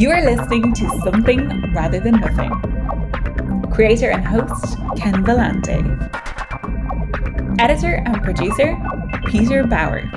You 0.00 0.10
are 0.12 0.24
listening 0.24 0.72
to 0.72 0.88
Something 1.04 1.74
Rather 1.74 2.00
Than 2.00 2.20
Nothing. 2.20 2.50
Creator 3.70 4.10
and 4.10 4.26
host 4.26 4.78
Ken 4.96 5.22
Vellante. 5.26 5.78
Editor 7.60 7.96
and 8.06 8.22
producer 8.22 8.78
Peter 9.26 9.62
Bauer. 9.66 10.10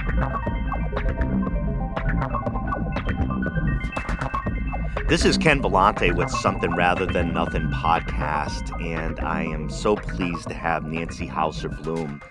This 5.10 5.26
is 5.26 5.38
Ken 5.38 5.62
Vellante 5.62 6.16
with 6.16 6.30
Something 6.30 6.74
Rather 6.78 7.06
Than 7.06 7.34
Nothing 7.34 7.70
podcast, 7.72 8.72
and 8.82 9.20
I 9.20 9.42
am 9.44 9.70
so 9.70 9.98
pleased 9.98 10.48
to 10.48 10.54
have 10.54 10.86
Nancy 10.86 11.28
Hauser 11.28 11.68
Bloom, 11.68 12.22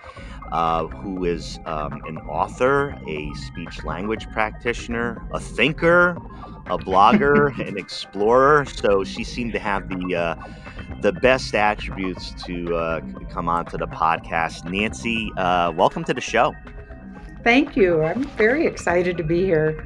uh, 0.53 0.85
who 0.85 1.25
is 1.25 1.59
um, 1.65 1.99
an 2.07 2.17
author, 2.19 2.95
a 3.07 3.33
speech 3.33 3.83
language 3.83 4.29
practitioner, 4.29 5.27
a 5.33 5.39
thinker, 5.39 6.11
a 6.67 6.77
blogger, 6.77 7.57
an 7.67 7.77
explorer. 7.77 8.63
So 8.65 9.03
she 9.03 9.23
seemed 9.23 9.53
to 9.53 9.59
have 9.59 9.89
the 9.89 10.15
uh, 10.15 10.35
the 11.01 11.11
best 11.11 11.53
attributes 11.55 12.33
to 12.45 12.75
uh, 12.75 13.01
come 13.31 13.49
onto 13.49 13.77
the 13.77 13.87
podcast. 13.87 14.69
Nancy, 14.69 15.31
uh, 15.37 15.73
welcome 15.75 16.03
to 16.05 16.13
the 16.13 16.21
show. 16.21 16.53
Thank 17.43 17.75
you. 17.75 18.03
I'm 18.03 18.23
very 18.23 18.67
excited 18.67 19.17
to 19.17 19.23
be 19.23 19.43
here. 19.43 19.83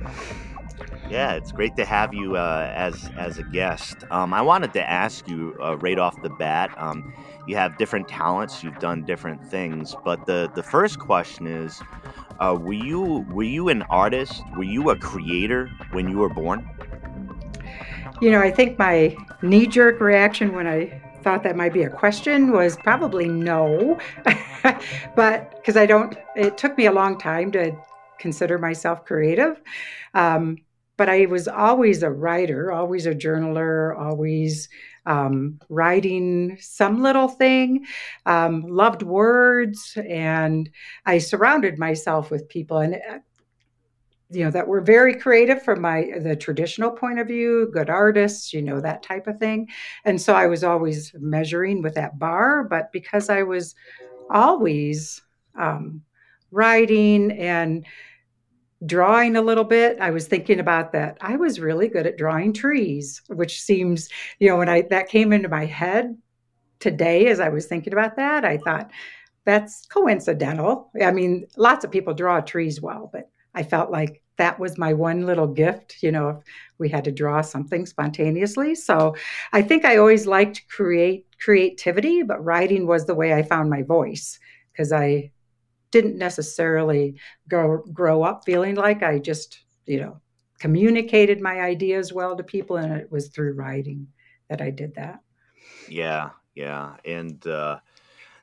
Yeah, 1.09 1.33
it's 1.33 1.53
great 1.53 1.77
to 1.77 1.85
have 1.85 2.13
you 2.13 2.35
uh, 2.35 2.69
as 2.75 3.09
as 3.15 3.37
a 3.37 3.43
guest. 3.43 4.03
Um, 4.11 4.33
I 4.33 4.41
wanted 4.41 4.73
to 4.73 4.89
ask 4.89 5.27
you 5.29 5.55
uh, 5.63 5.77
right 5.77 5.97
off 5.97 6.21
the 6.21 6.29
bat. 6.29 6.69
Um, 6.77 7.13
you 7.47 7.55
have 7.55 7.77
different 7.77 8.09
talents. 8.09 8.61
You've 8.61 8.79
done 8.79 9.05
different 9.05 9.43
things, 9.45 9.95
but 10.03 10.25
the 10.25 10.51
the 10.53 10.63
first 10.63 10.99
question 10.99 11.47
is: 11.47 11.81
uh, 12.39 12.57
Were 12.59 12.73
you 12.73 13.25
were 13.31 13.43
you 13.43 13.69
an 13.69 13.83
artist? 13.83 14.43
Were 14.57 14.65
you 14.65 14.89
a 14.89 14.97
creator 14.97 15.69
when 15.91 16.09
you 16.09 16.17
were 16.17 16.29
born? 16.29 16.69
You 18.19 18.31
know, 18.31 18.41
I 18.41 18.51
think 18.51 18.77
my 18.77 19.15
knee 19.41 19.65
jerk 19.65 20.01
reaction 20.01 20.53
when 20.53 20.67
I 20.67 21.01
thought 21.23 21.43
that 21.43 21.55
might 21.55 21.71
be 21.71 21.83
a 21.83 21.89
question 21.89 22.51
was 22.51 22.75
probably 22.75 23.29
no, 23.29 23.97
but 25.15 25.55
because 25.55 25.77
I 25.77 25.85
don't. 25.85 26.17
It 26.35 26.57
took 26.57 26.77
me 26.77 26.85
a 26.85 26.91
long 26.91 27.17
time 27.17 27.49
to 27.53 27.71
consider 28.19 28.57
myself 28.57 29.05
creative. 29.05 29.61
Um, 30.13 30.57
but 30.97 31.09
I 31.09 31.27
was 31.27 31.47
always 31.47 32.03
a 32.03 32.09
writer, 32.09 32.71
always 32.71 33.05
a 33.05 33.13
journaler, 33.13 33.97
always 33.97 34.67
um, 35.05 35.59
writing 35.69 36.57
some 36.59 37.01
little 37.01 37.27
thing. 37.27 37.85
Um, 38.25 38.63
loved 38.63 39.03
words, 39.03 39.97
and 40.07 40.69
I 41.05 41.19
surrounded 41.19 41.79
myself 41.79 42.29
with 42.31 42.49
people, 42.49 42.79
and 42.79 42.95
uh, 42.95 43.19
you 44.29 44.43
know 44.43 44.51
that 44.51 44.67
were 44.67 44.81
very 44.81 45.15
creative 45.15 45.63
from 45.63 45.81
my 45.81 46.11
the 46.19 46.35
traditional 46.35 46.91
point 46.91 47.19
of 47.19 47.27
view, 47.27 47.69
good 47.71 47.89
artists, 47.89 48.53
you 48.53 48.61
know 48.61 48.81
that 48.81 49.03
type 49.03 49.27
of 49.27 49.39
thing. 49.39 49.67
And 50.03 50.21
so 50.21 50.33
I 50.33 50.47
was 50.47 50.63
always 50.63 51.13
measuring 51.19 51.81
with 51.81 51.93
that 51.95 52.19
bar, 52.19 52.63
but 52.63 52.91
because 52.91 53.29
I 53.29 53.43
was 53.43 53.75
always 54.29 55.21
um, 55.57 56.01
writing 56.51 57.31
and 57.31 57.85
drawing 58.85 59.35
a 59.35 59.41
little 59.41 59.63
bit. 59.63 59.97
I 59.99 60.11
was 60.11 60.27
thinking 60.27 60.59
about 60.59 60.91
that. 60.91 61.17
I 61.21 61.35
was 61.35 61.59
really 61.59 61.87
good 61.87 62.05
at 62.05 62.17
drawing 62.17 62.53
trees 62.53 63.21
which 63.27 63.61
seems 63.61 64.09
you 64.39 64.47
know 64.47 64.57
when 64.57 64.69
i 64.69 64.81
that 64.89 65.09
came 65.09 65.33
into 65.33 65.49
my 65.49 65.65
head 65.65 66.17
today 66.79 67.27
as 67.27 67.39
i 67.39 67.49
was 67.49 67.65
thinking 67.65 67.93
about 67.93 68.15
that 68.15 68.45
i 68.45 68.57
thought 68.57 68.91
that's 69.45 69.85
coincidental. 69.85 70.91
I 71.01 71.11
mean 71.11 71.47
lots 71.55 71.85
of 71.85 71.91
people 71.91 72.13
draw 72.13 72.41
trees 72.41 72.81
well 72.81 73.09
but 73.11 73.29
i 73.55 73.63
felt 73.63 73.91
like 73.91 74.21
that 74.37 74.59
was 74.59 74.77
my 74.77 74.93
one 74.93 75.25
little 75.25 75.47
gift 75.47 75.97
you 76.01 76.11
know 76.11 76.29
if 76.29 76.43
we 76.77 76.89
had 76.89 77.05
to 77.05 77.11
draw 77.11 77.41
something 77.41 77.85
spontaneously. 77.85 78.75
So 78.75 79.15
i 79.53 79.61
think 79.61 79.85
i 79.85 79.97
always 79.97 80.27
liked 80.27 80.67
create 80.69 81.25
creativity 81.39 82.23
but 82.23 82.43
writing 82.43 82.87
was 82.87 83.05
the 83.05 83.15
way 83.15 83.33
i 83.33 83.41
found 83.41 83.69
my 83.69 83.83
voice 83.83 84.39
because 84.71 84.91
i 84.91 85.31
didn't 86.01 86.17
necessarily 86.17 87.15
grow 87.49 87.79
grow 87.91 88.21
up 88.21 88.45
feeling 88.45 88.75
like 88.75 89.01
I 89.01 89.17
just, 89.17 89.63
you 89.85 89.99
know, 89.99 90.21
communicated 90.59 91.41
my 91.41 91.61
ideas 91.61 92.13
well 92.13 92.35
to 92.35 92.43
people 92.43 92.77
and 92.77 92.93
it 92.93 93.11
was 93.11 93.29
through 93.29 93.53
writing 93.53 94.07
that 94.49 94.61
I 94.61 94.69
did 94.69 94.93
that. 94.95 95.21
Yeah, 95.89 96.29
yeah. 96.53 96.97
And 97.03 97.45
uh 97.47 97.79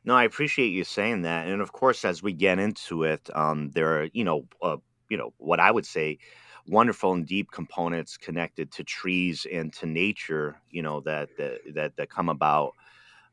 no, 0.05 0.15
I 0.15 0.25
appreciate 0.25 0.69
you 0.69 0.85
saying 0.85 1.23
that. 1.23 1.47
And 1.47 1.63
of 1.63 1.73
course, 1.73 2.05
as 2.05 2.23
we 2.23 2.33
get 2.35 2.59
into 2.59 3.05
it, 3.05 3.31
um, 3.35 3.71
there 3.71 4.01
are, 4.01 4.09
you 4.13 4.23
know, 4.23 4.45
uh, 4.61 4.77
you 5.09 5.17
know, 5.17 5.33
what 5.39 5.61
I 5.61 5.71
would 5.71 5.87
say, 5.87 6.19
wonderful 6.67 7.13
and 7.13 7.27
deep 7.27 7.51
components 7.51 8.19
connected 8.19 8.71
to 8.73 8.85
trees 8.85 9.47
and 9.51 9.73
to 9.75 9.87
nature. 9.87 10.61
You 10.71 10.83
know 10.83 11.01
that 11.03 11.31
that 11.39 11.61
that, 11.75 11.97
that 11.97 12.11
come 12.11 12.29
about 12.29 12.75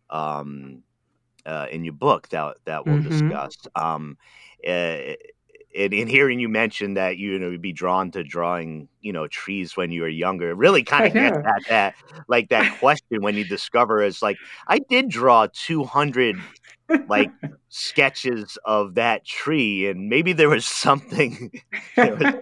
um, 0.09 0.83
uh, 1.45 1.67
in 1.71 1.83
your 1.83 1.93
book 1.93 2.29
that 2.29 2.57
that 2.65 2.85
we'll 2.85 2.97
mm-hmm. 2.97 3.09
discuss. 3.09 3.57
Um, 3.75 4.17
uh, 4.67 5.15
and 5.75 5.93
in 5.93 6.07
hearing 6.07 6.39
you 6.39 6.49
mention 6.49 6.95
that 6.95 7.17
you 7.17 7.37
know 7.39 7.49
you'd 7.49 7.61
be 7.61 7.73
drawn 7.73 8.11
to 8.11 8.23
drawing 8.23 8.87
you 9.01 9.13
know 9.13 9.27
trees 9.27 9.77
when 9.77 9.91
you 9.91 10.01
were 10.01 10.07
younger 10.07 10.49
it 10.49 10.57
really 10.57 10.83
kind 10.93 11.07
of 11.07 11.13
gets 11.13 11.37
at 11.37 11.69
that 11.69 11.95
like 12.27 12.49
that 12.49 12.79
question 12.79 13.21
when 13.21 13.35
you 13.35 13.45
discover 13.45 14.01
is 14.01 14.21
like 14.21 14.37
i 14.67 14.79
did 14.89 15.09
draw 15.09 15.47
200 15.53 16.37
like 17.07 17.31
sketches 17.69 18.57
of 18.65 18.95
that 18.95 19.25
tree 19.25 19.87
and 19.87 20.09
maybe 20.09 20.33
there 20.33 20.49
was 20.49 20.65
something 20.65 21.51
there, 21.95 22.15
was, 22.15 22.33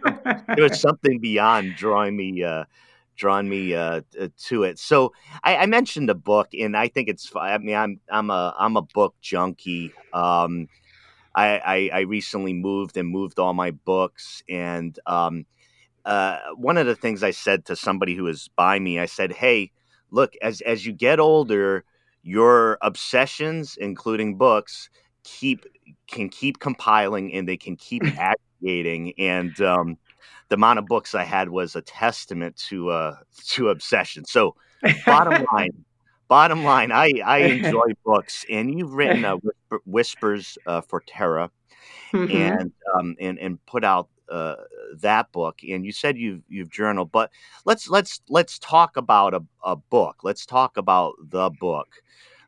there 0.55 0.63
was 0.63 0.79
something 0.79 1.19
beyond 1.19 1.75
drawing 1.75 2.17
me 2.17 2.43
uh 2.43 2.63
drawn 3.19 3.47
me 3.47 3.75
uh, 3.75 4.01
to 4.37 4.63
it. 4.63 4.79
So 4.79 5.13
I, 5.43 5.57
I, 5.57 5.65
mentioned 5.67 6.09
the 6.09 6.15
book, 6.15 6.49
and 6.59 6.75
I 6.75 6.87
think 6.87 7.09
it's. 7.09 7.31
I 7.35 7.57
mean, 7.59 7.75
I'm 7.75 7.99
I'm 8.09 8.29
a 8.31 8.55
I'm 8.57 8.77
a 8.77 8.81
book 8.81 9.13
junkie. 9.21 9.93
Um, 10.13 10.67
I, 11.35 11.59
I, 11.59 11.89
I 11.93 11.99
recently 12.01 12.53
moved 12.53 12.97
and 12.97 13.07
moved 13.07 13.37
all 13.37 13.53
my 13.53 13.71
books, 13.71 14.41
and 14.49 14.97
um, 15.05 15.45
uh, 16.05 16.39
one 16.55 16.77
of 16.77 16.87
the 16.87 16.95
things 16.95 17.21
I 17.21 17.31
said 17.31 17.65
to 17.65 17.75
somebody 17.75 18.15
who 18.15 18.23
was 18.23 18.49
by 18.55 18.79
me, 18.79 18.97
I 18.97 19.05
said, 19.05 19.33
"Hey, 19.33 19.71
look, 20.09 20.33
as 20.41 20.61
as 20.61 20.85
you 20.85 20.93
get 20.93 21.19
older, 21.19 21.83
your 22.23 22.77
obsessions, 22.81 23.77
including 23.79 24.37
books, 24.37 24.89
keep 25.23 25.65
can 26.07 26.29
keep 26.29 26.59
compiling, 26.59 27.33
and 27.33 27.47
they 27.47 27.57
can 27.57 27.75
keep 27.75 28.03
aggregating, 28.17 29.13
and." 29.19 29.59
Um, 29.61 29.97
the 30.49 30.55
amount 30.55 30.79
of 30.79 30.85
books 30.85 31.15
I 31.15 31.23
had 31.23 31.49
was 31.49 31.75
a 31.75 31.81
testament 31.81 32.57
to 32.69 32.89
uh, 32.89 33.15
to 33.49 33.69
obsession. 33.69 34.25
So, 34.25 34.55
bottom 35.05 35.45
line, 35.53 35.85
bottom 36.27 36.63
line, 36.63 36.91
I 36.91 37.11
I 37.25 37.37
enjoy 37.39 37.93
books, 38.03 38.45
and 38.49 38.77
you've 38.77 38.93
written 38.93 39.25
uh, 39.25 39.37
Whispers 39.85 40.57
uh, 40.65 40.81
for 40.81 41.01
Terra, 41.05 41.51
mm-hmm. 42.11 42.35
and 42.35 42.71
um, 42.95 43.15
and 43.19 43.39
and 43.39 43.65
put 43.65 43.83
out 43.83 44.09
uh, 44.29 44.55
that 45.01 45.31
book. 45.31 45.59
And 45.67 45.85
you 45.85 45.91
said 45.91 46.17
you've 46.17 46.43
you've 46.49 46.71
journaled, 46.71 47.11
but 47.11 47.31
let's 47.65 47.87
let's 47.87 48.21
let's 48.29 48.59
talk 48.59 48.97
about 48.97 49.33
a, 49.33 49.43
a 49.63 49.75
book. 49.75 50.17
Let's 50.23 50.45
talk 50.45 50.77
about 50.77 51.13
the 51.21 51.51
book. 51.59 51.87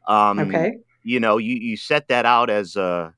Um, 0.08 0.40
okay. 0.40 0.78
You 1.04 1.20
know, 1.20 1.38
you 1.38 1.56
you 1.56 1.78
set 1.78 2.08
that 2.10 2.26
out 2.26 2.50
as 2.50 2.76
a 2.76 3.14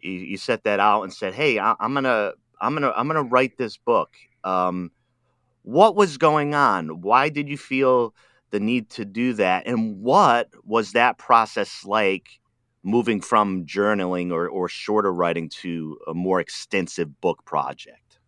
you, 0.00 0.12
you 0.12 0.36
set 0.36 0.64
that 0.64 0.80
out 0.80 1.02
and 1.02 1.12
said, 1.12 1.34
"Hey, 1.34 1.58
I, 1.58 1.74
I'm 1.80 1.94
gonna 1.94 2.32
I'm 2.60 2.74
gonna 2.74 2.92
I'm 2.96 3.06
gonna 3.06 3.22
write 3.22 3.58
this 3.58 3.76
book. 3.76 4.14
Um, 4.44 4.90
what 5.62 5.96
was 5.96 6.16
going 6.16 6.54
on? 6.54 7.00
Why 7.00 7.28
did 7.28 7.48
you 7.48 7.58
feel 7.58 8.14
the 8.50 8.60
need 8.60 8.88
to 8.90 9.04
do 9.04 9.32
that? 9.34 9.66
And 9.66 10.00
what 10.00 10.48
was 10.64 10.92
that 10.92 11.18
process 11.18 11.84
like 11.84 12.28
moving 12.82 13.20
from 13.20 13.66
journaling 13.66 14.30
or, 14.30 14.48
or 14.48 14.68
shorter 14.68 15.12
writing 15.12 15.48
to 15.48 15.98
a 16.06 16.14
more 16.14 16.38
extensive 16.38 17.20
book 17.20 17.44
project? 17.44 18.18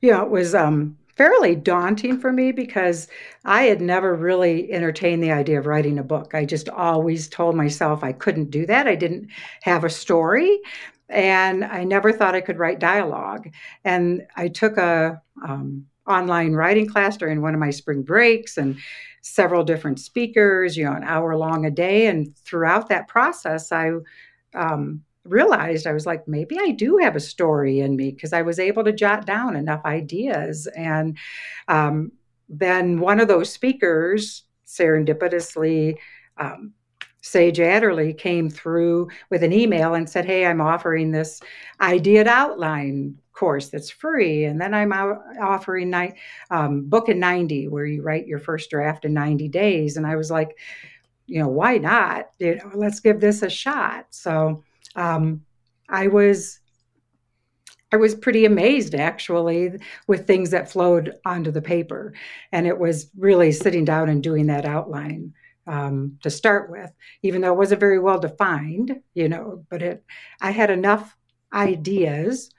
Yeah, 0.00 0.22
it 0.22 0.30
was 0.30 0.54
um, 0.54 0.98
fairly 1.16 1.54
daunting 1.54 2.18
for 2.18 2.32
me 2.32 2.50
because 2.50 3.06
I 3.44 3.62
had 3.64 3.80
never 3.80 4.16
really 4.16 4.72
entertained 4.72 5.22
the 5.22 5.32
idea 5.32 5.60
of 5.60 5.66
writing 5.66 5.98
a 5.98 6.02
book. 6.02 6.34
I 6.34 6.44
just 6.44 6.68
always 6.68 7.28
told 7.28 7.54
myself 7.54 8.02
I 8.02 8.12
couldn't 8.12 8.50
do 8.50 8.66
that. 8.66 8.88
I 8.88 8.96
didn't 8.96 9.28
have 9.62 9.84
a 9.84 9.90
story 9.90 10.58
and 11.10 11.64
I 11.64 11.84
never 11.84 12.12
thought 12.12 12.34
I 12.34 12.40
could 12.40 12.58
write 12.58 12.78
dialogue. 12.78 13.48
And 13.84 14.26
I 14.36 14.48
took 14.48 14.76
a 14.78 15.20
um, 15.46 15.86
online 16.06 16.52
writing 16.52 16.86
class 16.86 17.16
during 17.16 17.42
one 17.42 17.54
of 17.54 17.60
my 17.60 17.70
spring 17.70 18.02
breaks 18.02 18.56
and 18.56 18.78
several 19.22 19.64
different 19.64 20.00
speakers, 20.00 20.76
you 20.76 20.84
know, 20.84 20.92
an 20.92 21.04
hour 21.04 21.36
long 21.36 21.66
a 21.66 21.70
day. 21.70 22.06
And 22.06 22.36
throughout 22.38 22.88
that 22.88 23.08
process, 23.08 23.70
I 23.72 23.92
um, 24.54 25.02
realized 25.24 25.86
I 25.86 25.92
was 25.92 26.06
like, 26.06 26.26
maybe 26.26 26.58
I 26.58 26.70
do 26.70 26.98
have 26.98 27.16
a 27.16 27.20
story 27.20 27.80
in 27.80 27.96
me 27.96 28.12
because 28.12 28.32
I 28.32 28.42
was 28.42 28.58
able 28.58 28.84
to 28.84 28.92
jot 28.92 29.26
down 29.26 29.56
enough 29.56 29.84
ideas. 29.84 30.66
And 30.76 31.18
um, 31.68 32.12
then 32.48 33.00
one 33.00 33.20
of 33.20 33.28
those 33.28 33.52
speakers 33.52 34.44
serendipitously 34.66 35.96
um, 36.38 36.72
Sage 37.22 37.60
Adderley 37.60 38.14
came 38.14 38.48
through 38.48 39.08
with 39.28 39.42
an 39.42 39.52
email 39.52 39.94
and 39.94 40.08
said, 40.08 40.24
Hey, 40.24 40.46
I'm 40.46 40.60
offering 40.60 41.10
this 41.10 41.40
idea 41.80 42.26
outline 42.28 43.16
course 43.40 43.68
that's 43.68 43.90
free, 43.90 44.44
and 44.44 44.60
then 44.60 44.74
I'm 44.74 44.92
offering 44.92 45.88
night 45.88 46.14
um, 46.50 46.82
book 46.82 47.08
in 47.08 47.18
90, 47.18 47.68
where 47.68 47.86
you 47.86 48.02
write 48.02 48.26
your 48.26 48.38
first 48.38 48.68
draft 48.68 49.06
in 49.06 49.14
90 49.14 49.48
days. 49.48 49.96
And 49.96 50.06
I 50.06 50.14
was 50.16 50.30
like, 50.30 50.58
you 51.26 51.40
know, 51.40 51.48
why 51.48 51.78
not? 51.78 52.28
You 52.38 52.56
know, 52.56 52.70
let's 52.74 53.00
give 53.00 53.18
this 53.18 53.42
a 53.42 53.48
shot. 53.48 54.08
So 54.10 54.62
um, 54.94 55.42
I 55.88 56.08
was 56.08 56.60
I 57.92 57.96
was 57.96 58.14
pretty 58.14 58.44
amazed 58.44 58.94
actually 58.94 59.72
with 60.06 60.26
things 60.26 60.50
that 60.50 60.70
flowed 60.70 61.14
onto 61.24 61.50
the 61.50 61.62
paper. 61.62 62.12
And 62.52 62.66
it 62.66 62.78
was 62.78 63.10
really 63.16 63.50
sitting 63.50 63.84
down 63.84 64.08
and 64.08 64.22
doing 64.22 64.46
that 64.46 64.64
outline 64.64 65.32
um, 65.70 66.18
to 66.22 66.30
start 66.30 66.70
with, 66.70 66.92
even 67.22 67.40
though 67.40 67.52
it 67.52 67.56
wasn't 67.56 67.80
very 67.80 67.98
well 67.98 68.18
defined, 68.18 69.00
you 69.14 69.28
know, 69.28 69.64
but 69.70 69.82
it, 69.82 70.04
I 70.40 70.50
had 70.50 70.70
enough 70.70 71.16
ideas. 71.52 72.50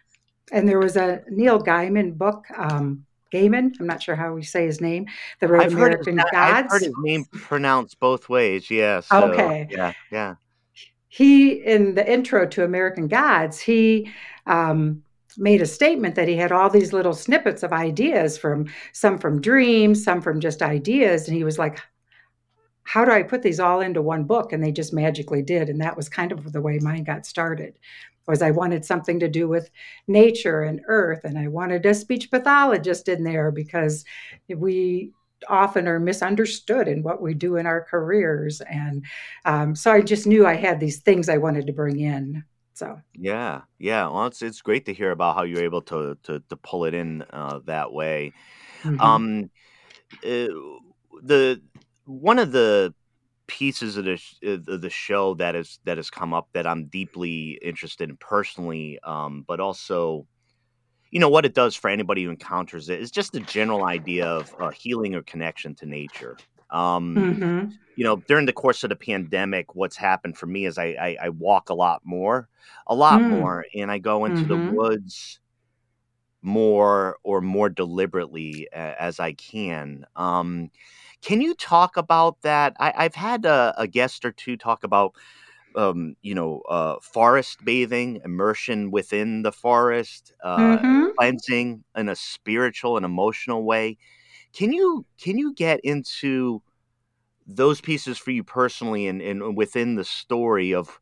And 0.51 0.67
there 0.67 0.79
was 0.79 0.95
a 0.95 1.21
Neil 1.29 1.61
Gaiman 1.61 2.17
book, 2.17 2.45
um, 2.57 3.05
Gaiman, 3.33 3.71
I'm 3.79 3.87
not 3.87 4.01
sure 4.01 4.15
how 4.15 4.33
we 4.33 4.43
say 4.43 4.65
his 4.65 4.81
name, 4.81 5.07
The 5.39 5.47
Road 5.47 5.63
I've 5.63 5.73
American 5.73 6.17
heard 6.17 6.25
his, 6.25 6.31
Gods. 6.31 6.57
I've 6.57 6.71
heard 6.71 6.81
his 6.81 6.95
name 7.03 7.25
pronounced 7.31 7.99
both 7.99 8.29
ways, 8.29 8.71
yes. 8.71 9.07
Yeah, 9.11 9.19
so, 9.19 9.31
okay. 9.31 9.67
Yeah, 9.69 9.93
yeah. 10.11 10.35
He, 11.09 11.51
in 11.51 11.95
the 11.95 12.09
intro 12.09 12.47
to 12.47 12.63
American 12.63 13.07
Gods, 13.07 13.59
he, 13.59 14.09
um, 14.47 15.03
made 15.37 15.61
a 15.61 15.65
statement 15.65 16.15
that 16.15 16.27
he 16.27 16.35
had 16.35 16.51
all 16.51 16.69
these 16.69 16.91
little 16.91 17.13
snippets 17.13 17.63
of 17.63 17.71
ideas 17.71 18.37
from 18.37 18.67
some 18.91 19.17
from 19.17 19.39
dreams, 19.39 20.03
some 20.03 20.21
from 20.21 20.41
just 20.41 20.61
ideas. 20.61 21.27
And 21.27 21.37
he 21.37 21.45
was 21.45 21.57
like, 21.57 21.79
how 22.91 23.05
do 23.05 23.11
I 23.11 23.23
put 23.23 23.41
these 23.41 23.61
all 23.61 23.79
into 23.79 24.01
one 24.01 24.25
book? 24.25 24.51
And 24.51 24.61
they 24.61 24.73
just 24.73 24.91
magically 24.91 25.41
did. 25.41 25.69
And 25.69 25.79
that 25.79 25.95
was 25.95 26.09
kind 26.09 26.33
of 26.33 26.51
the 26.51 26.59
way 26.59 26.77
mine 26.79 27.05
got 27.05 27.25
started. 27.25 27.79
Was 28.27 28.41
I 28.41 28.51
wanted 28.51 28.83
something 28.83 29.17
to 29.21 29.29
do 29.29 29.47
with 29.47 29.69
nature 30.07 30.63
and 30.63 30.81
earth, 30.87 31.21
and 31.23 31.39
I 31.39 31.47
wanted 31.47 31.85
a 31.85 31.93
speech 31.93 32.29
pathologist 32.29 33.07
in 33.07 33.23
there 33.23 33.49
because 33.49 34.03
we 34.47 35.11
often 35.47 35.87
are 35.87 35.99
misunderstood 35.99 36.87
in 36.87 37.01
what 37.01 37.21
we 37.21 37.33
do 37.33 37.55
in 37.55 37.65
our 37.65 37.81
careers. 37.81 38.61
And 38.61 39.05
um, 39.45 39.73
so 39.73 39.91
I 39.91 40.01
just 40.01 40.27
knew 40.27 40.45
I 40.45 40.55
had 40.55 40.79
these 40.79 40.99
things 40.99 41.29
I 41.29 41.37
wanted 41.37 41.67
to 41.67 41.73
bring 41.73 41.99
in. 41.99 42.43
So 42.73 42.99
yeah, 43.13 43.61
yeah. 43.79 44.07
Well, 44.09 44.27
it's 44.27 44.41
it's 44.41 44.61
great 44.61 44.85
to 44.87 44.93
hear 44.93 45.11
about 45.11 45.35
how 45.35 45.43
you're 45.43 45.63
able 45.63 45.81
to 45.83 46.17
to, 46.23 46.43
to 46.49 46.55
pull 46.57 46.83
it 46.85 46.93
in 46.93 47.23
uh, 47.31 47.59
that 47.65 47.93
way. 47.93 48.33
Mm-hmm. 48.83 48.99
Um, 48.99 49.49
uh, 50.23 50.53
the 51.23 51.61
one 52.05 52.39
of 52.39 52.51
the 52.51 52.93
pieces 53.47 53.97
of 53.97 54.05
the 54.05 54.19
of 54.43 54.81
the 54.81 54.89
show 54.89 55.33
that 55.33 55.55
is 55.55 55.79
that 55.83 55.97
has 55.97 56.09
come 56.09 56.33
up 56.33 56.47
that 56.53 56.65
I'm 56.65 56.85
deeply 56.85 57.59
interested 57.61 58.09
in 58.09 58.17
personally, 58.17 58.97
um, 59.03 59.43
but 59.47 59.59
also, 59.59 60.25
you 61.11 61.19
know, 61.19 61.29
what 61.29 61.45
it 61.45 61.53
does 61.53 61.75
for 61.75 61.89
anybody 61.89 62.23
who 62.23 62.29
encounters 62.29 62.89
it 62.89 63.01
is 63.01 63.11
just 63.11 63.33
the 63.33 63.41
general 63.41 63.83
idea 63.83 64.25
of 64.25 64.55
uh, 64.59 64.69
healing 64.69 65.15
or 65.15 65.21
connection 65.23 65.75
to 65.75 65.85
nature. 65.85 66.37
Um, 66.69 67.15
mm-hmm. 67.15 67.69
You 67.97 68.03
know, 68.05 68.15
during 68.15 68.45
the 68.45 68.53
course 68.53 68.83
of 68.85 68.89
the 68.89 68.95
pandemic, 68.95 69.75
what's 69.75 69.97
happened 69.97 70.37
for 70.37 70.45
me 70.45 70.65
is 70.65 70.77
I 70.77 70.85
I, 70.85 71.17
I 71.23 71.29
walk 71.29 71.69
a 71.69 71.75
lot 71.75 72.01
more, 72.05 72.47
a 72.87 72.95
lot 72.95 73.21
mm. 73.21 73.29
more, 73.31 73.65
and 73.75 73.91
I 73.91 73.97
go 73.97 74.25
into 74.25 74.43
mm-hmm. 74.43 74.67
the 74.67 74.73
woods 74.73 75.39
more 76.41 77.17
or 77.23 77.41
more 77.41 77.69
deliberately 77.69 78.67
as 78.71 79.19
I 79.19 79.33
can. 79.33 80.05
Um, 80.15 80.71
can 81.21 81.41
you 81.41 81.53
talk 81.53 81.97
about 81.97 82.41
that? 82.41 82.75
I, 82.79 83.03
have 83.03 83.15
had 83.15 83.45
a, 83.45 83.73
a, 83.77 83.87
guest 83.87 84.25
or 84.25 84.31
two 84.31 84.57
talk 84.57 84.83
about, 84.83 85.13
um, 85.75 86.15
you 86.21 86.33
know, 86.33 86.61
uh, 86.67 86.95
forest 87.01 87.63
bathing, 87.63 88.21
immersion 88.25 88.91
within 88.91 89.43
the 89.43 89.51
forest, 89.51 90.33
uh, 90.43 90.57
mm-hmm. 90.57 91.05
cleansing 91.17 91.83
in 91.95 92.09
a 92.09 92.15
spiritual 92.15 92.97
and 92.97 93.05
emotional 93.05 93.63
way. 93.63 93.97
Can 94.53 94.73
you 94.73 95.05
can 95.21 95.37
you 95.37 95.53
get 95.53 95.79
into 95.81 96.61
those 97.47 97.81
pieces 97.81 98.17
for 98.17 98.31
you 98.31 98.43
personally 98.43 99.07
and, 99.07 99.21
and 99.21 99.55
within 99.55 99.95
the 99.95 100.03
story 100.03 100.73
of 100.73 100.99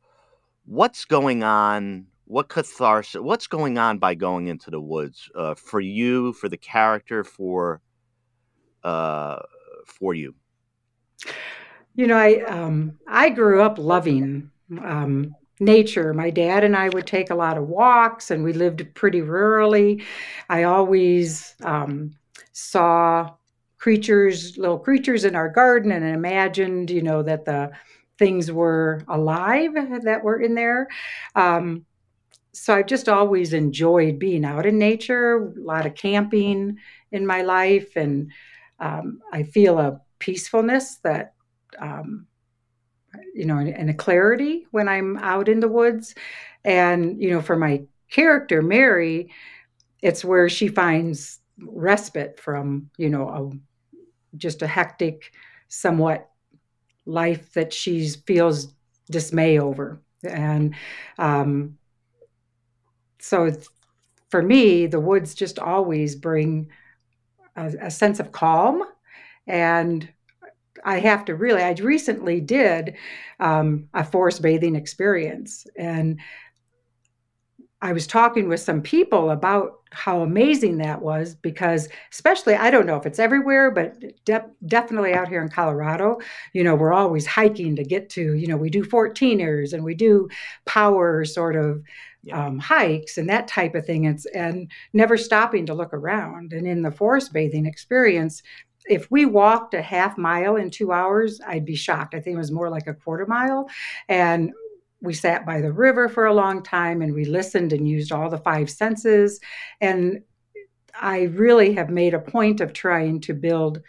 what's 0.65 1.05
going 1.05 1.43
on 1.43 2.05
what 2.25 2.47
catharsis 2.47 3.19
what's 3.19 3.47
going 3.47 3.79
on 3.79 3.97
by 3.97 4.13
going 4.13 4.47
into 4.47 4.69
the 4.69 4.79
woods 4.79 5.29
uh, 5.35 5.55
for 5.55 5.79
you 5.79 6.31
for 6.33 6.47
the 6.47 6.57
character 6.57 7.23
for 7.23 7.81
uh, 8.83 9.39
for 9.89 10.13
you? 10.13 10.35
You 11.95 12.07
know 12.07 12.17
i 12.17 12.41
um, 12.43 12.97
i 13.07 13.29
grew 13.29 13.61
up 13.61 13.77
loving 13.77 14.51
um, 14.81 15.35
nature. 15.59 16.13
My 16.13 16.29
dad 16.29 16.63
and 16.63 16.75
i 16.75 16.89
would 16.89 17.07
take 17.07 17.29
a 17.29 17.35
lot 17.35 17.57
of 17.57 17.67
walks 17.67 18.31
and 18.31 18.43
we 18.43 18.53
lived 18.53 18.93
pretty 18.95 19.21
rurally. 19.21 20.03
I 20.49 20.63
always 20.63 21.55
um, 21.63 22.15
saw 22.53 23.31
creatures, 23.77 24.57
little 24.57 24.79
creatures 24.79 25.25
in 25.25 25.35
our 25.35 25.49
garden, 25.49 25.91
and 25.91 26.05
imagined, 26.05 26.91
you 26.91 27.01
know, 27.01 27.23
that 27.23 27.45
the 27.45 27.71
things 28.17 28.51
were 28.51 29.01
alive 29.07 29.71
that 30.03 30.23
were 30.23 30.41
in 30.41 30.53
there. 30.53 30.87
Um, 31.35 31.85
so 32.51 32.75
I've 32.75 32.87
just 32.87 33.07
always 33.07 33.53
enjoyed 33.53 34.19
being 34.19 34.43
out 34.43 34.65
in 34.65 34.77
nature, 34.77 35.53
a 35.57 35.61
lot 35.61 35.85
of 35.85 35.95
camping 35.95 36.77
in 37.11 37.25
my 37.25 37.41
life, 37.41 37.95
and 37.95 38.31
um, 38.79 39.21
I 39.31 39.43
feel 39.43 39.79
a 39.79 40.01
peacefulness 40.19 40.97
that, 40.97 41.33
um, 41.79 42.27
you 43.33 43.45
know, 43.45 43.57
and, 43.57 43.69
and 43.69 43.89
a 43.89 43.93
clarity 43.93 44.67
when 44.71 44.87
I'm 44.87 45.17
out 45.17 45.49
in 45.49 45.59
the 45.59 45.67
woods. 45.67 46.15
And, 46.63 47.21
you 47.21 47.31
know, 47.31 47.41
for 47.41 47.55
my 47.55 47.83
character, 48.09 48.61
Mary, 48.61 49.31
it's 50.01 50.23
where 50.23 50.49
she 50.49 50.67
finds 50.67 51.39
respite 51.57 52.39
from, 52.39 52.89
you 52.97 53.09
know, 53.09 53.27
a 53.29 54.37
just 54.37 54.61
a 54.61 54.67
hectic, 54.67 55.31
somewhat 55.67 56.29
life 57.05 57.53
that 57.53 57.73
she 57.73 58.09
feels 58.27 58.73
dismay 59.09 59.59
over. 59.59 60.01
And 60.23 60.75
um, 61.17 61.77
so 63.19 63.51
for 64.29 64.41
me, 64.41 64.85
the 64.85 64.99
woods 64.99 65.33
just 65.33 65.59
always 65.59 66.15
bring 66.15 66.69
a, 67.55 67.73
a 67.81 67.91
sense 67.91 68.19
of 68.19 68.31
calm. 68.31 68.83
And 69.47 70.07
I 70.85 70.99
have 70.99 71.25
to 71.25 71.35
really, 71.35 71.61
I 71.61 71.71
recently 71.73 72.39
did 72.39 72.95
um, 73.39 73.89
a 73.93 74.03
forest 74.03 74.41
bathing 74.41 74.75
experience. 74.75 75.67
And 75.75 76.19
I 77.81 77.93
was 77.93 78.07
talking 78.07 78.49
with 78.49 78.59
some 78.59 78.81
people 78.81 79.31
about 79.31 79.79
how 79.91 80.21
amazing 80.21 80.77
that 80.79 81.01
was 81.01 81.35
because, 81.35 81.87
especially, 82.11 82.55
I 82.55 82.69
don't 82.69 82.85
know 82.85 82.97
if 82.97 83.05
it's 83.05 83.19
everywhere, 83.19 83.71
but 83.71 83.99
de- 84.25 84.45
definitely 84.65 85.13
out 85.13 85.29
here 85.29 85.41
in 85.41 85.49
Colorado, 85.49 86.19
you 86.53 86.63
know, 86.63 86.75
we're 86.75 86.93
always 86.93 87.25
hiking 87.25 87.75
to 87.77 87.83
get 87.83 88.09
to, 88.11 88.33
you 88.33 88.47
know, 88.47 88.57
we 88.57 88.69
do 88.69 88.83
14ers 88.83 89.73
and 89.73 89.83
we 89.83 89.95
do 89.95 90.27
power 90.65 91.23
sort 91.23 91.55
of 91.55 91.81
yeah. 92.23 92.47
um, 92.47 92.59
hikes 92.59 93.17
and 93.17 93.29
that 93.29 93.47
type 93.47 93.75
of 93.75 93.85
thing. 93.85 94.05
It's, 94.05 94.25
and 94.27 94.69
never 94.93 95.17
stopping 95.17 95.65
to 95.67 95.73
look 95.73 95.93
around. 95.93 96.51
And 96.53 96.67
in 96.67 96.81
the 96.81 96.91
forest 96.91 97.31
bathing 97.31 97.65
experience, 97.65 98.43
if 98.89 99.09
we 99.09 99.25
walked 99.25 99.73
a 99.73 99.81
half 99.81 100.17
mile 100.17 100.57
in 100.57 100.69
two 100.69 100.91
hours, 100.91 101.39
I'd 101.47 101.65
be 101.65 101.75
shocked. 101.75 102.13
I 102.13 102.19
think 102.19 102.35
it 102.35 102.39
was 102.39 102.51
more 102.51 102.69
like 102.69 102.87
a 102.87 102.93
quarter 102.93 103.25
mile. 103.25 103.69
And 104.09 104.51
we 105.01 105.13
sat 105.13 105.45
by 105.45 105.61
the 105.61 105.71
river 105.71 106.09
for 106.09 106.25
a 106.25 106.33
long 106.33 106.61
time 106.63 107.01
and 107.01 107.13
we 107.13 107.25
listened 107.25 107.73
and 107.73 107.87
used 107.87 108.11
all 108.11 108.29
the 108.29 108.37
five 108.37 108.69
senses. 108.69 109.39
And 109.79 110.21
I 110.99 111.23
really 111.23 111.73
have 111.73 111.89
made 111.89 112.13
a 112.13 112.19
point 112.19 112.59
of 112.59 112.73
trying 112.73 113.21
to 113.21 113.33
build 113.33 113.81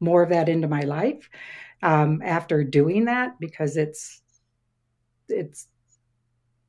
more 0.00 0.22
of 0.22 0.28
that 0.30 0.48
into 0.48 0.68
my 0.68 0.82
life 0.82 1.28
um, 1.82 2.22
after 2.24 2.62
doing 2.64 3.06
that 3.06 3.38
because 3.40 3.76
it's 3.76 4.22
it's 5.28 5.66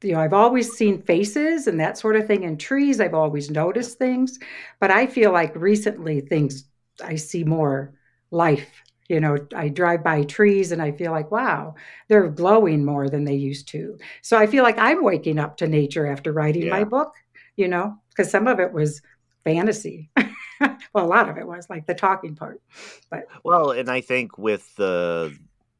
you 0.01 0.13
know 0.13 0.19
i've 0.19 0.33
always 0.33 0.71
seen 0.73 1.01
faces 1.01 1.67
and 1.67 1.79
that 1.79 1.97
sort 1.97 2.15
of 2.15 2.25
thing 2.25 2.43
in 2.43 2.57
trees 2.57 2.99
i've 2.99 3.13
always 3.13 3.51
noticed 3.51 3.97
things 3.97 4.39
but 4.79 4.91
i 4.91 5.05
feel 5.05 5.31
like 5.31 5.55
recently 5.55 6.21
things 6.21 6.65
i 7.03 7.15
see 7.15 7.43
more 7.43 7.93
life 8.31 8.81
you 9.09 9.19
know 9.19 9.37
i 9.55 9.67
drive 9.69 10.03
by 10.03 10.23
trees 10.23 10.71
and 10.71 10.81
i 10.81 10.91
feel 10.91 11.11
like 11.11 11.31
wow 11.31 11.73
they're 12.07 12.29
glowing 12.29 12.83
more 12.83 13.09
than 13.09 13.23
they 13.23 13.35
used 13.35 13.67
to 13.67 13.97
so 14.21 14.37
i 14.37 14.47
feel 14.47 14.63
like 14.63 14.77
i'm 14.77 15.03
waking 15.03 15.39
up 15.39 15.57
to 15.57 15.67
nature 15.67 16.05
after 16.05 16.31
writing 16.31 16.63
yeah. 16.63 16.71
my 16.71 16.83
book 16.83 17.13
you 17.55 17.67
know 17.67 17.97
because 18.09 18.29
some 18.29 18.47
of 18.47 18.59
it 18.59 18.71
was 18.71 19.01
fantasy 19.43 20.09
well 20.93 21.05
a 21.05 21.07
lot 21.07 21.29
of 21.29 21.37
it 21.37 21.47
was 21.47 21.69
like 21.69 21.85
the 21.85 21.93
talking 21.93 22.35
part 22.35 22.61
but 23.09 23.23
well 23.43 23.71
and 23.71 23.89
i 23.89 24.01
think 24.01 24.37
with 24.37 24.75
the 24.75 25.35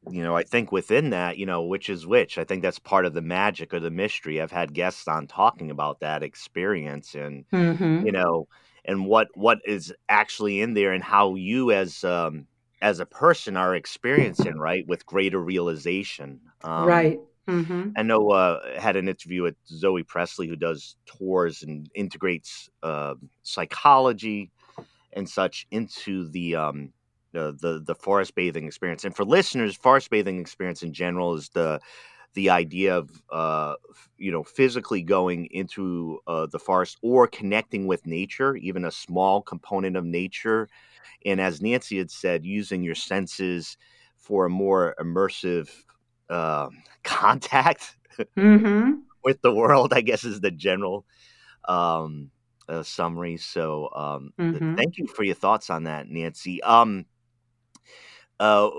you 0.10 0.24
know 0.24 0.36
i 0.36 0.44
think 0.44 0.72
within 0.72 1.10
that 1.10 1.38
you 1.38 1.46
know 1.46 1.64
which 1.64 1.90
is 1.90 2.08
which 2.08 2.38
i 2.38 2.44
think 2.44 2.62
that's 2.62 2.80
part 2.80 3.06
of 3.06 3.14
the 3.14 3.22
magic 3.22 3.74
or 3.74 3.80
the 3.80 3.92
mystery 3.92 4.42
i've 4.42 4.52
had 4.52 4.74
guests 4.74 5.08
on 5.08 5.28
talking 5.28 5.70
about 5.70 6.00
that 6.00 6.24
experience 6.24 7.14
and 7.14 7.44
mm-hmm. 7.52 8.06
you 8.06 8.12
know 8.12 8.48
and 8.86 9.06
what 9.06 9.28
what 9.36 9.60
is 9.66 9.94
actually 10.08 10.62
in 10.62 10.74
there 10.74 10.94
and 10.94 11.04
how 11.04 11.36
you 11.36 11.72
as 11.72 12.06
um 12.06 12.48
as 12.82 13.00
a 13.00 13.06
person 13.06 13.58
are 13.58 13.76
experiencing 13.76 14.58
right 14.58 14.88
with 14.88 15.06
greater 15.06 15.40
realization 15.40 16.40
um, 16.64 16.86
right 16.86 17.20
mm-hmm. 17.48 17.90
I 17.96 18.04
know 18.04 18.30
uh, 18.32 18.80
had 18.80 18.96
an 18.96 19.08
interview 19.08 19.44
with 19.44 19.56
Zoe 19.68 20.04
Presley, 20.04 20.48
who 20.48 20.56
does 20.56 20.98
tours 21.06 21.64
and 21.64 21.90
integrates 21.96 22.70
uh, 22.84 23.16
psychology 23.44 24.52
and 25.14 25.28
such 25.28 25.66
into 25.72 26.28
the 26.30 26.56
um, 26.56 26.94
the, 27.32 27.58
the 27.60 27.84
the 27.86 27.96
forest 27.96 28.36
bathing 28.36 28.66
experience. 28.66 29.04
And 29.04 29.16
for 29.16 29.26
listeners, 29.26 29.76
forest 29.76 30.10
bathing 30.10 30.40
experience 30.40 30.84
in 30.84 30.94
general 30.94 31.36
is 31.36 31.50
the 31.50 31.80
the 32.38 32.52
idea 32.52 32.96
of 32.96 33.10
uh, 33.32 33.74
you 34.20 34.32
know 34.32 34.44
physically 34.44 35.02
going 35.02 35.48
into 35.48 36.20
uh, 36.28 36.46
the 36.46 36.60
forest 36.60 36.98
or 37.02 37.28
connecting 37.28 37.88
with 37.88 38.06
nature, 38.06 38.56
even 38.58 38.86
a 38.86 38.92
small 38.92 39.42
component 39.42 39.98
of 39.98 40.06
nature, 40.06 40.70
and 41.26 41.42
as 41.42 41.64
Nancy 41.64 41.98
had 41.98 42.12
said, 42.12 42.46
using 42.46 42.84
your 42.84 42.94
senses 42.94 43.76
for 44.18 44.46
a 44.46 44.52
more 44.52 44.96
immersive 45.00 45.68
uh, 46.30 46.70
contact 47.04 47.98
mm-hmm. 48.38 48.92
with 49.24 49.42
the 49.42 49.54
world. 49.54 49.92
I 49.92 50.02
guess 50.02 50.24
is 50.24 50.40
the 50.40 50.52
general 50.52 51.06
um, 51.68 52.30
uh, 52.70 52.84
summary. 52.84 53.38
So, 53.38 53.90
um, 53.96 54.32
mm-hmm. 54.40 54.60
th- 54.60 54.78
thank 54.78 55.00
you 55.00 55.08
for 55.08 55.24
your 55.24 55.34
thoughts 55.34 55.72
on 55.72 55.86
that, 55.86 56.08
Nancy. 56.08 56.62
Um, 56.62 57.08
uh, 58.40 58.70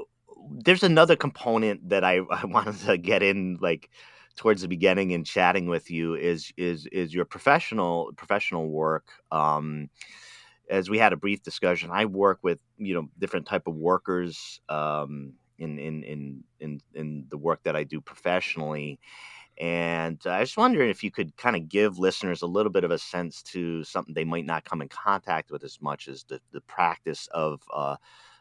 there's 0.51 0.83
another 0.83 1.17
component 1.17 1.89
that 1.89 2.05
I, 2.05 2.21
I 2.31 2.45
wanted 2.47 2.79
to 2.87 2.99
get 2.99 3.23
in, 3.23 3.59
like 3.61 3.91
towards 4.37 4.63
the 4.63 4.69
beginning 4.69 5.13
and 5.13 5.27
chatting 5.27 5.67
with 5.67 5.91
you 5.91 6.15
is 6.15 6.53
is 6.57 6.87
is 6.93 7.13
your 7.13 7.25
professional 7.25 8.13
professional 8.17 8.69
work. 8.69 9.09
Um, 9.31 9.91
as 10.71 10.89
we 10.91 10.99
had 10.99 11.13
a 11.13 11.17
brief 11.17 11.43
discussion, 11.43 11.91
I 11.93 12.05
work 12.07 12.39
with 12.43 12.59
you 12.79 12.95
know 12.95 13.09
different 13.19 13.47
type 13.47 13.67
of 13.67 13.75
workers 13.75 14.61
um, 14.69 15.35
in, 15.59 15.79
in 15.79 16.03
in 16.05 16.45
in 16.61 16.81
in 16.95 17.27
the 17.29 17.39
work 17.39 17.63
that 17.65 17.77
I 17.77 17.85
do 17.85 18.01
professionally, 18.01 19.01
and 19.59 20.21
I 20.25 20.41
was 20.41 20.57
wondering 20.57 20.91
if 20.91 21.03
you 21.03 21.11
could 21.11 21.37
kind 21.37 21.57
of 21.57 21.69
give 21.69 21.99
listeners 21.99 22.43
a 22.43 22.47
little 22.47 22.71
bit 22.71 22.85
of 22.85 22.93
a 22.93 22.99
sense 22.99 23.43
to 23.45 23.83
something 23.85 24.15
they 24.15 24.25
might 24.25 24.47
not 24.47 24.65
come 24.65 24.83
in 24.83 24.89
contact 24.89 25.51
with 25.51 25.65
as 25.65 25.81
much 25.81 26.07
as 26.09 26.25
the 26.25 26.41
the 26.53 26.61
practice 26.63 27.29
of 27.33 27.61
uh, 27.75 27.97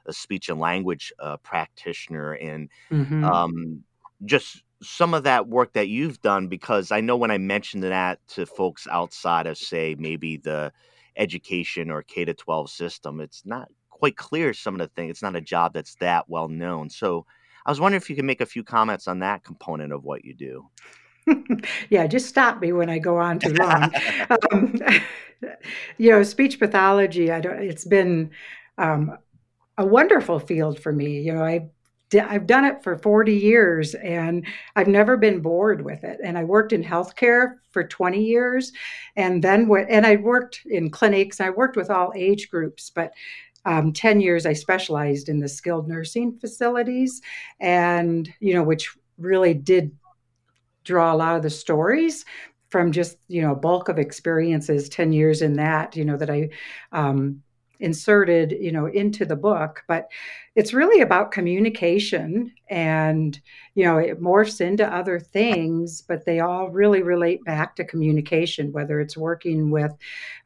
a 0.08 0.14
speech 0.14 0.50
and 0.50 0.60
language 0.60 1.12
uh, 1.20 1.38
practitioner 1.38 2.34
and 2.34 2.70
mm-hmm. 2.92 3.24
um, 3.24 3.84
just 4.26 4.64
some 4.82 5.14
of 5.14 5.24
that 5.24 5.48
work 5.48 5.74
that 5.74 5.88
you've 5.88 6.22
done 6.22 6.48
because 6.48 6.92
I 6.92 7.02
know 7.02 7.18
when 7.18 7.32
I 7.32 7.38
mentioned 7.38 7.84
that 7.84 8.20
to 8.30 8.46
folks 8.46 8.88
outside 8.90 9.48
of 9.48 9.58
say 9.58 9.96
maybe 9.98 10.38
the 10.38 10.72
education 11.16 11.90
or 11.90 12.04
K 12.04 12.26
to 12.26 12.34
12 12.34 12.70
system 12.70 13.20
it's 13.20 13.44
not 13.46 13.70
quite 13.90 14.18
clear 14.18 14.54
some 14.54 14.76
of 14.76 14.80
the 14.80 14.88
things 14.88 15.12
it's 15.12 15.24
not 15.24 15.36
a 15.36 15.42
job 15.42 15.74
that's 15.74 15.96
that 15.96 16.30
well 16.30 16.48
known 16.48 16.90
so 16.90 17.26
I 17.66 17.72
was 17.72 17.80
wondering 17.80 18.02
if 18.02 18.10
you 18.10 18.16
could 18.16 18.26
make 18.26 18.42
a 18.42 18.46
few 18.46 18.64
comments 18.64 19.08
on 19.08 19.20
that 19.20 19.44
component 19.44 19.92
of 19.92 20.04
what 20.04 20.24
you 20.24 20.36
do 20.36 20.70
yeah, 21.90 22.08
just 22.08 22.28
stop 22.28 22.62
me 22.62 22.72
when 22.72 22.90
I 22.90 23.00
go 23.00 23.18
on 23.18 23.40
too 23.40 23.54
long. 23.54 23.92
um, 24.52 24.80
you 25.98 26.12
know, 26.12 26.24
speech 26.24 26.60
pathology. 26.60 27.32
I 27.32 27.40
don't. 27.40 27.62
It's 27.62 27.86
been 27.86 28.32
um, 28.78 29.18
a 29.77 29.86
wonderful 29.86 30.39
field 30.39 30.79
for 30.79 30.91
me. 30.91 31.22
You 31.22 31.34
know, 31.34 31.43
I 31.43 31.69
I've 32.15 32.48
done 32.48 32.63
it 32.63 32.81
for 32.84 32.98
40 32.98 33.34
years 33.34 33.93
and 33.96 34.48
I've 34.77 34.88
never 34.88 35.17
been 35.17 35.41
bored 35.41 35.84
with 35.84 36.05
it. 36.05 36.19
And 36.24 36.38
I 36.38 36.43
worked 36.46 36.72
in 36.72 36.81
healthcare 36.81 37.55
for 37.72 37.84
20 37.84 38.24
years 38.24 38.72
and 39.17 39.43
then 39.43 39.67
what 39.67 39.88
and 39.89 40.05
I 40.05 40.15
worked 40.15 40.62
in 40.65 40.89
clinics. 40.89 41.41
I 41.41 41.50
worked 41.50 41.75
with 41.75 41.89
all 41.89 42.13
age 42.15 42.50
groups, 42.50 42.89
but 42.89 43.12
um, 43.65 43.91
10 43.91 44.22
years 44.22 44.46
I 44.46 44.53
specialized 44.53 45.27
in 45.27 45.39
the 45.39 45.50
skilled 45.50 45.89
nursing 45.89 46.39
facilities 46.39 47.22
and, 47.60 48.34
you 48.39 48.53
know, 48.53 48.63
which 48.63 48.96
really 49.17 49.53
did 49.53 49.91
draw 50.86 51.13
a 51.13 51.17
lot 51.17 51.36
of 51.36 51.43
the 51.43 51.50
stories 51.50 52.24
from 52.69 52.93
just, 52.93 53.17
you 53.27 53.41
know, 53.41 53.53
bulk 53.53 53.89
of 53.89 54.00
experiences, 54.00 54.88
10 54.88 55.12
years 55.12 55.41
in 55.41 55.57
that, 55.57 55.98
you 55.98 56.05
know, 56.05 56.15
that 56.15 56.29
I, 56.29 56.50
um, 56.93 57.43
inserted 57.79 58.55
you 58.60 58.72
know 58.72 58.88
into 58.88 59.25
the 59.25 59.36
book 59.36 59.84
but 59.88 60.10
it's 60.55 60.74
really 60.74 61.01
about 61.01 61.31
communication 61.31 62.51
and 62.69 63.39
you 63.75 63.84
know 63.84 63.98
it 63.98 64.22
morphs 64.22 64.62
into 64.62 64.86
other 64.93 65.19
things 65.19 66.01
but 66.01 66.25
they 66.25 66.39
all 66.39 66.69
really 66.69 67.03
relate 67.03 67.43
back 67.46 67.75
to 67.75 67.86
communication 67.86 68.72
whether 68.72 69.00
it's 69.00 69.17
working 69.17 69.69
with 69.69 69.93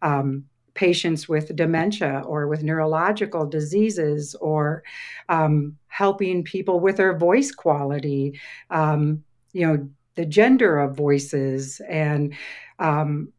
um, 0.02 0.44
patients 0.74 1.28
with 1.28 1.56
dementia 1.56 2.24
or 2.26 2.48
with 2.48 2.64
neurological 2.64 3.46
diseases 3.46 4.36
or 4.36 4.84
um, 5.30 5.78
helping 5.88 6.44
people 6.44 6.80
with 6.80 6.98
their 6.98 7.18
voice 7.18 7.52
quality 7.52 8.40
um, 8.70 9.24
you 9.54 9.66
know 9.66 9.88
the 10.16 10.26
gender 10.26 10.80
of 10.80 10.96
voices 10.96 11.82
and 11.90 12.34
um, 12.80 13.32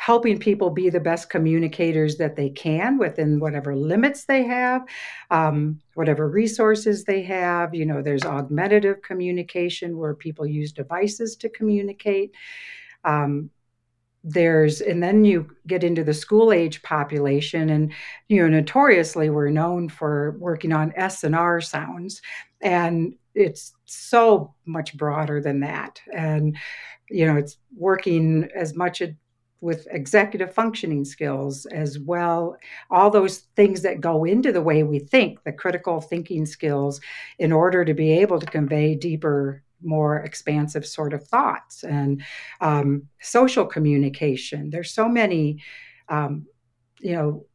helping 0.00 0.38
people 0.38 0.70
be 0.70 0.88
the 0.88 0.98
best 0.98 1.28
communicators 1.28 2.16
that 2.16 2.34
they 2.34 2.48
can 2.48 2.96
within 2.96 3.38
whatever 3.38 3.76
limits 3.76 4.24
they 4.24 4.42
have, 4.42 4.82
um, 5.30 5.78
whatever 5.92 6.26
resources 6.26 7.04
they 7.04 7.20
have. 7.20 7.74
You 7.74 7.84
know, 7.84 8.00
there's 8.00 8.24
augmentative 8.24 9.02
communication 9.02 9.98
where 9.98 10.14
people 10.14 10.46
use 10.46 10.72
devices 10.72 11.36
to 11.36 11.50
communicate. 11.50 12.32
Um, 13.04 13.50
there's 14.24 14.80
and 14.80 15.02
then 15.02 15.26
you 15.26 15.54
get 15.66 15.84
into 15.84 16.02
the 16.02 16.14
school 16.14 16.50
age 16.50 16.82
population 16.82 17.68
and 17.68 17.92
you 18.28 18.40
know 18.42 18.48
notoriously 18.48 19.28
we're 19.30 19.48
known 19.48 19.88
for 19.88 20.36
working 20.38 20.72
on 20.72 20.92
s 20.94 21.24
and 21.24 21.34
r 21.34 21.58
sounds 21.58 22.20
and 22.60 23.14
it's 23.34 23.72
so 23.86 24.54
much 24.66 24.94
broader 24.98 25.40
than 25.40 25.60
that 25.60 26.02
and 26.14 26.54
you 27.08 27.24
know 27.24 27.38
it's 27.38 27.56
working 27.74 28.46
as 28.54 28.76
much 28.76 29.00
with 29.60 29.86
executive 29.90 30.54
functioning 30.54 31.04
skills 31.04 31.66
as 31.66 31.98
well. 31.98 32.56
All 32.90 33.10
those 33.10 33.38
things 33.56 33.82
that 33.82 34.00
go 34.00 34.24
into 34.24 34.52
the 34.52 34.62
way 34.62 34.82
we 34.82 34.98
think 34.98 35.42
the 35.44 35.52
critical 35.52 36.00
thinking 36.00 36.46
skills 36.46 37.00
in 37.38 37.52
order 37.52 37.84
to 37.84 37.94
be 37.94 38.12
able 38.12 38.40
to 38.40 38.46
convey 38.46 38.94
deeper 38.94 39.62
more 39.82 40.18
expansive 40.18 40.86
sort 40.86 41.12
of 41.12 41.26
thoughts 41.26 41.84
and 41.84 42.22
um, 42.60 43.08
social 43.20 43.64
communication. 43.66 44.70
There's 44.70 44.92
so 44.92 45.08
many 45.08 45.62
um, 46.08 46.46
you 47.00 47.14
know 47.14 47.46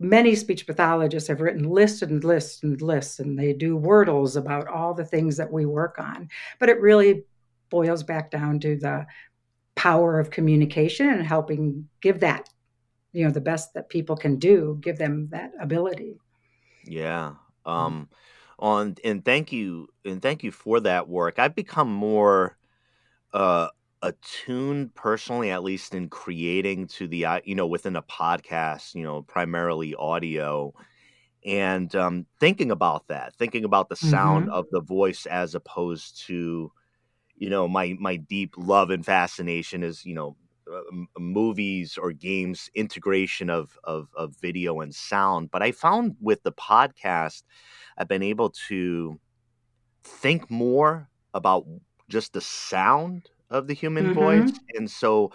many 0.00 0.34
speech 0.34 0.66
pathologists 0.66 1.28
have 1.28 1.40
written 1.40 1.68
lists 1.68 2.02
and 2.02 2.22
lists 2.22 2.62
and 2.62 2.80
lists 2.80 3.18
and 3.18 3.38
they 3.38 3.52
do 3.52 3.78
wordles 3.78 4.36
about 4.36 4.68
all 4.68 4.94
the 4.94 5.04
things 5.04 5.36
that 5.36 5.52
we 5.52 5.66
work 5.66 5.98
on. 5.98 6.28
But 6.58 6.68
it 6.68 6.80
really 6.80 7.24
boils 7.70 8.02
back 8.02 8.30
down 8.30 8.60
to 8.60 8.76
the 8.76 9.06
power 9.78 10.18
of 10.18 10.32
communication 10.32 11.08
and 11.08 11.24
helping 11.24 11.88
give 12.00 12.18
that 12.18 12.50
you 13.12 13.24
know 13.24 13.30
the 13.30 13.40
best 13.40 13.74
that 13.74 13.88
people 13.88 14.16
can 14.16 14.36
do 14.36 14.76
give 14.82 14.98
them 14.98 15.28
that 15.30 15.52
ability. 15.60 16.18
Yeah 16.84 17.34
um 17.64 18.08
on 18.58 18.96
and 19.04 19.24
thank 19.24 19.52
you 19.52 19.86
and 20.04 20.20
thank 20.20 20.42
you 20.42 20.50
for 20.50 20.80
that 20.80 21.08
work. 21.08 21.38
I've 21.38 21.54
become 21.54 21.92
more 21.92 22.56
uh 23.32 23.68
attuned 24.02 24.92
personally 24.96 25.52
at 25.52 25.62
least 25.62 25.94
in 25.94 26.08
creating 26.08 26.88
to 26.88 27.06
the 27.06 27.24
uh, 27.24 27.40
you 27.44 27.54
know 27.54 27.66
within 27.66 27.94
a 27.94 28.02
podcast 28.02 28.94
you 28.94 29.02
know 29.02 29.22
primarily 29.22 29.94
audio 29.96 30.72
and 31.44 31.94
um 31.96 32.24
thinking 32.38 32.70
about 32.70 33.06
that 33.08 33.34
thinking 33.34 33.64
about 33.64 33.88
the 33.88 33.96
sound 33.96 34.46
mm-hmm. 34.46 34.54
of 34.54 34.66
the 34.70 34.80
voice 34.80 35.26
as 35.26 35.56
opposed 35.56 36.24
to 36.26 36.70
you 37.38 37.48
know 37.48 37.68
my 37.68 37.96
my 37.98 38.16
deep 38.16 38.54
love 38.56 38.90
and 38.90 39.04
fascination 39.04 39.82
is 39.82 40.04
you 40.04 40.14
know 40.14 40.36
uh, 40.72 41.18
movies 41.18 41.96
or 41.96 42.12
games 42.12 42.68
integration 42.74 43.48
of, 43.48 43.78
of 43.84 44.08
of 44.16 44.34
video 44.40 44.80
and 44.80 44.94
sound 44.94 45.50
but 45.50 45.62
i 45.62 45.72
found 45.72 46.16
with 46.20 46.42
the 46.42 46.52
podcast 46.52 47.42
i've 47.96 48.08
been 48.08 48.22
able 48.22 48.50
to 48.68 49.18
think 50.04 50.50
more 50.50 51.08
about 51.34 51.66
just 52.08 52.32
the 52.32 52.40
sound 52.40 53.30
of 53.50 53.66
the 53.66 53.74
human 53.74 54.06
mm-hmm. 54.06 54.14
voice 54.14 54.58
and 54.74 54.90
so 54.90 55.30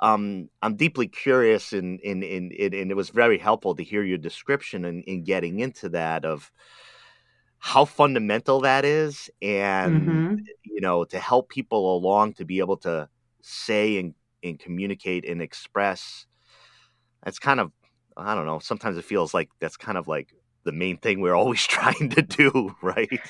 um, 0.00 0.48
I'm 0.62 0.76
deeply 0.76 1.08
curious, 1.08 1.72
and 1.72 1.98
in, 2.00 2.22
in, 2.22 2.52
in, 2.52 2.72
and 2.72 2.90
it 2.90 2.94
was 2.94 3.10
very 3.10 3.36
helpful 3.36 3.74
to 3.74 3.82
hear 3.82 4.04
your 4.04 4.18
description 4.18 4.84
and 4.84 5.02
in, 5.04 5.14
in 5.14 5.24
getting 5.24 5.58
into 5.58 5.88
that 5.88 6.24
of 6.24 6.52
how 7.58 7.84
fundamental 7.84 8.60
that 8.60 8.84
is 8.84 9.28
and 9.42 10.00
mm-hmm. 10.00 10.34
you 10.64 10.80
know 10.80 11.04
to 11.04 11.18
help 11.18 11.48
people 11.48 11.96
along 11.96 12.32
to 12.32 12.44
be 12.44 12.60
able 12.60 12.76
to 12.76 13.08
say 13.42 13.98
and, 13.98 14.14
and 14.42 14.58
communicate 14.58 15.24
and 15.24 15.42
express 15.42 16.26
that's 17.24 17.38
kind 17.38 17.60
of 17.60 17.72
i 18.16 18.34
don't 18.34 18.46
know 18.46 18.58
sometimes 18.58 18.96
it 18.96 19.04
feels 19.04 19.34
like 19.34 19.50
that's 19.58 19.76
kind 19.76 19.98
of 19.98 20.06
like 20.06 20.32
the 20.64 20.72
main 20.72 20.96
thing 20.98 21.20
we're 21.20 21.34
always 21.36 21.66
trying 21.66 22.08
to 22.10 22.22
do 22.22 22.74
right 22.82 23.20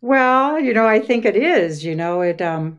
well 0.00 0.58
you 0.58 0.74
know 0.74 0.86
i 0.86 0.98
think 0.98 1.24
it 1.24 1.36
is 1.36 1.84
you 1.84 1.94
know 1.94 2.20
it 2.20 2.42
um 2.42 2.78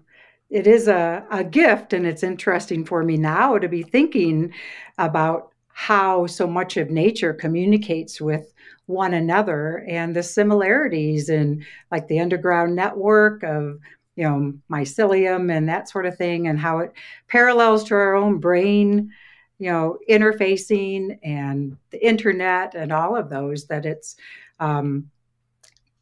it 0.49 0.67
is 0.67 0.87
a, 0.87 1.25
a 1.31 1.43
gift 1.43 1.93
and 1.93 2.05
it's 2.05 2.21
interesting 2.21 2.85
for 2.85 3.03
me 3.03 3.17
now 3.17 3.57
to 3.57 3.67
be 3.67 3.81
thinking 3.81 4.53
about 4.99 5.53
how 5.69 6.27
so 6.27 6.45
much 6.45 6.77
of 6.77 6.91
nature 6.91 7.33
communicates 7.33 8.21
with 8.21 8.53
one 8.85 9.13
another 9.13 9.85
and 9.87 10.15
the 10.15 10.23
similarities 10.23 11.29
in 11.29 11.65
like 11.91 12.07
the 12.07 12.19
underground 12.19 12.75
network 12.75 13.43
of 13.43 13.79
you 14.15 14.23
know, 14.23 14.53
mycelium 14.69 15.51
and 15.51 15.67
that 15.67 15.89
sort 15.89 16.05
of 16.05 16.17
thing, 16.17 16.47
and 16.47 16.59
how 16.59 16.79
it 16.79 16.93
parallels 17.27 17.83
to 17.83 17.95
our 17.95 18.15
own 18.15 18.37
brain, 18.37 19.11
you 19.57 19.71
know, 19.71 19.97
interfacing 20.09 21.17
and 21.23 21.75
the 21.89 22.05
internet 22.05 22.75
and 22.75 22.91
all 22.91 23.15
of 23.15 23.29
those, 23.29 23.65
that 23.65 23.85
it's, 23.85 24.15
um, 24.59 25.09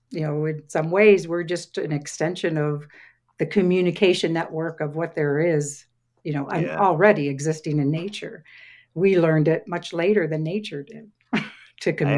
you 0.10 0.22
know, 0.22 0.46
in 0.46 0.62
some 0.68 0.92
ways, 0.92 1.28
we're 1.28 1.44
just 1.44 1.78
an 1.78 1.94
extension 1.94 2.58
of 2.58 2.86
the 3.38 3.46
communication 3.46 4.34
network 4.34 4.82
of 4.82 4.96
what 4.96 5.16
there 5.16 5.40
is, 5.40 5.86
you 6.24 6.34
know, 6.34 6.52
yeah. 6.54 6.78
already 6.78 7.30
existing 7.30 7.80
in 7.80 7.90
nature. 7.90 8.44
We 8.94 9.18
learned 9.18 9.48
it 9.48 9.70
much 9.70 9.94
later 9.94 10.28
than 10.28 10.44
nature 10.44 10.84
did. 10.84 11.10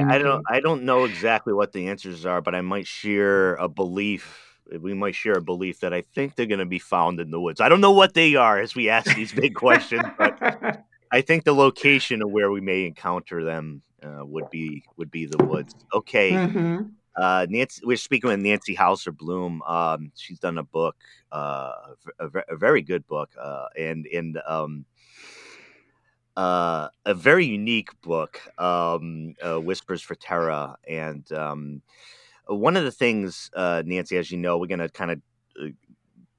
I, 0.10 0.16
I, 0.16 0.18
don't 0.18 0.44
I 0.50 0.60
don't 0.60 0.84
know 0.84 1.06
exactly 1.06 1.54
what 1.54 1.72
the 1.72 1.88
answers 1.88 2.26
are, 2.26 2.42
but 2.42 2.54
I 2.54 2.62
might 2.62 2.88
share 2.88 3.56
a 3.56 3.68
belief 3.68 4.54
we 4.80 4.94
might 4.94 5.16
share 5.16 5.34
a 5.34 5.42
belief 5.42 5.82
that 5.82 5.94
I 5.94 6.02
think 6.02 6.36
they're 6.36 6.46
going 6.46 6.60
to 6.60 6.66
be 6.66 6.80
found 6.80 7.20
in 7.20 7.32
the 7.32 7.40
woods. 7.40 7.62
I 7.62 7.70
don't 7.70 7.82
know 7.82 7.92
what 7.92 8.14
they 8.14 8.36
are 8.36 8.60
as 8.60 8.76
we 8.76 8.90
ask 8.90 9.14
these 9.16 9.34
big 9.34 9.56
questions, 9.56 10.04
but 10.18 10.38
I 11.12 11.22
think 11.22 11.44
the 11.44 11.54
location 11.54 12.22
of 12.22 12.32
where 12.32 12.52
we 12.52 12.62
may 12.62 12.86
encounter 12.86 13.44
them 13.44 13.82
uh, 14.02 14.26
would 14.26 14.50
be 14.50 14.84
would 14.98 15.12
be 15.12 15.26
the 15.26 15.44
woods. 15.44 15.76
Okay. 15.94 16.32
Mm-hmm. 16.32 16.84
Uh, 17.16 17.46
Nancy, 17.48 17.82
we're 17.86 17.98
speaking 17.98 18.30
with 18.30 18.40
Nancy 18.40 18.74
Hauser 18.74 19.12
Bloom. 19.12 19.62
Um, 19.64 20.12
she's 20.16 20.40
done 20.40 20.58
a 20.58 20.64
book, 20.64 20.96
uh, 21.32 21.74
a, 22.20 22.30
a, 22.50 22.58
very 22.58 22.82
good 22.82 23.06
book, 23.06 23.30
uh, 23.40 23.68
and 23.78 24.08
and 24.08 24.40
um, 24.48 24.86
uh, 26.36 26.90
a 27.06 27.14
very 27.14 27.46
unique 27.46 27.90
book, 28.02 28.42
um, 28.58 29.36
uh, 29.46 29.60
Whispers 29.60 30.02
for 30.02 30.16
Terra, 30.16 30.76
and 30.88 31.32
um, 31.32 31.82
one 32.48 32.76
of 32.76 32.84
the 32.84 32.92
things, 32.92 33.50
uh, 33.56 33.84
Nancy, 33.86 34.18
as 34.18 34.32
you 34.32 34.38
know, 34.38 34.58
we're 34.58 34.68
going 34.68 34.80
to 34.80 34.90
kind 34.90 35.12
of 35.12 35.22
uh, 35.62 35.68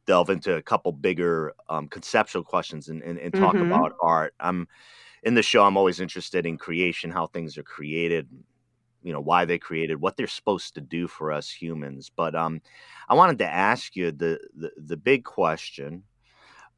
delve 0.06 0.30
into 0.30 0.56
a 0.56 0.62
couple 0.62 0.92
bigger 0.92 1.54
um, 1.68 1.88
conceptual 1.88 2.42
questions 2.42 2.88
and, 2.88 3.02
and, 3.02 3.18
and 3.18 3.32
talk 3.32 3.54
mm-hmm. 3.54 3.72
about 3.72 3.92
art. 4.00 4.34
I'm 4.40 4.68
in 5.22 5.34
the 5.34 5.42
show. 5.42 5.64
I'm 5.64 5.76
always 5.76 6.00
interested 6.00 6.44
in 6.44 6.58
creation, 6.58 7.10
how 7.10 7.26
things 7.26 7.56
are 7.56 7.62
created, 7.62 8.28
you 9.02 9.12
know, 9.12 9.20
why 9.20 9.44
they 9.44 9.58
created, 9.58 10.00
what 10.00 10.16
they're 10.16 10.26
supposed 10.26 10.74
to 10.74 10.80
do 10.80 11.08
for 11.08 11.32
us 11.32 11.50
humans. 11.50 12.10
But 12.14 12.34
um, 12.34 12.60
I 13.08 13.14
wanted 13.14 13.38
to 13.38 13.46
ask 13.46 13.96
you 13.96 14.12
the 14.12 14.38
the, 14.56 14.72
the 14.76 14.96
big 14.96 15.24
question. 15.24 16.02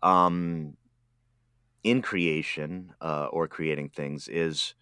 Um, 0.03 0.77
in 1.87 2.03
creation 2.03 2.93
uh, 3.01 3.27
or 3.31 3.47
creating 3.47 3.89
things 3.89 4.27
is 4.27 4.75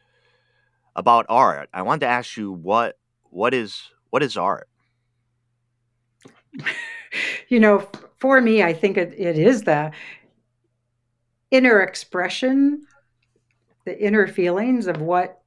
about 0.96 1.26
art. 1.28 1.68
I 1.74 1.82
wanted 1.82 2.00
to 2.00 2.06
ask 2.06 2.38
you 2.38 2.50
what 2.50 2.98
what 3.24 3.52
is 3.52 3.90
what 4.08 4.22
is 4.22 4.38
art? 4.38 4.68
you 7.48 7.60
know, 7.60 7.86
for 8.16 8.40
me, 8.40 8.62
I 8.62 8.72
think 8.72 8.96
it, 8.96 9.14
it 9.18 9.38
is 9.38 9.64
the 9.64 9.92
inner 11.50 11.82
expression, 11.82 12.86
the 13.84 14.00
inner 14.02 14.26
feelings 14.26 14.86
of 14.86 15.02
what 15.02 15.42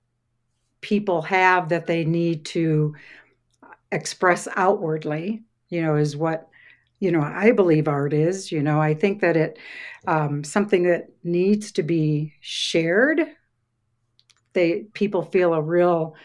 people 0.82 1.24
have 1.24 1.70
that 1.70 1.88
they 1.88 2.06
need 2.06 2.46
to 2.46 2.94
express 3.92 4.48
outwardly, 4.56 5.42
you 5.70 5.82
know, 5.82 5.96
is 5.96 6.16
what 6.16 6.50
you 7.00 7.12
know 7.12 7.22
i 7.22 7.52
believe 7.52 7.88
art 7.88 8.14
is 8.14 8.52
you 8.52 8.62
know 8.62 8.82
i 8.82 8.94
think 8.94 9.22
that 9.22 9.38
it 9.38 9.58
um, 10.08 10.44
something 10.44 10.84
that 10.84 11.10
needs 11.24 11.72
to 11.72 11.84
be 11.84 12.34
shared 12.40 13.28
they 14.54 14.86
people 14.94 15.22
feel 15.22 15.54
a 15.54 15.62
real 15.62 16.16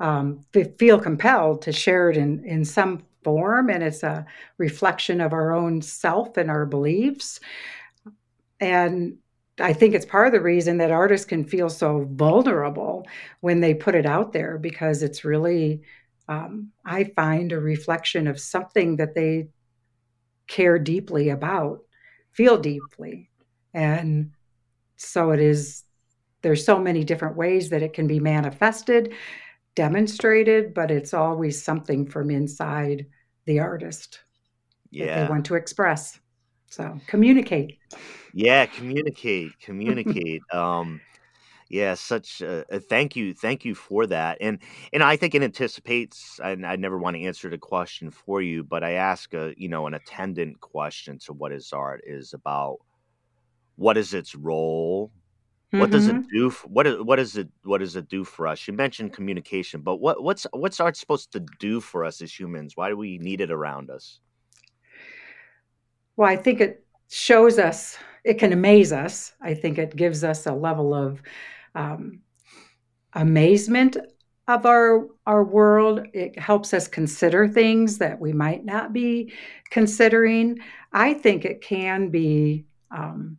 um, 0.00 0.44
feel 0.78 0.98
compelled 0.98 1.62
to 1.62 1.72
share 1.72 2.10
it 2.10 2.16
in, 2.16 2.42
in 2.44 2.64
some 2.64 3.02
form, 3.22 3.68
and 3.68 3.82
it's 3.82 4.02
a 4.02 4.24
reflection 4.56 5.20
of 5.20 5.32
our 5.32 5.52
own 5.52 5.82
self 5.82 6.36
and 6.38 6.50
our 6.50 6.64
beliefs. 6.64 7.38
And 8.60 9.18
I 9.58 9.74
think 9.74 9.94
it's 9.94 10.06
part 10.06 10.26
of 10.26 10.32
the 10.32 10.40
reason 10.40 10.78
that 10.78 10.90
artists 10.90 11.26
can 11.26 11.44
feel 11.44 11.68
so 11.68 12.08
vulnerable 12.12 13.06
when 13.40 13.60
they 13.60 13.74
put 13.74 13.94
it 13.94 14.06
out 14.06 14.32
there 14.32 14.56
because 14.56 15.02
it's 15.02 15.24
really, 15.24 15.82
um, 16.28 16.70
I 16.86 17.04
find, 17.04 17.52
a 17.52 17.60
reflection 17.60 18.26
of 18.26 18.40
something 18.40 18.96
that 18.96 19.14
they 19.14 19.48
care 20.50 20.78
deeply 20.78 21.30
about, 21.30 21.80
feel 22.32 22.58
deeply. 22.58 23.30
And 23.72 24.32
so 24.96 25.30
it 25.30 25.40
is, 25.40 25.84
there's 26.42 26.64
so 26.64 26.78
many 26.78 27.04
different 27.04 27.36
ways 27.36 27.70
that 27.70 27.82
it 27.82 27.94
can 27.94 28.06
be 28.06 28.20
manifested 28.20 29.14
demonstrated, 29.74 30.74
but 30.74 30.90
it's 30.90 31.14
always 31.14 31.62
something 31.62 32.06
from 32.06 32.30
inside 32.30 33.06
the 33.46 33.60
artist 33.60 34.20
yeah. 34.90 35.06
that 35.06 35.22
they 35.22 35.30
want 35.30 35.46
to 35.46 35.54
express. 35.54 36.18
So 36.68 36.98
communicate. 37.06 37.78
Yeah, 38.34 38.66
communicate, 38.66 39.52
communicate. 39.60 40.42
um, 40.52 41.00
yeah, 41.70 41.94
such 41.94 42.40
a, 42.40 42.64
a, 42.68 42.80
thank 42.80 43.14
you, 43.14 43.32
thank 43.32 43.64
you 43.64 43.76
for 43.76 44.04
that. 44.08 44.38
And 44.40 44.58
and 44.92 45.04
I 45.04 45.16
think 45.16 45.36
it 45.36 45.42
anticipates. 45.42 46.40
And 46.42 46.66
I 46.66 46.74
never 46.74 46.98
want 46.98 47.16
to 47.16 47.22
answer 47.22 47.48
the 47.48 47.58
question 47.58 48.10
for 48.10 48.42
you, 48.42 48.64
but 48.64 48.82
I 48.82 48.92
ask 48.92 49.32
a 49.34 49.54
you 49.56 49.68
know 49.68 49.86
an 49.86 49.94
attendant 49.94 50.60
question 50.60 51.18
to 51.20 51.32
what 51.32 51.52
is 51.52 51.72
art 51.72 52.02
is 52.04 52.34
about. 52.34 52.78
What 53.76 53.96
is 53.96 54.12
its 54.14 54.34
role? 54.34 55.12
What 55.70 55.82
mm-hmm. 55.82 55.92
does 55.92 56.08
it 56.08 56.16
mm-hmm. 56.16 56.36
do? 56.36 56.50
For, 56.50 56.66
what 56.66 56.86
is 56.88 57.02
what 57.02 57.20
is 57.20 57.36
it? 57.36 57.48
What 57.62 57.78
does 57.78 57.94
it 57.94 58.08
do 58.08 58.24
for 58.24 58.48
us? 58.48 58.66
You 58.66 58.74
mentioned 58.74 59.12
communication, 59.12 59.80
but 59.80 59.98
what 59.98 60.24
what's 60.24 60.48
what's 60.52 60.80
art 60.80 60.96
supposed 60.96 61.30
to 61.32 61.46
do 61.60 61.80
for 61.80 62.04
us 62.04 62.20
as 62.20 62.36
humans? 62.36 62.76
Why 62.76 62.88
do 62.88 62.96
we 62.96 63.18
need 63.18 63.40
it 63.40 63.52
around 63.52 63.90
us? 63.90 64.18
Well, 66.16 66.28
I 66.28 66.34
think 66.34 66.60
it 66.60 66.84
shows 67.08 67.60
us. 67.60 67.96
It 68.24 68.34
can 68.34 68.52
amaze 68.52 68.92
us. 68.92 69.34
I 69.40 69.54
think 69.54 69.78
it 69.78 69.94
gives 69.94 70.24
us 70.24 70.46
a 70.46 70.52
level 70.52 70.92
of 70.92 71.22
um, 71.74 72.20
amazement 73.14 73.96
of 74.48 74.66
our 74.66 75.06
our 75.26 75.44
world. 75.44 76.06
It 76.12 76.38
helps 76.38 76.74
us 76.74 76.88
consider 76.88 77.46
things 77.48 77.98
that 77.98 78.20
we 78.20 78.32
might 78.32 78.64
not 78.64 78.92
be 78.92 79.32
considering. 79.70 80.58
I 80.92 81.14
think 81.14 81.44
it 81.44 81.60
can 81.60 82.10
be. 82.10 82.66
Um, 82.90 83.38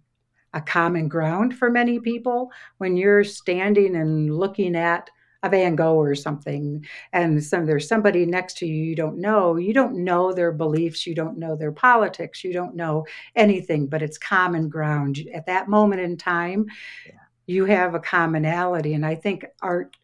a 0.53 0.61
common 0.61 1.07
ground 1.07 1.57
for 1.57 1.69
many 1.69 1.99
people 1.99 2.51
when 2.77 2.97
you're 2.97 3.23
standing 3.23 3.95
and 3.95 4.35
looking 4.35 4.75
at 4.75 5.09
a 5.43 5.49
Van 5.49 5.75
Gogh 5.75 5.95
or 5.95 6.13
something, 6.13 6.85
and 7.13 7.43
some 7.43 7.65
there's 7.65 7.87
somebody 7.87 8.25
next 8.25 8.57
to 8.57 8.67
you 8.67 8.83
you 8.83 8.95
don't 8.95 9.17
know. 9.17 9.55
You 9.55 9.73
don't 9.73 10.03
know 10.03 10.33
their 10.33 10.51
beliefs. 10.51 11.07
You 11.07 11.15
don't 11.15 11.37
know 11.37 11.55
their 11.55 11.71
politics. 11.71 12.43
You 12.43 12.53
don't 12.53 12.75
know 12.75 13.05
anything, 13.35 13.87
but 13.87 14.03
it's 14.03 14.17
common 14.17 14.69
ground 14.69 15.19
at 15.33 15.47
that 15.47 15.67
moment 15.67 16.01
in 16.01 16.17
time. 16.17 16.67
Yeah. 17.05 17.13
You 17.51 17.65
have 17.65 17.95
a 17.95 17.99
commonality, 17.99 18.93
and 18.93 19.05
I 19.05 19.15
think 19.15 19.45
art 19.61 19.97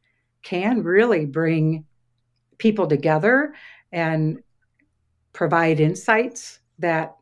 can 0.43 0.83
really 0.83 1.25
bring 1.25 1.85
people 2.57 2.87
together 2.87 3.53
and 3.89 4.43
provide 5.31 5.79
insights 5.79 6.59
that 6.79 7.15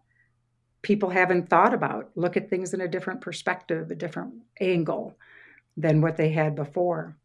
people 0.81 1.09
haven't 1.09 1.47
thought 1.47 1.75
about. 1.75 2.09
Look 2.15 2.37
at 2.37 2.49
things 2.49 2.73
in 2.73 2.81
a 2.81 2.87
different 2.87 3.21
perspective, 3.21 3.91
a 3.91 3.95
different 3.95 4.33
angle 4.59 5.15
than 5.77 6.01
what 6.01 6.17
they 6.17 6.29
had 6.29 6.55
before. 6.55 7.15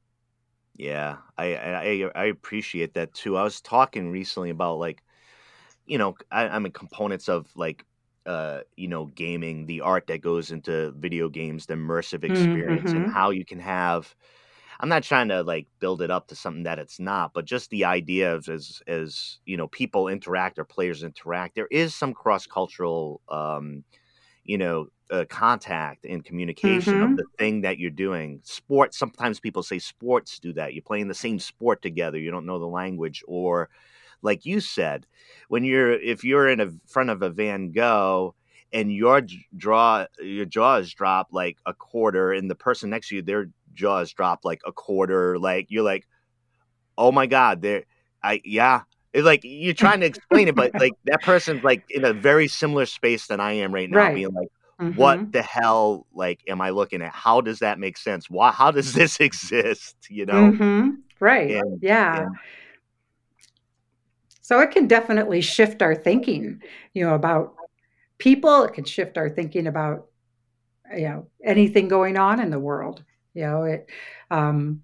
Yeah, 0.77 1.17
I 1.39 1.55
I, 1.55 2.11
I 2.15 2.25
appreciate 2.27 2.93
that 2.95 3.15
too. 3.15 3.39
I 3.39 3.45
was 3.45 3.63
talking 3.63 4.11
recently 4.11 4.51
about 4.51 4.79
like, 4.79 5.03
you 5.87 5.97
know, 5.97 6.17
I, 6.31 6.49
I'm 6.49 6.67
in 6.67 6.73
components 6.73 7.31
of 7.31 7.47
like 7.57 7.87
uh, 8.27 8.61
you 8.77 8.89
know, 8.89 9.07
gaming, 9.07 9.67
the 9.67 9.81
art 9.81 10.07
that 10.09 10.21
goes 10.21 10.51
into 10.51 10.93
video 10.93 11.29
games, 11.29 11.67
the 11.67 11.75
immersive 11.75 12.25
experience, 12.25 12.91
mm-hmm. 12.91 13.05
and 13.05 13.13
how 13.13 13.31
you 13.31 13.45
can 13.45 13.61
have 13.61 14.15
I'm 14.81 14.89
not 14.89 15.03
trying 15.03 15.29
to 15.29 15.43
like 15.43 15.67
build 15.79 16.01
it 16.01 16.11
up 16.11 16.29
to 16.29 16.35
something 16.35 16.63
that 16.63 16.79
it's 16.79 16.99
not, 16.99 17.35
but 17.35 17.45
just 17.45 17.69
the 17.69 17.85
idea 17.85 18.35
of 18.35 18.49
as 18.49 18.83
as 18.87 19.39
you 19.45 19.59
know 19.59 19.69
people 19.69 20.09
interact 20.09 20.59
or 20.59 20.65
players 20.65 21.03
interact, 21.03 21.55
there 21.55 21.69
is 21.71 21.95
some 21.95 22.15
cross 22.15 22.47
cultural, 22.47 23.21
um, 23.29 23.85
you 24.43 24.57
know, 24.57 24.87
uh, 25.11 25.27
contact 25.29 26.07
and 26.07 26.25
communication 26.25 26.95
mm-hmm. 26.95 27.13
of 27.13 27.17
the 27.19 27.27
thing 27.39 27.61
that 27.61 27.79
you're 27.79 27.91
doing. 27.91 28.41
Sports. 28.43 28.99
Sometimes 28.99 29.39
people 29.39 29.63
say 29.63 29.79
sports 29.79 30.39
do 30.39 30.55
that. 30.55 30.73
You're 30.73 30.83
playing 30.83 31.09
the 31.09 31.15
same 31.15 31.39
sport 31.39 31.83
together. 31.83 32.19
You 32.19 32.31
don't 32.31 32.47
know 32.47 32.59
the 32.59 32.67
language, 32.67 33.23
or 33.29 33.69
like 34.23 34.45
you 34.45 34.61
said, 34.61 35.07
when 35.49 35.65
you're 35.65 35.93
if 35.93 36.25
you're 36.25 36.49
in 36.49 36.61
a 36.61 36.71
front 36.87 37.11
of 37.11 37.23
a 37.23 37.31
Van 37.31 37.73
Gogh 37.73 38.35
and 38.73 38.93
your 38.93 39.23
draw 39.57 40.07
your 40.21 40.47
jaws 40.47 40.93
drop 40.93 41.29
like 41.33 41.59
a 41.67 41.75
quarter 41.75 42.33
and 42.33 42.51
the 42.51 42.55
person 42.55 42.91
next 42.91 43.09
to 43.09 43.17
you 43.17 43.23
their 43.23 43.49
jaws 43.75 44.13
drop 44.13 44.45
like 44.45 44.61
a 44.67 44.73
quarter. 44.73 45.39
Like 45.39 45.67
you're 45.71 45.83
like, 45.83 46.07
oh 46.97 47.13
my 47.13 47.27
god, 47.27 47.63
there. 47.63 47.85
I 48.23 48.41
yeah. 48.45 48.83
It's 49.13 49.25
like 49.25 49.41
you're 49.43 49.75
trying 49.75 50.01
to 50.01 50.07
explain 50.07 50.47
it, 50.47 50.55
but 50.55 50.73
like 50.75 50.93
that 51.07 51.23
person's 51.23 51.65
like 51.65 51.85
in 51.91 52.05
a 52.05 52.13
very 52.13 52.47
similar 52.47 52.87
space 52.87 53.27
than 53.27 53.41
I 53.41 53.55
am 53.55 53.75
right 53.75 53.91
now, 53.91 53.99
right. 53.99 54.15
being 54.15 54.33
like, 54.33 54.49
mm-hmm. 54.81 54.97
what 54.97 55.33
the 55.33 55.43
hell 55.43 56.07
like 56.15 56.41
am 56.47 56.61
I 56.61 56.71
looking 56.71 57.03
at? 57.03 57.13
How 57.13 57.41
does 57.41 57.59
that 57.59 57.81
make 57.81 57.97
sense? 57.97 58.31
Why 58.31 58.53
how 58.53 58.71
does 58.71 58.93
this 58.93 59.19
exist? 59.21 59.97
You 60.09 60.27
know? 60.27 60.53
Mm-hmm. 60.53 60.91
Right. 61.19 61.51
And, 61.51 61.83
yeah. 61.83 62.23
And, 62.23 62.37
so 64.51 64.59
it 64.59 64.73
can 64.73 64.89
definitely 64.89 65.41
shift 65.43 65.81
our 65.81 65.95
thinking, 65.95 66.61
you 66.93 67.07
know, 67.07 67.15
about 67.15 67.55
people. 68.19 68.65
It 68.65 68.75
can 68.75 68.83
shift 68.83 69.17
our 69.17 69.31
thinking 69.31 69.69
about 69.69 70.09
you 70.93 71.09
know 71.09 71.27
anything 71.45 71.87
going 71.87 72.17
on 72.17 72.41
in 72.41 72.51
the 72.51 72.59
world. 72.59 73.05
You 73.33 73.43
know, 73.43 73.63
it. 73.63 73.89
Um, 74.29 74.83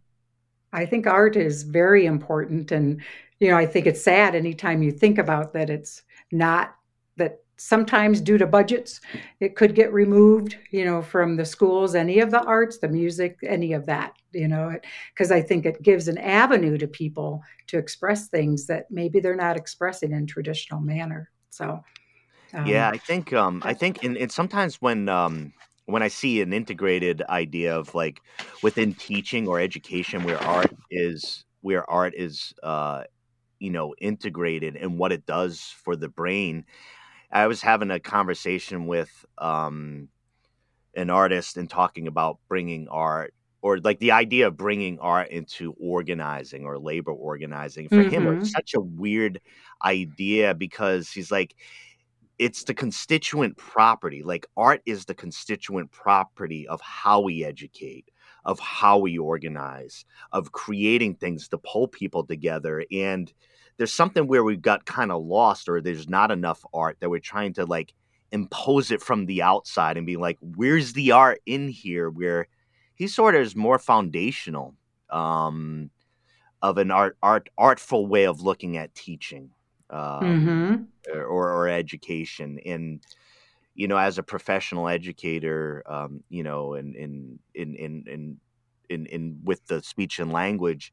I 0.72 0.86
think 0.86 1.08
art 1.08 1.34
is 1.34 1.64
very 1.64 2.06
important, 2.06 2.70
and 2.70 3.02
you 3.40 3.48
know, 3.48 3.56
I 3.56 3.66
think 3.66 3.86
it's 3.86 4.04
sad 4.04 4.36
anytime 4.36 4.84
you 4.84 4.92
think 4.92 5.18
about 5.18 5.52
that. 5.54 5.68
It's 5.68 6.02
not 6.30 6.76
that 7.16 7.40
sometimes 7.56 8.20
due 8.20 8.36
to 8.36 8.46
budgets 8.46 9.00
it 9.40 9.56
could 9.56 9.74
get 9.74 9.92
removed 9.92 10.58
you 10.70 10.84
know 10.84 11.00
from 11.00 11.36
the 11.36 11.44
schools 11.44 11.94
any 11.94 12.18
of 12.18 12.30
the 12.30 12.42
arts 12.44 12.78
the 12.78 12.88
music 12.88 13.38
any 13.42 13.72
of 13.72 13.86
that 13.86 14.12
you 14.32 14.46
know 14.46 14.74
because 15.14 15.30
i 15.30 15.40
think 15.40 15.64
it 15.64 15.82
gives 15.82 16.06
an 16.06 16.18
avenue 16.18 16.76
to 16.76 16.86
people 16.86 17.42
to 17.66 17.78
express 17.78 18.28
things 18.28 18.66
that 18.66 18.90
maybe 18.90 19.20
they're 19.20 19.34
not 19.34 19.56
expressing 19.56 20.12
in 20.12 20.26
traditional 20.26 20.80
manner 20.80 21.30
so 21.48 21.80
um, 22.52 22.66
yeah 22.66 22.90
i 22.90 22.98
think 22.98 23.32
um 23.32 23.62
i 23.64 23.72
think 23.72 24.04
and, 24.04 24.18
and 24.18 24.30
sometimes 24.30 24.76
when 24.76 25.08
um 25.08 25.52
when 25.86 26.02
i 26.02 26.08
see 26.08 26.42
an 26.42 26.52
integrated 26.52 27.22
idea 27.30 27.74
of 27.74 27.94
like 27.94 28.20
within 28.62 28.92
teaching 28.94 29.48
or 29.48 29.58
education 29.58 30.22
where 30.24 30.42
art 30.42 30.70
is 30.90 31.44
where 31.62 31.88
art 31.90 32.12
is 32.14 32.52
uh 32.62 33.02
you 33.58 33.70
know 33.70 33.94
integrated 33.98 34.76
and 34.76 34.98
what 34.98 35.10
it 35.10 35.24
does 35.24 35.74
for 35.82 35.96
the 35.96 36.08
brain 36.08 36.64
I 37.30 37.46
was 37.46 37.60
having 37.60 37.90
a 37.90 38.00
conversation 38.00 38.86
with 38.86 39.24
um, 39.38 40.08
an 40.94 41.10
artist 41.10 41.56
and 41.56 41.68
talking 41.68 42.08
about 42.08 42.38
bringing 42.48 42.88
art 42.88 43.34
or 43.62 43.78
like 43.78 43.98
the 43.98 44.12
idea 44.12 44.46
of 44.46 44.56
bringing 44.56 44.98
art 45.00 45.28
into 45.30 45.74
organizing 45.80 46.64
or 46.64 46.78
labor 46.78 47.12
organizing 47.12 47.88
for 47.88 47.96
mm-hmm. 47.96 48.10
him 48.10 48.38
was 48.38 48.52
such 48.52 48.74
a 48.74 48.80
weird 48.80 49.40
idea 49.84 50.54
because 50.54 51.10
he's 51.10 51.30
like 51.30 51.56
it's 52.38 52.64
the 52.64 52.74
constituent 52.74 53.56
property 53.56 54.22
like 54.22 54.46
art 54.56 54.82
is 54.86 55.04
the 55.04 55.14
constituent 55.14 55.90
property 55.90 56.68
of 56.68 56.80
how 56.80 57.20
we 57.20 57.44
educate 57.44 58.10
of 58.44 58.60
how 58.60 58.98
we 58.98 59.18
organize 59.18 60.04
of 60.32 60.52
creating 60.52 61.14
things 61.14 61.48
to 61.48 61.58
pull 61.58 61.88
people 61.88 62.24
together 62.24 62.84
and 62.92 63.32
there's 63.76 63.92
something 63.92 64.26
where 64.26 64.44
we've 64.44 64.62
got 64.62 64.86
kind 64.86 65.12
of 65.12 65.24
lost 65.24 65.68
or 65.68 65.80
there's 65.80 66.08
not 66.08 66.30
enough 66.30 66.64
art 66.72 66.96
that 67.00 67.10
we're 67.10 67.20
trying 67.20 67.52
to 67.54 67.64
like 67.64 67.92
impose 68.32 68.90
it 68.90 69.02
from 69.02 69.26
the 69.26 69.42
outside 69.42 69.96
and 69.96 70.06
be 70.06 70.16
like 70.16 70.38
where's 70.40 70.92
the 70.92 71.12
art 71.12 71.40
in 71.46 71.68
here 71.68 72.10
where 72.10 72.48
he 72.94 73.06
sort 73.06 73.34
of 73.34 73.42
is 73.42 73.54
more 73.54 73.78
foundational 73.78 74.74
um, 75.10 75.90
of 76.62 76.78
an 76.78 76.90
art 76.90 77.16
art 77.22 77.48
artful 77.56 78.06
way 78.06 78.24
of 78.26 78.40
looking 78.40 78.76
at 78.76 78.94
teaching 78.94 79.50
um, 79.90 80.00
mm-hmm. 80.00 81.18
or, 81.18 81.50
or 81.50 81.68
education 81.68 82.58
and 82.66 83.00
you 83.74 83.86
know 83.86 83.96
as 83.96 84.18
a 84.18 84.22
professional 84.22 84.88
educator 84.88 85.84
um, 85.86 86.22
you 86.28 86.42
know 86.42 86.74
in 86.74 86.94
in 86.94 87.38
in 87.54 87.74
in 87.76 88.04
in 88.06 88.40
in, 88.88 89.06
in 89.06 89.40
with 89.44 89.64
the 89.66 89.82
speech 89.82 90.18
and 90.18 90.32
language 90.32 90.92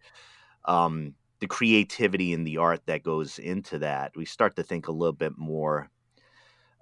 um, 0.66 1.14
the 1.44 1.48
creativity 1.48 2.32
and 2.32 2.48
the 2.48 2.56
art 2.56 2.80
that 2.86 3.04
goes 3.04 3.38
into 3.38 3.78
that, 3.80 4.14
we 4.16 4.24
start 4.24 4.56
to 4.56 4.64
think 4.64 4.88
a 4.88 4.94
little 4.94 5.12
bit 5.12 5.38
more 5.38 5.90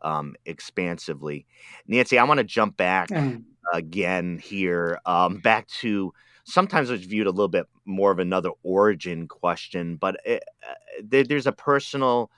um, 0.04 0.36
expansively. 0.46 1.48
Nancy, 1.88 2.20
I 2.20 2.24
want 2.26 2.38
to 2.38 2.44
jump 2.44 2.78
back 2.78 3.10
mm. 3.10 3.42
again 3.74 4.38
here, 4.38 5.00
um, 5.08 5.40
back 5.40 5.68
to 5.80 6.14
sometimes 6.44 6.92
it's 6.92 7.06
viewed 7.06 7.26
a 7.26 7.32
little 7.32 7.48
bit 7.48 7.66
more 7.86 8.12
of 8.12 8.20
another 8.20 8.52
origin 8.62 9.28
question, 9.28 9.96
but 9.96 10.18
it, 10.26 10.44
uh, 10.62 10.74
there, 11.04 11.24
there's 11.24 11.48
a 11.48 11.52
personal 11.52 12.30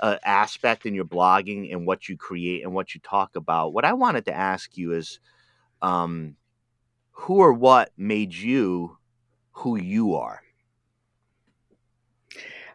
uh, 0.00 0.16
aspect 0.24 0.84
in 0.84 0.96
your 0.96 1.04
blogging 1.04 1.72
and 1.72 1.86
what 1.86 2.08
you 2.08 2.16
create 2.16 2.64
and 2.64 2.74
what 2.74 2.92
you 2.92 3.00
talk 3.04 3.36
about. 3.36 3.72
What 3.72 3.84
I 3.84 3.92
wanted 3.92 4.24
to 4.24 4.36
ask 4.36 4.76
you 4.76 4.94
is 4.94 5.20
um, 5.80 6.34
who 7.12 7.36
or 7.36 7.52
what 7.52 7.92
made 7.96 8.34
you 8.34 8.98
who 9.52 9.76
you 9.76 10.16
are? 10.16 10.42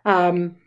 Um, 0.05 0.57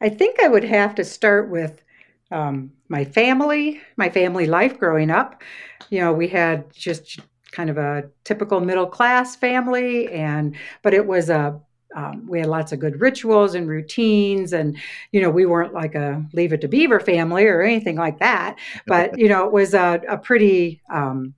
I 0.00 0.08
think 0.08 0.40
I 0.42 0.48
would 0.48 0.64
have 0.64 0.94
to 0.96 1.04
start 1.04 1.50
with 1.50 1.82
um, 2.30 2.72
my 2.88 3.04
family, 3.04 3.80
my 3.96 4.08
family 4.08 4.46
life 4.46 4.78
growing 4.78 5.10
up. 5.10 5.42
You 5.90 6.00
know, 6.00 6.12
we 6.12 6.28
had 6.28 6.72
just 6.72 7.20
kind 7.52 7.68
of 7.68 7.78
a 7.78 8.08
typical 8.24 8.60
middle 8.60 8.86
class 8.86 9.36
family, 9.36 10.08
and 10.12 10.56
but 10.82 10.94
it 10.94 11.06
was 11.06 11.28
a 11.30 11.60
um, 11.94 12.26
we 12.28 12.38
had 12.38 12.48
lots 12.48 12.70
of 12.70 12.78
good 12.78 13.00
rituals 13.00 13.56
and 13.56 13.68
routines 13.68 14.52
and 14.52 14.76
you 15.10 15.20
know 15.20 15.28
we 15.28 15.44
weren't 15.44 15.74
like 15.74 15.96
a 15.96 16.24
leave 16.32 16.52
it 16.52 16.60
to 16.60 16.68
beaver 16.68 17.00
family 17.00 17.46
or 17.46 17.62
anything 17.62 17.96
like 17.96 18.20
that 18.20 18.56
but 18.86 19.18
you 19.18 19.28
know 19.28 19.44
it 19.44 19.52
was 19.52 19.74
a, 19.74 20.00
a 20.08 20.16
pretty 20.16 20.80
um, 20.88 21.34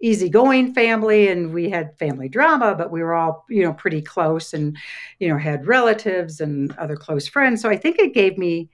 easygoing 0.00 0.74
family 0.74 1.28
and 1.28 1.54
we 1.54 1.70
had 1.70 1.96
family 1.98 2.28
drama 2.28 2.74
but 2.74 2.90
we 2.90 3.02
were 3.02 3.14
all 3.14 3.46
you 3.48 3.62
know 3.62 3.72
pretty 3.72 4.02
close 4.02 4.52
and 4.52 4.76
you 5.20 5.28
know 5.28 5.38
had 5.38 5.66
relatives 5.66 6.40
and 6.40 6.76
other 6.76 6.96
close 6.96 7.26
friends. 7.26 7.62
So 7.62 7.70
i 7.70 7.76
think 7.76 7.98
it 7.98 8.14
gave 8.14 8.36
me 8.36 8.68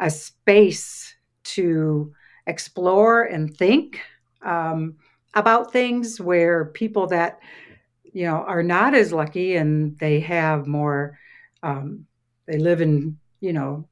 a 0.00 0.10
space 0.10 1.14
to 1.44 2.12
explore 2.46 3.24
and 3.24 3.56
think 3.56 4.00
um, 4.42 4.96
about 5.34 5.72
things 5.72 6.20
where 6.20 6.66
people 6.66 7.06
that 7.08 7.40
you 8.12 8.24
know 8.24 8.36
are 8.46 8.62
not 8.62 8.94
as 8.94 9.12
lucky 9.12 9.56
and 9.56 9.98
they 9.98 10.20
have 10.20 10.66
more 10.66 11.18
um, 11.62 12.06
they 12.46 12.58
live 12.58 12.80
in 12.80 13.18
you 13.40 13.52
know 13.52 13.86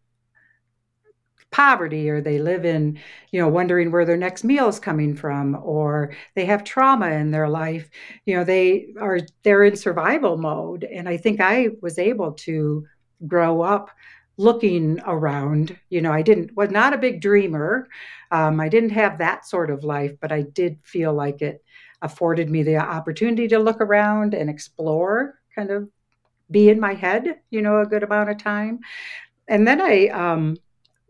poverty 1.54 2.10
or 2.10 2.20
they 2.20 2.40
live 2.40 2.64
in 2.64 2.98
you 3.30 3.40
know 3.40 3.46
wondering 3.46 3.92
where 3.92 4.04
their 4.04 4.16
next 4.16 4.42
meal 4.42 4.68
is 4.68 4.80
coming 4.80 5.14
from 5.14 5.56
or 5.62 6.12
they 6.34 6.44
have 6.44 6.64
trauma 6.64 7.08
in 7.10 7.30
their 7.30 7.48
life 7.48 7.88
you 8.26 8.34
know 8.34 8.42
they 8.42 8.88
are 9.00 9.20
they're 9.44 9.62
in 9.62 9.76
survival 9.76 10.36
mode. 10.36 10.82
And 10.82 11.08
i 11.08 11.16
think 11.16 11.40
i 11.40 11.68
was 11.80 11.96
able 11.96 12.32
to 12.48 12.84
grow 13.28 13.62
up 13.62 13.90
looking 14.36 15.00
around. 15.06 15.78
You 15.90 16.00
know 16.02 16.10
i 16.12 16.22
didn't 16.22 16.56
was 16.56 16.70
not 16.70 16.92
a 16.92 16.98
big 16.98 17.20
dreamer. 17.20 17.86
Um, 18.32 18.58
i 18.58 18.68
didn't 18.68 18.90
have 18.90 19.18
that 19.18 19.46
sort 19.46 19.70
of 19.70 19.84
life 19.84 20.14
but 20.20 20.32
i 20.32 20.42
did 20.42 20.78
feel 20.82 21.14
like 21.14 21.40
it 21.40 21.62
afforded 22.02 22.50
me 22.50 22.64
the 22.64 22.78
opportunity 22.78 23.46
to 23.46 23.60
look 23.60 23.80
around 23.80 24.34
and 24.34 24.50
explore 24.50 25.38
kind 25.54 25.70
of 25.70 25.88
be 26.50 26.68
in 26.68 26.80
my 26.80 26.94
head 26.94 27.38
you 27.50 27.62
know 27.62 27.78
a 27.80 27.86
good 27.86 28.02
amount 28.02 28.28
of 28.30 28.38
time. 28.38 28.80
And 29.46 29.68
then 29.68 29.80
i 29.80 30.08
um, 30.08 30.56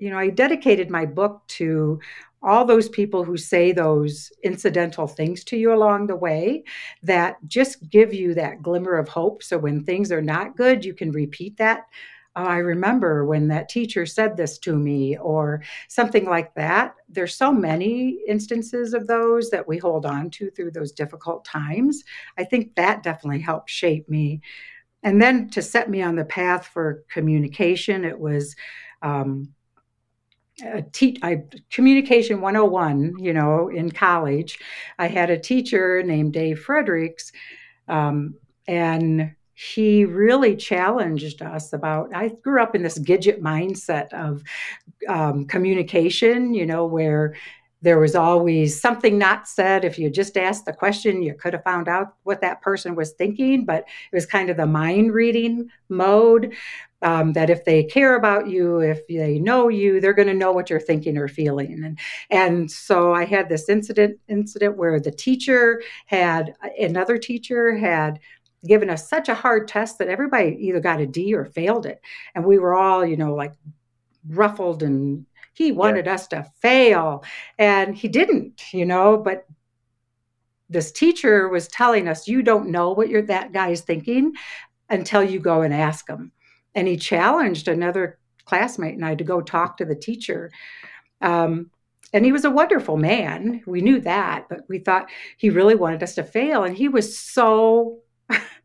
you 0.05 0.11
know, 0.11 0.19
I 0.19 0.29
dedicated 0.29 0.91
my 0.91 1.07
book 1.07 1.41
to 1.47 1.99
all 2.43 2.67
those 2.67 2.91
people 2.91 3.25
who 3.25 3.39
say 3.39 3.73
those 3.73 4.31
incidental 4.43 5.07
things 5.07 5.43
to 5.45 5.57
you 5.57 5.73
along 5.73 6.07
the 6.07 6.15
way 6.15 6.63
that 7.03 7.37
just 7.49 7.89
give 7.89 8.13
you 8.13 8.35
that 8.35 8.63
glimmer 8.63 8.97
of 8.99 9.09
hope. 9.09 9.43
So 9.43 9.57
when 9.57 9.83
things 9.83 10.13
are 10.13 10.21
not 10.21 10.59
good, 10.59 10.85
you 10.85 10.93
can 10.93 11.11
repeat 11.11 11.57
that. 11.57 11.87
Oh, 12.37 12.45
I 12.45 12.59
remember 12.59 13.25
when 13.25 13.49
that 13.49 13.71
teacher 13.71 14.05
said 14.05 14.37
this 14.37 14.59
to 14.59 14.77
me, 14.77 15.17
or 15.17 15.63
something 15.89 16.27
like 16.27 16.53
that. 16.55 16.97
There's 17.09 17.35
so 17.35 17.51
many 17.51 18.19
instances 18.29 18.93
of 18.93 19.07
those 19.07 19.49
that 19.49 19.67
we 19.67 19.79
hold 19.79 20.05
on 20.05 20.29
to 20.31 20.51
through 20.51 20.73
those 20.73 20.93
difficult 20.93 21.47
times. 21.47 22.05
I 22.37 22.45
think 22.45 22.75
that 22.75 23.03
definitely 23.03 23.41
helped 23.41 23.71
shape 23.71 24.07
me. 24.07 24.43
And 25.03 25.23
then 25.23 25.49
to 25.51 25.63
set 25.63 25.89
me 25.89 26.03
on 26.03 26.17
the 26.17 26.25
path 26.27 26.67
for 26.67 27.05
communication, 27.09 28.05
it 28.05 28.19
was 28.19 28.55
um, 29.01 29.55
a 30.63 30.83
te- 30.83 31.19
I, 31.23 31.43
communication 31.71 32.41
101 32.41 33.15
you 33.19 33.33
know 33.33 33.69
in 33.69 33.91
college. 33.91 34.59
I 34.99 35.09
had 35.09 35.31
a 35.31 35.39
teacher 35.39 36.03
named 36.03 36.33
dave 36.33 36.61
fredericks 36.61 37.33
um, 37.89 38.35
and 38.67 39.35
he 39.55 40.05
really 40.05 40.57
challenged 40.57 41.41
us 41.41 41.73
about 41.73 42.11
i 42.13 42.29
grew 42.43 42.61
up 42.61 42.75
in 42.75 42.83
this 42.83 42.99
gidget 42.99 43.41
mindset 43.41 44.13
of 44.13 44.43
um, 45.09 45.47
communication 45.47 46.55
you 46.55 46.67
know 46.67 46.87
where 46.87 47.35
there 47.85 48.01
was 48.01 48.15
always 48.15 48.81
something 48.81 49.19
not 49.19 49.47
said. 49.47 49.85
If 49.85 49.99
you 49.99 50.09
just 50.09 50.39
asked 50.39 50.65
the 50.65 50.73
question, 50.73 51.23
you 51.23 51.35
could 51.35 51.53
have 51.53 51.65
found 51.65 51.87
out 51.87 52.15
what 52.23 52.41
that 52.41 52.63
person 52.63 52.95
was 52.95 53.13
thinking, 53.13 53.67
but 53.67 53.85
it 54.11 54.17
was 54.17 54.25
kind 54.25 54.49
of 54.49 54.57
the 54.57 54.67
mind 54.67 55.13
reading 55.13 55.69
mode. 55.91 56.55
Um, 57.03 57.35
that 57.35 57.51
if 57.51 57.67
they 57.67 57.85
care 57.85 58.17
about 58.17 58.49
you, 58.49 58.79
if 58.79 59.07
they 59.07 59.39
know 59.39 59.69
you, 59.69 60.01
they're 60.01 60.15
going 60.15 60.29
to 60.29 60.33
know 60.33 60.53
what 60.53 60.71
you're 60.71 60.81
thinking 60.81 61.19
or 61.19 61.29
feeling. 61.29 61.85
And 61.85 61.99
and 62.31 62.71
so 62.71 63.13
I 63.13 63.27
had 63.27 63.51
this 63.51 63.69
incident 63.69 64.19
incident 64.27 64.79
where 64.79 64.99
the 64.99 65.11
teacher 65.11 65.83
had 66.07 66.55
another 66.81 67.19
teacher 67.19 67.77
had 67.77 68.21
given 68.67 68.89
us 68.89 69.07
such 69.07 69.29
a 69.29 69.35
hard 69.35 69.69
test 69.69 69.99
that 69.99 70.09
everybody 70.09 70.57
either 70.59 70.81
got 70.81 71.03
a 71.03 71.07
D 71.07 71.35
or 71.35 71.45
failed 71.45 71.85
it, 71.85 72.01
and 72.35 72.47
we 72.47 72.59
were 72.59 72.75
all 72.75 73.05
you 73.05 73.19
know 73.19 73.35
like 73.35 73.53
ruffled 74.31 74.83
and 74.83 75.27
he 75.55 75.73
wanted 75.73 76.07
yeah. 76.07 76.15
us 76.15 76.27
to 76.29 76.45
fail, 76.61 77.25
and 77.59 77.97
he 77.97 78.09
didn't, 78.09 78.75
you 78.75 78.85
know, 78.85 79.17
but 79.17 79.47
this 80.69 80.93
teacher 80.93 81.49
was 81.49 81.69
telling 81.69 82.09
us, 82.09 82.29
you 82.29 82.43
don't 82.43 82.71
know 82.71 82.93
what 82.93 83.09
you're, 83.09 83.23
that 83.23 83.53
guy's 83.53 83.81
thinking 83.81 84.33
until 84.91 85.23
you 85.23 85.39
go 85.39 85.63
and 85.63 85.73
ask 85.73 86.09
him. 86.09 86.33
And 86.75 86.89
he 86.89 86.97
challenged 86.97 87.69
another 87.69 88.19
classmate 88.45 88.95
and 88.95 89.05
I 89.05 89.15
to 89.15 89.25
go 89.25 89.41
talk 89.41 89.77
to 89.77 89.85
the 89.85 89.95
teacher. 89.95 90.51
Um, 91.21 91.71
and 92.13 92.25
he 92.25 92.33
was 92.33 92.45
a 92.45 92.51
wonderful 92.51 92.97
man. 92.97 93.63
We 93.67 93.81
knew 93.81 94.01
that, 94.01 94.47
but 94.49 94.61
we 94.69 94.79
thought 94.79 95.11
he 95.37 95.51
really 95.51 95.75
wanted 95.75 96.03
us 96.03 96.15
to 96.17 96.23
fail. 96.23 96.65
And 96.65 96.77
he 96.77 96.89
was 96.89 97.17
so 97.19 97.99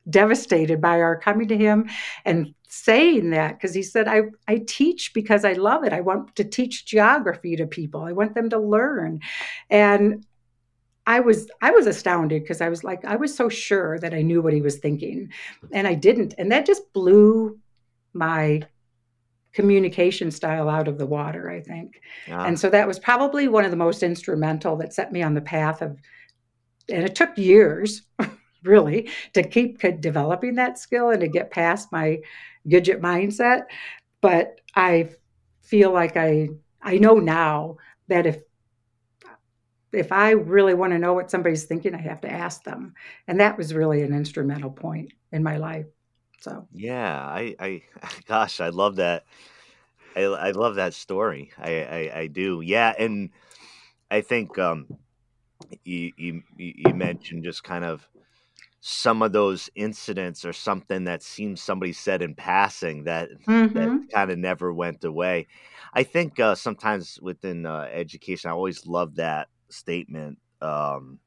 devastated 0.10 0.82
by 0.82 1.02
our 1.02 1.20
coming 1.20 1.48
to 1.48 1.58
him 1.58 1.90
and 2.26 2.54
saying 2.68 3.32
that 3.32 3.58
because 3.58 3.74
he 3.74 3.84
said, 3.84 4.08
I, 4.08 4.24
I 4.48 4.60
teach 4.68 5.14
because 5.14 5.44
I 5.44 5.54
love 5.54 5.84
it. 5.84 5.94
I 5.94 6.02
want 6.02 6.36
to 6.36 6.44
teach 6.44 6.86
geography 6.86 7.56
to 7.56 7.66
people. 7.66 8.04
I 8.04 8.12
want 8.12 8.36
them 8.36 8.50
to 8.50 8.60
learn. 8.60 9.22
And 9.70 10.26
I 11.10 11.22
was 11.22 11.50
I 11.60 11.72
was 11.72 11.88
astounded 11.88 12.44
because 12.44 12.62
I 12.62 12.70
was 12.70 12.84
like 12.84 13.04
I 13.04 13.16
was 13.16 13.36
so 13.36 13.50
sure 13.50 13.98
that 13.98 14.14
I 14.14 14.22
knew 14.22 14.44
what 14.44 14.54
he 14.54 14.62
was 14.62 14.78
thinking 14.78 15.32
and 15.72 15.88
I 15.88 15.96
didn't 15.96 16.36
and 16.38 16.52
that 16.52 16.68
just 16.68 16.94
blew 16.94 17.58
my 18.14 18.62
communication 19.52 20.30
style 20.30 20.70
out 20.70 20.88
of 20.88 21.00
the 21.00 21.08
water 21.08 21.50
I 21.50 21.62
think. 21.62 22.00
Yeah. 22.28 22.44
And 22.44 22.60
so 22.60 22.70
that 22.70 22.88
was 22.88 23.00
probably 23.00 23.48
one 23.48 23.66
of 23.66 23.72
the 23.72 23.78
most 23.78 24.04
instrumental 24.04 24.76
that 24.78 24.94
set 24.94 25.12
me 25.12 25.24
on 25.24 25.34
the 25.34 25.42
path 25.42 25.82
of 25.82 25.98
and 26.90 27.04
it 27.04 27.16
took 27.16 27.36
years 27.40 28.04
really 28.64 29.10
to 29.34 29.44
keep 29.44 29.80
developing 30.02 30.56
that 30.56 30.78
skill 30.78 31.10
and 31.10 31.22
to 31.22 31.28
get 31.28 31.52
past 31.52 31.92
my 31.92 32.20
Gidget 32.68 33.00
mindset 33.00 33.64
but 34.22 34.60
I 34.76 35.10
feel 35.62 35.92
like 35.92 36.18
I 36.18 36.50
I 36.82 36.98
know 36.98 37.16
now 37.16 37.78
that 38.08 38.26
if 38.26 38.40
if 39.92 40.12
I 40.12 40.32
really 40.32 40.74
want 40.74 40.94
to 40.94 41.00
know 41.00 41.14
what 41.14 41.32
somebody's 41.32 41.66
thinking, 41.66 41.96
I 41.96 42.02
have 42.02 42.22
to 42.22 42.32
ask 42.32 42.64
them. 42.64 42.94
And 43.28 43.40
that 43.40 43.58
was 43.58 43.74
really 43.74 44.04
an 44.04 44.14
instrumental 44.14 44.70
point 44.70 45.14
in 45.32 45.42
my 45.42 45.58
life. 45.58 45.88
So 46.42 46.68
yeah, 46.72 47.20
I, 47.26 47.56
I 47.60 47.82
gosh, 48.28 48.62
I 48.62 48.70
love 48.70 48.98
that. 48.98 49.26
I, 50.16 50.22
I 50.24 50.52
love 50.52 50.76
that 50.76 50.94
story. 50.94 51.52
I, 51.58 51.84
I, 51.84 52.20
I 52.20 52.28
do. 52.28 52.62
Yeah, 52.62 52.94
and 52.98 53.30
I 54.10 54.22
think 54.22 54.58
um, 54.58 54.88
you, 55.84 56.12
you 56.18 56.44
you 56.58 56.94
mentioned 56.94 57.44
just 57.44 57.64
kind 57.64 57.86
of 57.86 58.08
some 58.82 59.22
of 59.22 59.34
those 59.34 59.70
incidents 59.76 60.46
or 60.46 60.54
something 60.54 61.04
that 61.04 61.22
seems 61.22 61.62
somebody 61.62 61.92
said 61.92 62.22
in 62.22 62.34
passing 62.34 63.04
that 63.04 63.30
mm-hmm. 63.46 63.78
that 63.78 64.08
kind 64.14 64.32
of 64.32 64.38
never 64.38 64.74
went 64.74 65.04
away. 65.04 65.48
I 65.94 66.04
think 66.04 66.40
uh, 66.40 66.56
sometimes 66.56 67.20
within 67.22 67.66
uh, 67.66 67.88
education, 67.92 68.50
I 68.50 68.54
always 68.54 68.86
love 68.86 69.16
that 69.16 69.50
statement. 69.70 70.38
Um, 70.62 71.20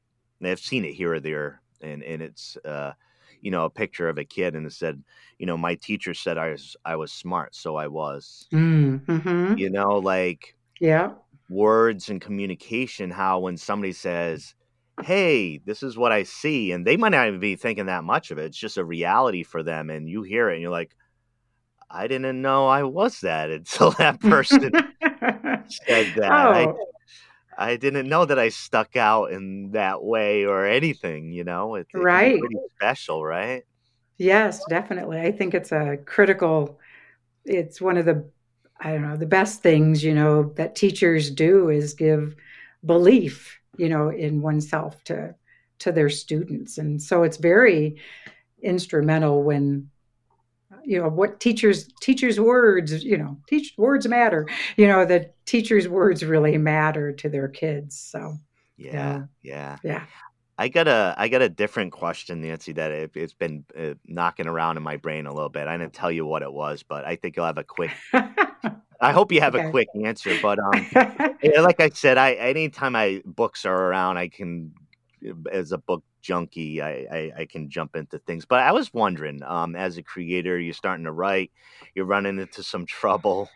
I've 0.43 0.59
seen 0.59 0.85
it 0.85 0.93
here 0.93 1.13
or 1.13 1.19
there, 1.19 1.61
and 1.81 2.03
and 2.03 2.21
it's 2.21 2.57
uh, 2.65 2.93
you 3.41 3.51
know 3.51 3.65
a 3.65 3.69
picture 3.69 4.09
of 4.09 4.17
a 4.17 4.25
kid, 4.25 4.55
and 4.55 4.65
it 4.65 4.73
said, 4.73 5.03
you 5.37 5.45
know, 5.45 5.57
my 5.57 5.75
teacher 5.75 6.13
said 6.13 6.37
I 6.37 6.51
was 6.51 6.75
I 6.85 6.95
was 6.95 7.11
smart, 7.11 7.55
so 7.55 7.75
I 7.75 7.87
was. 7.87 8.47
Mm-hmm. 8.51 9.57
You 9.57 9.69
know, 9.69 9.99
like 9.99 10.55
yeah, 10.79 11.11
words 11.49 12.09
and 12.09 12.19
communication. 12.19 13.11
How 13.11 13.39
when 13.39 13.57
somebody 13.57 13.93
says, 13.93 14.55
"Hey, 15.01 15.57
this 15.59 15.83
is 15.83 15.97
what 15.97 16.11
I 16.11 16.23
see," 16.23 16.71
and 16.71 16.85
they 16.85 16.97
might 16.97 17.09
not 17.09 17.27
even 17.27 17.39
be 17.39 17.55
thinking 17.55 17.87
that 17.87 18.03
much 18.03 18.31
of 18.31 18.37
it. 18.37 18.45
It's 18.45 18.57
just 18.57 18.77
a 18.77 18.85
reality 18.85 19.43
for 19.43 19.63
them, 19.63 19.89
and 19.89 20.09
you 20.09 20.23
hear 20.23 20.49
it, 20.49 20.53
and 20.53 20.61
you're 20.61 20.71
like. 20.71 20.95
I 21.95 22.07
didn't 22.07 22.41
know 22.41 22.65
I 22.65 22.81
was 22.81 23.19
that 23.19 23.51
until 23.51 23.91
that 23.91 24.19
person 24.19 24.71
said 25.01 26.07
that. 26.15 26.31
Oh. 26.31 26.79
I, 27.55 27.71
I 27.71 27.75
didn't 27.75 28.09
know 28.09 28.25
that 28.25 28.39
I 28.39 28.49
stuck 28.49 28.95
out 28.95 29.31
in 29.31 29.71
that 29.73 30.03
way 30.03 30.45
or 30.45 30.65
anything, 30.65 31.31
you 31.31 31.43
know. 31.43 31.75
It, 31.75 31.85
right. 31.93 32.39
pretty 32.39 32.55
special, 32.75 33.23
right? 33.23 33.63
Yes, 34.17 34.63
definitely. 34.69 35.19
I 35.19 35.31
think 35.31 35.53
it's 35.53 35.71
a 35.71 35.97
critical 35.97 36.79
it's 37.45 37.81
one 37.81 37.97
of 37.97 38.05
the 38.05 38.25
I 38.79 38.91
don't 38.91 39.03
know, 39.03 39.15
the 39.15 39.25
best 39.25 39.61
things, 39.61 40.03
you 40.03 40.13
know, 40.13 40.51
that 40.55 40.75
teachers 40.75 41.29
do 41.29 41.69
is 41.69 41.93
give 41.93 42.35
belief, 42.85 43.59
you 43.77 43.89
know, 43.89 44.09
in 44.09 44.41
oneself 44.41 45.03
to 45.05 45.35
to 45.79 45.91
their 45.91 46.09
students. 46.09 46.77
And 46.77 47.01
so 47.01 47.23
it's 47.23 47.37
very 47.37 47.97
instrumental 48.61 49.43
when 49.43 49.89
you 50.85 51.01
know 51.01 51.07
what 51.07 51.39
teachers 51.39 51.87
teachers 52.01 52.39
words 52.39 53.03
you 53.03 53.17
know 53.17 53.37
teach 53.47 53.73
words 53.77 54.07
matter 54.07 54.47
you 54.75 54.87
know 54.87 55.05
the 55.05 55.29
teachers 55.45 55.87
words 55.87 56.25
really 56.25 56.57
matter 56.57 57.11
to 57.13 57.29
their 57.29 57.47
kids 57.47 57.97
so 57.97 58.37
yeah 58.75 59.23
yeah 59.43 59.77
yeah 59.83 60.03
I 60.57 60.67
got 60.67 60.87
a 60.87 61.15
I 61.17 61.29
got 61.29 61.41
a 61.41 61.49
different 61.49 61.91
question, 61.91 62.41
Nancy. 62.41 62.73
That 62.73 62.91
it, 62.91 63.15
has 63.15 63.33
been 63.33 63.65
uh, 63.77 63.95
knocking 64.05 64.47
around 64.47 64.77
in 64.77 64.83
my 64.83 64.97
brain 64.97 65.25
a 65.25 65.33
little 65.33 65.49
bit. 65.49 65.67
I 65.67 65.75
didn't 65.75 65.93
tell 65.93 66.11
you 66.11 66.27
what 66.27 66.43
it 66.43 66.53
was, 66.53 66.83
but 66.83 67.05
I 67.05 67.15
think 67.15 67.35
you'll 67.35 67.47
have 67.47 67.57
a 67.57 67.63
quick. 67.63 67.91
I 69.03 69.11
hope 69.11 69.31
you 69.31 69.41
have 69.41 69.55
okay. 69.55 69.67
a 69.67 69.71
quick 69.71 69.87
answer. 70.03 70.37
But 70.41 70.59
um, 70.59 70.87
like 71.43 71.79
I 71.79 71.89
said, 71.89 72.17
I 72.17 72.33
anytime 72.33 72.95
I 72.95 73.21
books 73.25 73.65
are 73.65 73.75
around, 73.75 74.17
I 74.17 74.29
can 74.29 74.73
as 75.51 75.71
a 75.71 75.77
book 75.77 76.03
junkie, 76.21 76.81
I, 76.81 77.05
I, 77.11 77.31
I 77.39 77.45
can 77.45 77.69
jump 77.69 77.95
into 77.95 78.17
things. 78.19 78.45
But 78.45 78.61
I 78.61 78.71
was 78.71 78.93
wondering, 78.93 79.43
um, 79.43 79.75
as 79.75 79.97
a 79.97 80.03
creator, 80.03 80.59
you're 80.59 80.73
starting 80.73 81.05
to 81.05 81.11
write, 81.11 81.51
you're 81.95 82.05
running 82.05 82.39
into 82.39 82.63
some 82.63 82.85
trouble 82.85 83.49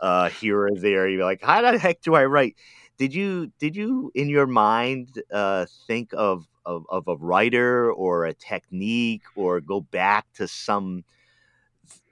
uh, 0.00 0.28
here 0.28 0.66
or 0.66 0.74
there. 0.74 1.08
You're 1.08 1.24
like, 1.24 1.42
how 1.42 1.60
the 1.62 1.78
heck 1.78 2.00
do 2.02 2.14
I 2.14 2.24
write? 2.26 2.56
Did 2.96 3.12
you 3.12 3.50
did 3.58 3.74
you 3.74 4.12
in 4.14 4.28
your 4.28 4.46
mind 4.46 5.20
uh, 5.32 5.66
think 5.86 6.12
of, 6.12 6.46
of 6.64 6.84
of 6.88 7.08
a 7.08 7.16
writer 7.16 7.92
or 7.92 8.26
a 8.26 8.34
technique 8.34 9.24
or 9.34 9.60
go 9.60 9.80
back 9.80 10.26
to 10.34 10.46
some 10.46 11.04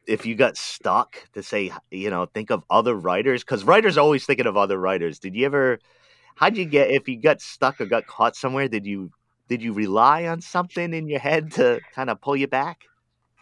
if 0.06 0.26
you 0.26 0.34
got 0.34 0.56
stuck 0.56 1.16
to 1.32 1.42
say 1.42 1.72
you 1.90 2.10
know 2.10 2.26
think 2.26 2.50
of 2.50 2.64
other 2.70 2.94
writers 2.94 3.42
because 3.42 3.64
writers 3.64 3.96
are 3.96 4.00
always 4.00 4.24
thinking 4.24 4.46
of 4.46 4.56
other 4.56 4.78
writers. 4.78 5.18
Did 5.18 5.34
you 5.34 5.46
ever 5.46 5.78
how'd 6.34 6.56
you 6.56 6.64
get 6.64 6.90
if 6.90 7.08
you 7.08 7.20
got 7.20 7.40
stuck 7.40 7.80
or 7.80 7.86
got 7.86 8.06
caught 8.06 8.36
somewhere 8.36 8.68
did 8.68 8.86
you 8.86 9.10
did 9.48 9.62
you 9.62 9.72
rely 9.72 10.26
on 10.26 10.40
something 10.40 10.94
in 10.94 11.08
your 11.08 11.20
head 11.20 11.52
to 11.52 11.80
kind 11.94 12.10
of 12.10 12.20
pull 12.20 12.36
you 12.36 12.46
back? 12.46 12.82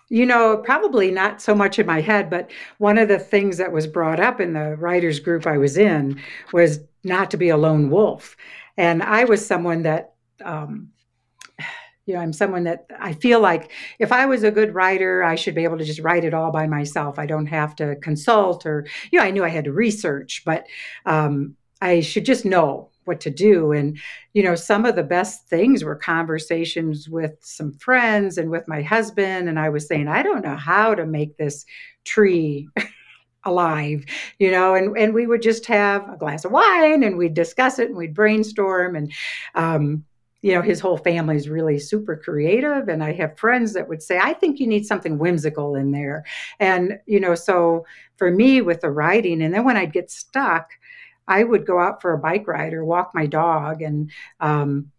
You 0.08 0.26
know 0.26 0.58
probably 0.58 1.10
not 1.10 1.40
so 1.40 1.54
much 1.54 1.78
in 1.78 1.86
my 1.86 2.00
head 2.00 2.28
but 2.28 2.50
one 2.78 2.98
of 2.98 3.08
the 3.08 3.18
things 3.18 3.56
that 3.58 3.72
was 3.72 3.86
brought 3.86 4.20
up 4.20 4.40
in 4.40 4.52
the 4.52 4.76
writers 4.76 5.20
group 5.20 5.46
i 5.46 5.56
was 5.56 5.76
in 5.76 6.20
was 6.52 6.80
not 7.04 7.30
to 7.30 7.36
be 7.36 7.48
a 7.48 7.56
lone 7.56 7.90
wolf. 7.90 8.36
And 8.76 9.02
i 9.02 9.24
was 9.24 9.44
someone 9.44 9.82
that 9.82 10.14
um, 10.44 10.90
you 12.10 12.16
know 12.16 12.20
i'm 12.20 12.32
someone 12.32 12.64
that 12.64 12.86
i 12.98 13.12
feel 13.12 13.40
like 13.40 13.70
if 13.98 14.10
i 14.10 14.26
was 14.26 14.42
a 14.42 14.50
good 14.50 14.74
writer 14.74 15.22
i 15.22 15.36
should 15.36 15.54
be 15.54 15.64
able 15.64 15.78
to 15.78 15.84
just 15.84 16.00
write 16.00 16.24
it 16.24 16.34
all 16.34 16.50
by 16.50 16.66
myself 16.66 17.18
i 17.18 17.24
don't 17.24 17.46
have 17.46 17.74
to 17.76 17.96
consult 17.96 18.66
or 18.66 18.86
you 19.10 19.18
know 19.18 19.24
i 19.24 19.30
knew 19.30 19.44
i 19.44 19.48
had 19.48 19.64
to 19.64 19.72
research 19.72 20.42
but 20.44 20.66
um, 21.06 21.56
I 21.80 22.00
should 22.00 22.24
just 22.24 22.44
know 22.44 22.90
what 23.04 23.20
to 23.20 23.30
do. 23.30 23.72
And, 23.72 23.98
you 24.34 24.42
know, 24.42 24.54
some 24.54 24.84
of 24.84 24.96
the 24.96 25.02
best 25.02 25.48
things 25.48 25.82
were 25.82 25.96
conversations 25.96 27.08
with 27.08 27.36
some 27.40 27.72
friends 27.72 28.38
and 28.38 28.50
with 28.50 28.68
my 28.68 28.82
husband. 28.82 29.48
And 29.48 29.58
I 29.58 29.70
was 29.70 29.86
saying, 29.86 30.06
I 30.06 30.22
don't 30.22 30.44
know 30.44 30.56
how 30.56 30.94
to 30.94 31.06
make 31.06 31.36
this 31.36 31.64
tree 32.04 32.68
alive, 33.44 34.04
you 34.38 34.50
know, 34.50 34.74
and, 34.74 34.96
and 34.98 35.14
we 35.14 35.26
would 35.26 35.42
just 35.42 35.64
have 35.66 36.08
a 36.08 36.16
glass 36.16 36.44
of 36.44 36.52
wine 36.52 37.02
and 37.02 37.16
we'd 37.16 37.34
discuss 37.34 37.78
it 37.78 37.88
and 37.88 37.96
we'd 37.96 38.14
brainstorm. 38.14 38.96
And, 38.96 39.12
um, 39.54 40.04
you 40.42 40.54
know, 40.54 40.62
his 40.62 40.80
whole 40.80 40.96
family 40.96 41.36
is 41.36 41.48
really 41.48 41.78
super 41.78 42.16
creative. 42.16 42.88
And 42.88 43.04
I 43.04 43.12
have 43.12 43.38
friends 43.38 43.74
that 43.74 43.88
would 43.88 44.02
say, 44.02 44.18
I 44.18 44.32
think 44.32 44.58
you 44.58 44.66
need 44.66 44.86
something 44.86 45.18
whimsical 45.18 45.74
in 45.74 45.92
there. 45.92 46.24
And, 46.58 46.98
you 47.06 47.20
know, 47.20 47.34
so 47.34 47.84
for 48.16 48.30
me 48.30 48.62
with 48.62 48.80
the 48.80 48.90
writing, 48.90 49.42
and 49.42 49.52
then 49.52 49.64
when 49.64 49.76
I'd 49.76 49.92
get 49.92 50.10
stuck, 50.10 50.70
I 51.28 51.44
would 51.44 51.64
go 51.64 51.78
out 51.78 52.02
for 52.02 52.12
a 52.12 52.18
bike 52.18 52.48
ride 52.48 52.74
or 52.74 52.84
walk 52.84 53.12
my 53.14 53.26
dog, 53.26 53.82
and 53.82 54.10
um, 54.40 54.90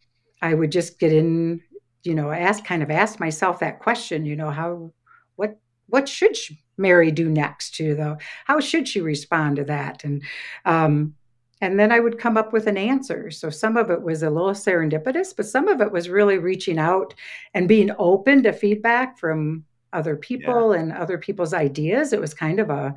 I 0.41 0.54
would 0.54 0.71
just 0.71 0.97
get 0.97 1.12
in, 1.12 1.62
you 2.04 2.15
know, 2.15 2.32
ask 2.32 2.63
kind 2.63 2.82
of 2.82 2.89
ask 2.89 3.19
myself 3.19 3.60
that 3.60 3.80
question, 3.80 4.25
you 4.25 4.38
know, 4.38 4.49
how 4.49 4.93
what 5.36 5.60
what 5.88 6.08
should 6.08 6.38
Mary 6.77 7.12
do 7.12 7.30
next 7.30 7.75
to 7.75 7.95
the 7.95 8.17
how 8.45 8.62
should 8.62 8.88
she 8.88 9.01
respond 9.01 9.58
to 9.58 9.65
that 9.65 10.04
and 10.06 10.23
um, 10.65 11.15
and 11.62 11.80
then 11.80 11.91
I 11.91 12.00
would 12.00 12.17
come 12.17 12.38
up 12.38 12.52
with 12.52 12.67
an 12.67 12.78
answer. 12.78 13.32
So 13.32 13.50
some 13.50 13.78
of 13.78 13.89
it 13.89 14.02
was 14.02 14.24
a 14.24 14.30
little 14.30 14.52
serendipitous, 14.52 15.36
but 15.36 15.45
some 15.45 15.67
of 15.67 15.80
it 15.80 15.91
was 15.91 16.10
really 16.10 16.39
reaching 16.39 16.80
out 16.80 17.13
and 17.54 17.67
being 17.67 17.91
open 18.00 18.43
to 18.43 18.52
feedback 18.52 19.17
from 19.17 19.63
other 19.93 20.15
people 20.15 20.74
yeah. 20.74 20.82
and 20.82 20.91
other 20.91 21.17
people's 21.17 21.54
ideas. 21.54 22.13
It 22.13 22.19
was 22.19 22.34
kind 22.34 22.60
of 22.60 22.69
a 22.69 22.95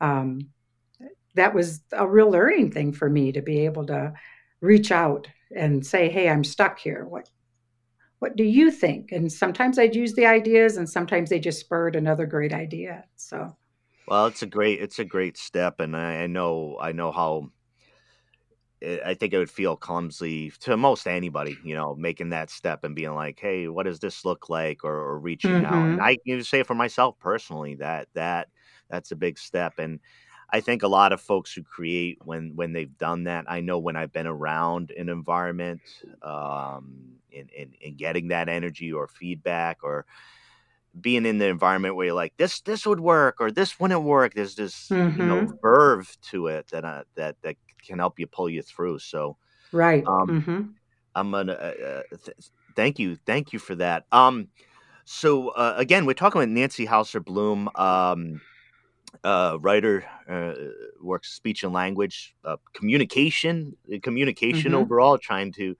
um, 0.00 0.48
that 1.34 1.54
was 1.54 1.80
a 1.92 2.06
real 2.06 2.30
learning 2.30 2.72
thing 2.72 2.92
for 2.92 3.08
me 3.08 3.32
to 3.32 3.42
be 3.42 3.64
able 3.64 3.86
to 3.86 4.12
reach 4.60 4.90
out 4.90 5.28
and 5.54 5.86
say, 5.86 6.08
"Hey, 6.08 6.28
I'm 6.28 6.44
stuck 6.44 6.78
here. 6.78 7.04
What 7.04 7.30
what 8.18 8.36
do 8.36 8.44
you 8.44 8.70
think?" 8.70 9.12
And 9.12 9.32
sometimes 9.32 9.78
I'd 9.78 9.94
use 9.94 10.14
the 10.14 10.26
ideas, 10.26 10.76
and 10.76 10.88
sometimes 10.88 11.30
they 11.30 11.38
just 11.38 11.60
spurred 11.60 11.96
another 11.96 12.26
great 12.26 12.52
idea. 12.52 13.04
So, 13.16 13.56
well, 14.08 14.26
it's 14.26 14.42
a 14.42 14.46
great 14.46 14.80
it's 14.80 14.98
a 14.98 15.04
great 15.04 15.36
step, 15.36 15.80
and 15.80 15.96
I, 15.96 16.22
I 16.22 16.26
know 16.26 16.78
I 16.80 16.92
know 16.92 17.12
how. 17.12 17.50
I 18.82 19.14
think 19.14 19.32
it 19.32 19.38
would 19.38 19.50
feel 19.50 19.74
clumsy 19.74 20.52
to 20.60 20.76
most 20.76 21.06
anybody, 21.06 21.56
you 21.64 21.74
know, 21.74 21.94
making 21.94 22.30
that 22.30 22.50
step 22.50 22.84
and 22.84 22.94
being 22.94 23.14
like, 23.14 23.38
"Hey, 23.40 23.68
what 23.68 23.84
does 23.84 24.00
this 24.00 24.24
look 24.24 24.50
like?" 24.50 24.84
or, 24.84 24.94
or 24.94 25.18
reaching 25.18 25.52
mm-hmm. 25.52 25.66
out. 25.66 25.74
And 25.74 25.98
mm-hmm. 25.98 26.04
I 26.04 26.18
can 26.26 26.44
say 26.44 26.62
for 26.62 26.74
myself 26.74 27.18
personally 27.18 27.76
that 27.76 28.08
that 28.14 28.48
that's 28.90 29.12
a 29.12 29.16
big 29.16 29.38
step, 29.38 29.78
and 29.78 29.98
I 30.50 30.60
think 30.60 30.82
a 30.82 30.88
lot 30.88 31.12
of 31.12 31.20
folks 31.20 31.52
who 31.52 31.62
create 31.62 32.18
when 32.24 32.52
when 32.54 32.72
they've 32.72 32.96
done 32.98 33.24
that, 33.24 33.46
I 33.48 33.60
know 33.60 33.78
when 33.78 33.96
I've 33.96 34.12
been 34.12 34.26
around 34.26 34.90
an 34.90 35.08
environment, 35.08 35.80
um, 36.22 37.16
in, 37.36 37.48
in, 37.56 37.72
in 37.80 37.96
getting 37.96 38.28
that 38.28 38.48
energy 38.48 38.92
or 38.92 39.08
feedback 39.08 39.78
or 39.82 40.06
being 40.98 41.26
in 41.26 41.38
the 41.38 41.46
environment 41.46 41.94
where 41.94 42.06
you're 42.06 42.14
like 42.14 42.34
this 42.38 42.60
this 42.62 42.86
would 42.86 43.00
work 43.00 43.36
or 43.38 43.50
this 43.50 43.78
wouldn't 43.78 44.02
work 44.02 44.32
there's 44.32 44.54
this 44.54 44.88
mm-hmm. 44.88 45.20
you 45.20 45.26
know 45.26 45.42
mm-hmm. 45.42 45.56
verve 45.60 46.16
to 46.22 46.46
it 46.46 46.66
that 46.68 46.84
uh, 46.84 47.04
that 47.16 47.36
that 47.42 47.56
can 47.86 47.98
help 47.98 48.18
you 48.18 48.26
pull 48.26 48.48
you 48.48 48.62
through 48.62 48.98
so 48.98 49.36
right 49.72 50.04
um, 50.06 50.28
mm-hmm. 50.28 50.62
i'm 51.14 51.30
gonna 51.30 51.52
uh, 51.52 51.84
uh, 51.84 52.16
th- 52.24 52.36
thank 52.74 52.98
you 52.98 53.16
thank 53.26 53.52
you 53.52 53.58
for 53.58 53.74
that 53.74 54.04
um 54.12 54.48
so 55.04 55.48
uh, 55.50 55.74
again 55.76 56.06
we're 56.06 56.14
talking 56.14 56.38
with 56.38 56.48
nancy 56.48 56.84
hauser 56.84 57.20
bloom 57.20 57.68
um 57.74 58.40
uh, 59.24 59.58
writer, 59.60 60.04
uh, 60.28 60.52
works 61.00 61.32
speech 61.32 61.64
and 61.64 61.72
language, 61.72 62.34
uh, 62.44 62.56
communication, 62.72 63.76
communication 64.02 64.72
mm-hmm. 64.72 64.80
overall, 64.82 65.18
trying 65.18 65.52
to 65.52 65.76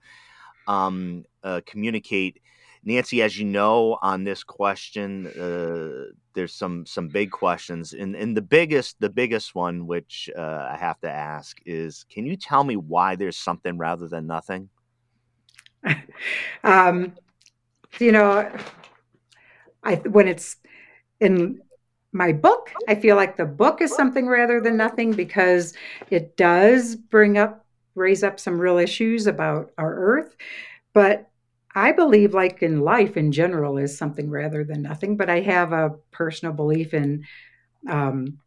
um, 0.67 1.25
uh, 1.43 1.61
communicate. 1.65 2.41
Nancy, 2.87 3.21
as 3.21 3.37
you 3.37 3.43
know, 3.43 3.99
on 4.01 4.23
this 4.23 4.45
question, 4.45 5.27
uh, 5.27 6.13
there's 6.33 6.53
some 6.53 6.85
some 6.85 7.09
big 7.09 7.31
questions, 7.31 7.91
and 7.91 8.15
and 8.15 8.35
the 8.35 8.41
biggest 8.41 8.95
the 9.01 9.09
biggest 9.09 9.53
one, 9.53 9.85
which 9.87 10.29
uh, 10.37 10.69
I 10.71 10.77
have 10.79 10.97
to 11.01 11.09
ask, 11.09 11.57
is 11.65 12.05
can 12.09 12.25
you 12.25 12.37
tell 12.37 12.63
me 12.63 12.77
why 12.77 13.17
there's 13.17 13.35
something 13.35 13.77
rather 13.77 14.07
than 14.07 14.25
nothing? 14.25 14.69
um, 16.63 17.11
you 17.99 18.13
know, 18.13 18.49
I 19.83 19.95
when 19.95 20.29
it's 20.29 20.55
in 21.19 21.59
my 22.13 22.31
book, 22.31 22.71
I 22.87 22.95
feel 22.95 23.17
like 23.17 23.35
the 23.35 23.45
book 23.45 23.81
is 23.81 23.93
something 23.93 24.27
rather 24.27 24.61
than 24.61 24.77
nothing 24.77 25.11
because 25.11 25.73
it 26.09 26.37
does 26.37 26.95
bring 26.95 27.37
up 27.37 27.65
raise 27.95 28.23
up 28.23 28.39
some 28.39 28.57
real 28.57 28.77
issues 28.77 29.27
about 29.27 29.71
our 29.77 29.93
earth. 29.93 30.37
But 30.93 31.26
I 31.77 31.91
believe, 31.91 32.33
like 32.33 32.63
in 32.63 32.81
life 32.81 33.17
in 33.17 33.31
general, 33.31 33.77
is 33.77 33.97
something 33.97 34.29
rather 34.29 34.63
than 34.63 34.81
nothing. 34.81 35.17
But 35.17 35.29
I 35.29 35.41
have 35.41 35.71
a 35.73 35.95
personal 36.11 36.53
belief 36.53 36.93
in 36.93 37.25
um, 37.87 38.39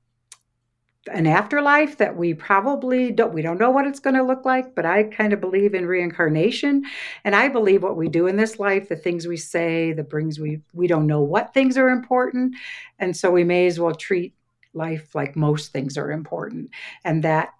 an 1.10 1.26
afterlife 1.26 1.96
that 1.98 2.16
we 2.16 2.34
probably 2.34 3.10
don't 3.10 3.32
we 3.32 3.40
don't 3.40 3.58
know 3.58 3.70
what 3.70 3.86
it's 3.86 4.00
going 4.00 4.14
to 4.14 4.22
look 4.22 4.44
like 4.44 4.74
but 4.74 4.84
i 4.84 5.02
kind 5.02 5.32
of 5.32 5.40
believe 5.40 5.72
in 5.72 5.86
reincarnation 5.86 6.84
and 7.24 7.34
i 7.34 7.48
believe 7.48 7.82
what 7.82 7.96
we 7.96 8.06
do 8.06 8.26
in 8.26 8.36
this 8.36 8.58
life 8.58 8.90
the 8.90 8.94
things 8.94 9.26
we 9.26 9.36
say 9.36 9.94
the 9.94 10.04
brings 10.04 10.38
we 10.38 10.60
we 10.74 10.86
don't 10.86 11.06
know 11.06 11.22
what 11.22 11.54
things 11.54 11.78
are 11.78 11.88
important 11.88 12.54
and 12.98 13.16
so 13.16 13.30
we 13.30 13.42
may 13.42 13.66
as 13.66 13.80
well 13.80 13.94
treat 13.94 14.34
life 14.74 15.14
like 15.14 15.34
most 15.36 15.72
things 15.72 15.96
are 15.96 16.12
important 16.12 16.68
and 17.02 17.24
that 17.24 17.54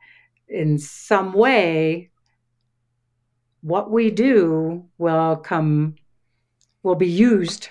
in 0.51 0.79
some 0.79 1.33
way, 1.33 2.11
what 3.63 3.91
we 3.91 4.11
do 4.11 4.85
will 4.99 5.37
come, 5.37 5.97
will 6.83 6.95
be 6.95 7.09
used 7.09 7.69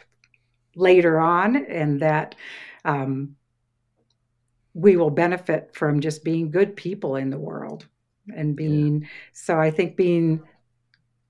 later 0.75 1.19
on, 1.19 1.56
and 1.56 2.02
that 2.02 2.36
um, 2.86 3.36
we 4.73 4.95
will 4.95 5.10
benefit 5.10 5.71
from 5.73 5.99
just 5.99 6.23
being 6.23 6.52
good 6.52 6.75
people 6.75 7.15
in 7.15 7.30
the 7.30 7.39
world 7.39 7.88
and 8.36 8.56
being. 8.56 9.02
Yeah. 9.02 9.08
So 9.34 9.60
I 9.60 9.71
think 9.71 9.95
being 9.95 10.41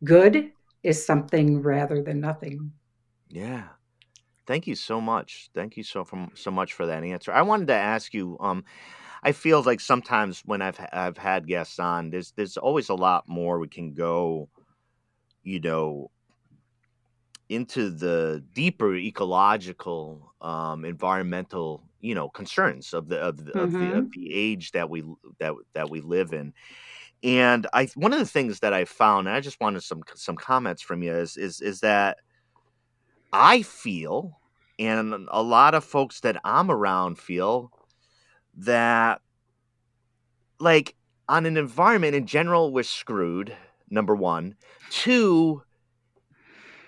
good 0.04 0.52
is 0.84 1.06
something 1.06 1.62
rather 1.62 2.02
than 2.02 2.20
nothing. 2.20 2.72
Yeah. 3.30 3.64
Thank 4.46 4.66
you 4.66 4.76
so 4.76 5.00
much. 5.00 5.50
Thank 5.54 5.78
you 5.78 5.84
so 5.84 6.04
from 6.04 6.32
so 6.34 6.50
much 6.50 6.74
for 6.74 6.88
that 6.88 7.04
answer. 7.04 7.32
I 7.32 7.44
wanted 7.44 7.68
to 7.68 7.76
ask 7.76 8.14
you, 8.14 8.36
um, 8.40 8.66
I 9.24 9.32
feel 9.32 9.62
like 9.64 9.80
sometimes 9.80 10.42
when 10.46 10.62
I've 10.62 10.80
I've 10.94 11.18
had 11.18 11.48
guests 11.48 11.80
on, 11.80 12.10
there's 12.10 12.32
there's 12.32 12.58
always 12.58 12.90
a 12.90 12.96
lot 12.96 13.28
more 13.28 13.60
we 13.60 13.68
can 13.68 13.94
go, 13.94 14.50
you 15.44 15.60
know, 15.60 16.12
into 17.50 17.90
the 17.90 18.44
deeper 18.54 18.96
ecological, 18.96 20.34
um, 20.42 20.86
environmental, 20.86 21.84
you 22.00 22.16
know, 22.16 22.30
concerns 22.30 22.94
of 22.94 23.10
the 23.10 23.20
of 23.20 23.44
the, 23.44 23.52
mm-hmm. 23.52 23.60
of 23.60 23.72
the 23.72 23.98
of 23.98 24.12
the 24.12 24.34
age 24.34 24.72
that 24.72 24.90
we 24.90 25.04
that 25.40 25.54
that 25.74 25.90
we 25.90 26.02
live 26.02 26.32
in. 26.32 26.54
And 27.22 27.68
I 27.74 27.88
one 27.96 28.14
of 28.14 28.20
the 28.20 28.26
things 28.26 28.60
that 28.62 28.74
I 28.74 28.86
found, 28.86 29.28
and 29.28 29.36
I 29.36 29.42
just 29.42 29.60
wanted 29.60 29.84
some 29.84 30.04
some 30.16 30.38
comments 30.38 30.82
from 30.82 31.04
you, 31.04 31.14
is 31.14 31.36
is 31.36 31.60
is 31.60 31.82
that 31.82 32.20
I 33.34 33.64
feel, 33.64 34.40
and 34.78 35.28
a 35.30 35.44
lot 35.44 35.76
of 35.76 35.84
folks 35.84 36.22
that 36.22 36.40
I'm 36.46 36.72
around 36.72 37.20
feel 37.20 37.72
that 38.60 39.22
like 40.60 40.96
on 41.28 41.46
an 41.46 41.58
environment 41.58 42.16
in 42.16 42.26
general 42.26 42.72
we're 42.72 42.84
screwed 42.84 43.56
number 43.90 44.16
one. 44.16 44.56
Two 44.90 45.64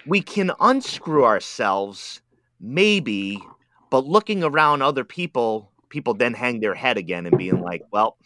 we 0.05 0.21
can 0.21 0.51
unscrew 0.59 1.25
ourselves 1.25 2.21
maybe 2.59 3.39
but 3.89 4.05
looking 4.05 4.43
around 4.43 4.81
other 4.81 5.03
people 5.03 5.71
people 5.89 6.13
then 6.13 6.33
hang 6.33 6.59
their 6.59 6.73
head 6.73 6.97
again 6.97 7.25
and 7.25 7.37
being 7.37 7.61
like 7.61 7.83
well 7.91 8.17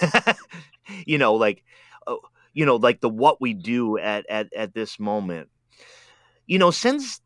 you 1.06 1.18
know 1.18 1.34
like 1.34 1.62
uh, 2.06 2.16
you 2.52 2.66
know 2.66 2.76
like 2.76 3.00
the 3.00 3.08
what 3.08 3.40
we 3.40 3.54
do 3.54 3.98
at 3.98 4.28
at 4.28 4.52
at 4.54 4.74
this 4.74 4.98
moment. 4.98 5.48
You 6.46 6.58
know 6.58 6.70
since 6.70 7.20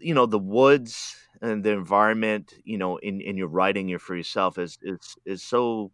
you 0.00 0.14
know 0.14 0.26
the 0.26 0.38
woods 0.38 1.16
and 1.40 1.64
the 1.64 1.70
environment, 1.70 2.54
you 2.64 2.78
know, 2.78 2.96
in, 2.98 3.20
in 3.20 3.36
your 3.36 3.48
writing 3.48 3.88
your 3.88 3.98
for 3.98 4.16
yourself 4.16 4.58
is 4.58 4.78
is 4.82 5.16
is 5.24 5.42
so, 5.42 5.90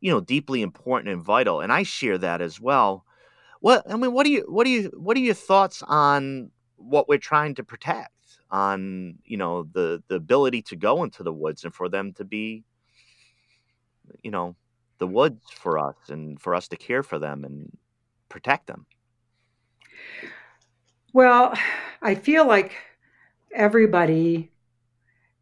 you 0.00 0.10
know, 0.10 0.20
deeply 0.20 0.62
important 0.62 1.12
and 1.12 1.22
vital. 1.22 1.60
And 1.60 1.72
I 1.72 1.82
share 1.82 2.18
that 2.18 2.40
as 2.40 2.60
well. 2.60 3.04
What 3.60 3.90
I 3.90 3.96
mean, 3.96 4.12
what 4.12 4.24
do 4.24 4.30
you 4.30 4.44
what 4.48 4.64
do 4.64 4.70
you 4.70 4.90
what 4.96 5.16
are 5.16 5.20
your 5.20 5.34
thoughts 5.34 5.82
on 5.86 6.50
what 6.76 7.08
we're 7.08 7.18
trying 7.18 7.54
to 7.56 7.64
protect? 7.64 8.10
On 8.50 9.16
you 9.24 9.36
know 9.36 9.66
the 9.72 10.02
the 10.08 10.16
ability 10.16 10.62
to 10.62 10.76
go 10.76 11.02
into 11.02 11.22
the 11.22 11.32
woods 11.32 11.64
and 11.64 11.74
for 11.74 11.88
them 11.88 12.12
to 12.14 12.24
be, 12.24 12.62
you 14.22 14.30
know, 14.30 14.54
the 14.98 15.06
woods 15.06 15.42
for 15.50 15.78
us 15.78 15.96
and 16.08 16.40
for 16.40 16.54
us 16.54 16.68
to 16.68 16.76
care 16.76 17.02
for 17.02 17.18
them 17.18 17.44
and 17.44 17.76
protect 18.28 18.66
them. 18.66 18.86
Well, 21.12 21.54
I 22.02 22.14
feel 22.14 22.46
like 22.46 22.74
everybody 23.54 24.50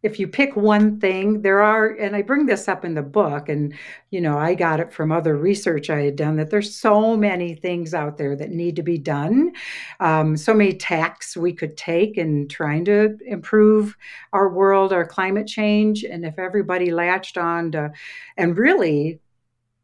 if 0.03 0.19
you 0.19 0.27
pick 0.27 0.57
one 0.57 0.99
thing, 0.99 1.43
there 1.43 1.63
are, 1.63 1.91
and 1.91 2.17
I 2.17 2.23
bring 2.23 2.47
this 2.47 2.67
up 2.67 2.85
in 2.85 2.95
the 2.95 3.03
book, 3.03 3.49
and 3.49 3.73
you 4.11 4.21
know, 4.21 4.37
I 4.37 4.55
got 4.55 4.81
it 4.81 4.93
from 4.93 5.13
other 5.13 5.37
research 5.37 5.91
I 5.91 6.03
had 6.03 6.17
done 6.17 6.37
that 6.37 6.51
there's 6.51 6.75
so 6.75 7.17
many 7.17 7.55
things 7.55 7.95
out 7.95 8.19
there 8.19 8.35
that 8.37 8.51
need 8.51 8.77
to 8.77 8.83
be 8.83 8.99
done, 8.99 9.53
um, 10.01 10.37
so 10.37 10.55
many 10.55 10.73
tacks 10.73 11.37
we 11.37 11.53
could 11.53 11.77
take 11.77 12.19
in 12.19 12.49
trying 12.49 12.85
to 12.87 13.17
improve 13.27 13.97
our 14.33 14.49
world, 14.49 14.93
our 14.93 15.07
climate 15.07 15.47
change, 15.47 16.05
and 16.05 16.25
if 16.25 16.39
everybody 16.39 16.91
latched 16.91 17.39
on 17.39 17.71
to, 17.73 17.93
and 18.37 18.59
really 18.59 19.21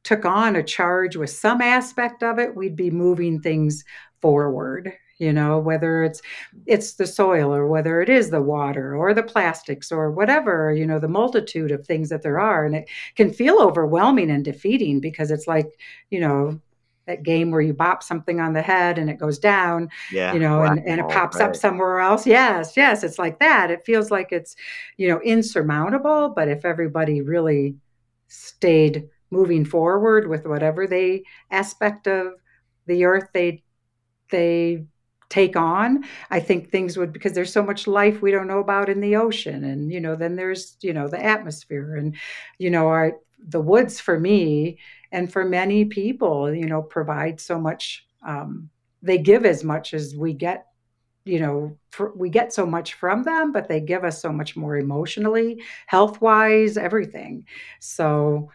took 0.03 0.25
on 0.25 0.57
a 0.57 0.63
charge 0.63 1.17
with 1.17 1.31
some 1.31 1.61
aspect 1.61 2.23
of 2.23 2.39
it, 2.39 2.57
we'd 2.57 2.77
be 2.77 2.91
moving 2.91 3.41
things 3.41 3.85
forward 4.21 4.93
you 5.19 5.33
know 5.33 5.59
whether 5.59 6.05
it's 6.05 6.23
it's 6.67 6.95
the 6.95 7.07
soil 7.07 7.55
or 7.55 7.67
whether 7.67 8.01
it 8.01 8.09
is 8.09 8.31
the 8.31 8.41
water 8.41 8.97
or 8.97 9.13
the 9.13 9.23
plastics 9.23 9.91
or 9.91 10.11
whatever 10.11 10.73
you 10.73 10.87
know 10.87 10.99
the 10.99 11.09
multitude 11.09 11.71
of 11.71 11.87
things 11.87 12.09
that 12.09 12.23
there 12.23 12.41
are. 12.41 12.65
And 12.65 12.75
it 12.75 12.89
can 13.17 13.33
feel 13.33 13.61
overwhelming 13.61 14.31
and 14.31 14.45
defeating 14.45 15.01
because 15.01 15.31
it's 15.31 15.47
like 15.47 15.69
you 16.11 16.21
know 16.21 16.61
that 17.07 17.23
game 17.23 17.51
where 17.51 17.63
you 17.63 17.73
bop 17.73 18.03
something 18.03 18.39
on 18.39 18.53
the 18.53 18.61
head 18.61 18.99
and 18.99 19.09
it 19.09 19.19
goes 19.19 19.39
down 19.39 19.89
yeah 20.13 20.35
you 20.35 20.39
know 20.39 20.63
and, 20.63 20.87
and 20.87 21.01
it 21.01 21.09
pops 21.09 21.39
right. 21.39 21.49
up 21.49 21.57
somewhere 21.57 22.01
else. 22.01 22.27
Yes 22.27 22.77
yes 22.77 23.03
it's 23.03 23.19
like 23.19 23.39
that. 23.41 23.71
It 23.71 23.85
feels 23.85 24.11
like 24.11 24.29
it's 24.31 24.57
you 24.97 25.09
know 25.09 25.21
insurmountable 25.23 26.31
but 26.31 26.49
if 26.49 26.65
everybody 26.65 27.23
really 27.23 27.77
stayed 28.29 29.09
moving 29.31 29.65
forward 29.65 30.29
with 30.29 30.47
whatever 30.47 30.87
they 30.87 31.23
aspect 31.51 32.07
of 32.07 32.35
the 32.87 33.05
earth 33.05 33.29
they 33.33 33.63
they 34.31 34.85
take 35.29 35.57
on 35.57 36.05
i 36.31 36.41
think 36.41 36.71
things 36.71 36.97
would 36.97 37.13
because 37.13 37.33
there's 37.33 37.53
so 37.53 37.63
much 37.63 37.87
life 37.87 38.23
we 38.23 38.31
don't 38.31 38.47
know 38.47 38.61
about 38.61 38.89
in 38.89 39.01
the 39.01 39.17
ocean 39.17 39.65
and 39.65 39.93
you 39.93 40.01
know 40.01 40.17
then 40.17 40.37
there's 40.37 40.77
you 40.81 40.93
know 40.93 41.09
the 41.09 41.23
atmosphere 41.23 41.97
and 41.97 42.17
you 42.59 42.71
know 42.71 42.89
our 42.89 43.13
the 43.49 43.61
woods 43.61 44.01
for 44.01 44.19
me 44.19 44.79
and 45.13 45.33
for 45.33 45.45
many 45.45 45.85
people 45.85 46.53
you 46.53 46.67
know 46.67 46.83
provide 46.83 47.41
so 47.41 47.59
much 47.59 48.07
um, 48.27 48.69
they 49.03 49.19
give 49.19 49.45
as 49.45 49.63
much 49.63 49.95
as 49.95 50.17
we 50.17 50.33
get 50.33 50.67
you 51.25 51.39
know 51.39 51.77
we 52.17 52.31
get 52.31 52.53
so 52.53 52.65
much 52.67 52.95
from 52.95 53.23
them 53.23 53.53
but 53.53 53.69
they 53.69 53.81
give 53.81 54.05
us 54.05 54.21
so 54.21 54.33
much 54.33 54.57
more 54.57 54.77
emotionally 54.77 55.63
health 55.87 56.21
wise 56.21 56.77
everything. 56.77 57.47
So 57.81 58.51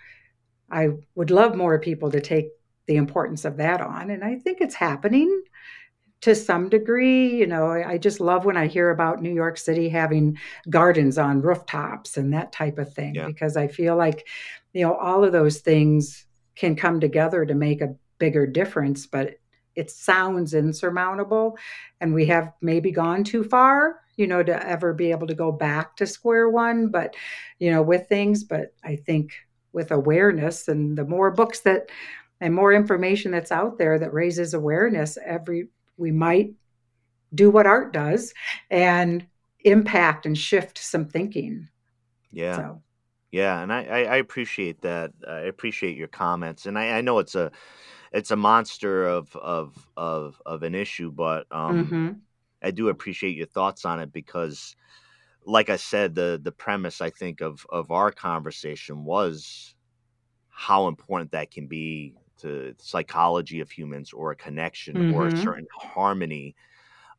i 0.72 0.90
would 1.16 1.30
love 1.30 1.56
more 1.56 1.78
people 1.80 2.10
to 2.12 2.22
take 2.22 2.50
the 2.88 2.96
importance 2.96 3.46
of 3.46 3.58
that 3.58 3.80
on 3.80 4.10
and 4.10 4.24
i 4.24 4.36
think 4.36 4.60
it's 4.60 4.76
happening 4.76 5.44
to 6.24 6.34
some 6.34 6.70
degree. 6.70 7.36
You 7.36 7.46
know, 7.46 7.72
I 7.72 7.98
just 7.98 8.22
love 8.22 8.46
when 8.46 8.56
I 8.56 8.68
hear 8.68 8.92
about 8.92 9.22
New 9.22 9.34
York 9.34 9.58
City 9.58 9.90
having 9.90 10.38
gardens 10.70 11.18
on 11.18 11.42
rooftops 11.42 12.16
and 12.16 12.34
that 12.34 12.54
type 12.54 12.78
of 12.78 12.94
thing 12.94 13.16
yeah. 13.16 13.28
because 13.28 13.58
I 13.58 13.68
feel 13.68 13.98
like, 13.98 14.26
you 14.72 14.84
know, 14.84 14.96
all 14.96 15.26
of 15.26 15.34
those 15.34 15.60
things 15.60 16.26
can 16.56 16.78
come 16.78 17.02
together 17.02 17.46
to 17.46 17.54
make 17.54 17.82
a 17.82 17.94
bigger 18.20 18.48
difference, 18.48 19.06
but 19.06 19.36
it 19.76 19.92
sounds 19.92 20.54
insurmountable. 20.54 21.58
And 22.00 22.14
we 22.14 22.26
have 22.28 22.54
maybe 22.62 22.90
gone 22.90 23.26
too 23.26 23.44
far, 23.44 24.00
you 24.16 24.26
know, 24.26 24.44
to 24.44 24.66
ever 24.66 24.94
be 24.94 25.12
able 25.12 25.28
to 25.28 25.36
go 25.36 25.52
back 25.52 25.98
to 25.98 26.08
square 26.08 26.50
one, 26.50 26.88
but, 26.88 27.18
you 27.60 27.70
know, 27.70 27.82
with 27.82 28.08
things. 28.08 28.46
But 28.46 28.74
I 28.82 28.96
think 28.96 29.34
with 29.74 29.92
awareness 29.92 30.70
and 30.70 30.98
the 30.98 31.04
more 31.04 31.32
books 31.32 31.60
that 31.62 31.90
and 32.40 32.54
more 32.54 32.72
information 32.72 33.32
that's 33.32 33.52
out 33.52 33.78
there 33.78 34.00
that 34.00 34.14
raises 34.14 34.54
awareness, 34.54 35.18
every 35.26 35.68
we 35.98 36.12
might 36.12 36.54
do 37.34 37.50
what 37.50 37.66
art 37.66 37.94
does 37.94 38.34
and 38.70 39.26
impact 39.62 40.26
and 40.26 40.38
shift 40.38 40.78
some 40.78 41.06
thinking. 41.06 41.68
Yeah. 42.32 42.56
So. 42.56 42.82
Yeah, 43.32 43.64
and 43.64 43.74
I, 43.74 43.80
I, 43.80 44.16
appreciate 44.18 44.82
that. 44.82 45.12
I 45.28 45.40
appreciate 45.40 45.98
your 45.98 46.08
comments, 46.08 46.68
and 46.68 46.78
I, 46.78 47.00
I 47.00 47.02
know 47.02 47.18
it's 47.18 47.34
a 47.34 47.52
it's 48.12 48.30
a 48.30 48.36
monster 48.36 49.08
of 49.08 49.36
of 49.36 49.88
of 49.98 50.40
of 50.46 50.62
an 50.62 50.76
issue, 50.76 51.12
but 51.12 51.48
um, 51.50 51.86
mm-hmm. 51.86 52.10
I 52.62 52.70
do 52.70 52.90
appreciate 52.90 53.36
your 53.36 53.48
thoughts 53.48 53.86
on 53.86 54.00
it 54.00 54.14
because, 54.14 54.76
like 55.48 55.72
I 55.72 55.78
said, 55.78 56.14
the 56.14 56.40
the 56.44 56.52
premise 56.52 57.02
I 57.02 57.10
think 57.10 57.42
of 57.42 57.66
of 57.72 57.90
our 57.90 58.12
conversation 58.12 59.04
was 59.04 59.74
how 60.50 60.88
important 60.88 61.32
that 61.32 61.50
can 61.50 61.66
be 61.66 62.14
to 62.44 62.76
psychology 62.78 63.60
of 63.62 63.72
humans 63.72 64.14
or 64.14 64.32
a 64.32 64.36
connection 64.36 64.96
mm-hmm. 64.96 65.14
or 65.16 65.28
a 65.28 65.32
mm-hmm. 65.32 65.44
certain 65.44 65.68
harmony 65.74 66.56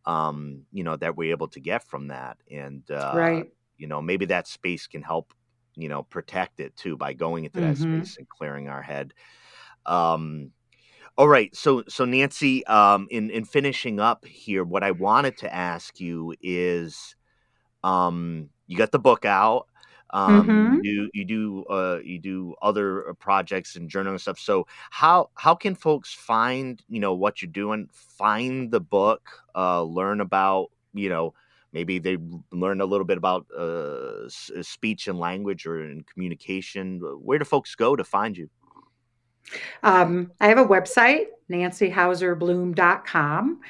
um 0.07 0.62
you 0.72 0.85
know 0.85 0.97
that 0.97 1.16
we're 1.16 1.31
able 1.31 1.49
to 1.49 1.61
get 1.61 1.83
from 1.83 2.09
that 2.09 2.37
and 2.51 2.91
uh 2.91 3.12
right 3.14 3.47
you 3.79 3.87
know 3.87 4.01
maybe 4.01 4.27
that 4.27 4.47
space 4.47 4.87
can 4.87 5.03
help 5.03 5.33
you 5.77 5.89
know 5.89 6.03
protect 6.03 6.61
it 6.61 6.77
too 6.77 6.97
by 6.97 7.12
going 7.12 7.45
into 7.45 7.61
that 7.61 7.77
mm-hmm. 7.77 8.01
space 8.01 8.16
and 8.18 8.29
clearing 8.29 8.68
our 8.68 8.83
head 8.83 9.12
um 9.87 10.51
all 11.16 11.29
right 11.29 11.55
so 11.57 11.83
so 11.89 12.05
nancy 12.05 12.64
um 12.66 13.07
in 13.11 13.31
in 13.31 13.45
finishing 13.45 13.99
up 13.99 14.25
here 14.25 14.62
what 14.62 14.85
i 14.85 14.91
wanted 14.91 15.37
to 15.37 15.53
ask 15.53 16.01
you 16.01 16.35
is 16.43 17.16
um 17.83 18.49
you 18.66 18.77
got 18.77 18.93
the 18.93 18.99
book 18.99 19.25
out 19.25 19.66
um, 20.15 20.47
mm-hmm. 20.47 20.79
you 20.85 21.11
you 21.12 21.25
do 21.25 21.65
uh, 21.65 21.99
you 22.05 22.21
do 22.21 22.55
other 22.62 23.11
uh, 23.11 23.15
projects 23.15 23.75
and 23.75 23.91
journaling 23.91 24.21
stuff. 24.21 24.39
So 24.39 24.69
how 24.91 25.31
how 25.35 25.57
can 25.57 25.75
folks 25.75 26.15
find 26.15 26.81
you 26.89 27.01
know 27.01 27.15
what 27.15 27.43
you're 27.43 27.51
doing? 27.51 27.89
Find 27.93 28.71
the 28.71 28.79
book, 28.81 29.29
uh, 29.57 29.83
learn 29.83 30.21
about 30.21 30.71
you 30.95 31.09
know 31.09 31.35
maybe 31.73 31.99
they 31.99 32.17
learn 32.53 32.81
a 32.81 32.87
little 32.87 33.05
bit 33.05 33.19
about 33.19 33.47
uh, 33.53 33.61
uh, 33.61 34.29
speech 34.62 35.09
and 35.09 35.19
language 35.19 35.67
or 35.67 35.83
in 35.83 36.05
communication. 36.05 37.01
Where 37.21 37.41
do 37.41 37.45
folks 37.45 37.75
go 37.75 37.97
to 37.97 38.05
find 38.05 38.39
you? 38.39 38.49
Um, 39.83 40.31
I 40.41 40.47
have 40.47 40.59
a 40.59 40.65
website, 40.65 41.25
nancyhauserbloom.com. 41.51 43.61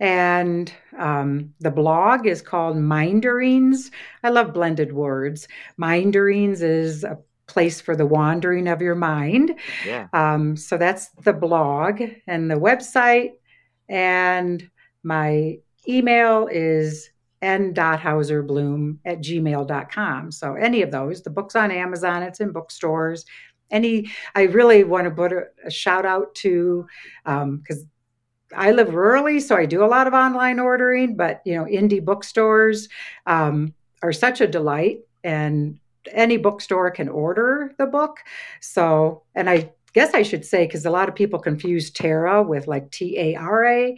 And 0.00 0.72
um, 0.98 1.52
the 1.60 1.70
blog 1.70 2.26
is 2.26 2.40
called 2.40 2.76
Minderings. 2.76 3.90
I 4.24 4.30
love 4.30 4.54
blended 4.54 4.92
words. 4.94 5.46
Minderings 5.78 6.62
is 6.62 7.04
a 7.04 7.18
place 7.46 7.80
for 7.80 7.94
the 7.94 8.06
wandering 8.06 8.66
of 8.66 8.80
your 8.80 8.94
mind. 8.94 9.54
Yeah. 9.86 10.08
Um, 10.12 10.56
so 10.56 10.78
that's 10.78 11.08
the 11.24 11.34
blog 11.34 12.00
and 12.26 12.50
the 12.50 12.54
website. 12.54 13.32
And 13.88 14.70
my 15.02 15.58
email 15.86 16.48
is 16.50 17.10
n.hauserbloom 17.42 18.98
at 19.04 19.18
gmail.com. 19.18 20.32
So 20.32 20.54
any 20.54 20.82
of 20.82 20.90
those, 20.90 21.22
the 21.22 21.30
book's 21.30 21.56
on 21.56 21.70
Amazon, 21.70 22.22
it's 22.22 22.40
in 22.40 22.52
bookstores. 22.52 23.24
Any, 23.70 24.10
I 24.34 24.42
really 24.42 24.84
want 24.84 25.04
to 25.04 25.10
put 25.10 25.32
a, 25.32 25.44
a 25.64 25.70
shout 25.70 26.04
out 26.04 26.34
to, 26.36 26.86
because 27.24 27.82
um, 27.82 27.90
I 28.56 28.72
live 28.72 28.88
rurally, 28.88 29.40
so 29.40 29.56
I 29.56 29.66
do 29.66 29.84
a 29.84 29.86
lot 29.86 30.06
of 30.06 30.14
online 30.14 30.58
ordering, 30.58 31.16
but 31.16 31.40
you 31.44 31.54
know, 31.54 31.64
indie 31.64 32.04
bookstores 32.04 32.88
um, 33.26 33.74
are 34.02 34.12
such 34.12 34.40
a 34.40 34.46
delight, 34.46 35.00
and 35.22 35.78
any 36.12 36.36
bookstore 36.36 36.90
can 36.90 37.08
order 37.08 37.72
the 37.78 37.86
book. 37.86 38.18
So, 38.60 39.22
and 39.34 39.48
I 39.48 39.70
guess 39.92 40.14
I 40.14 40.22
should 40.22 40.44
say 40.44 40.66
because 40.66 40.86
a 40.86 40.90
lot 40.90 41.08
of 41.08 41.14
people 41.14 41.38
confuse 41.38 41.90
Tara 41.90 42.42
with 42.42 42.66
like 42.66 42.90
T 42.90 43.18
A 43.18 43.36
R 43.36 43.64
A, 43.66 43.96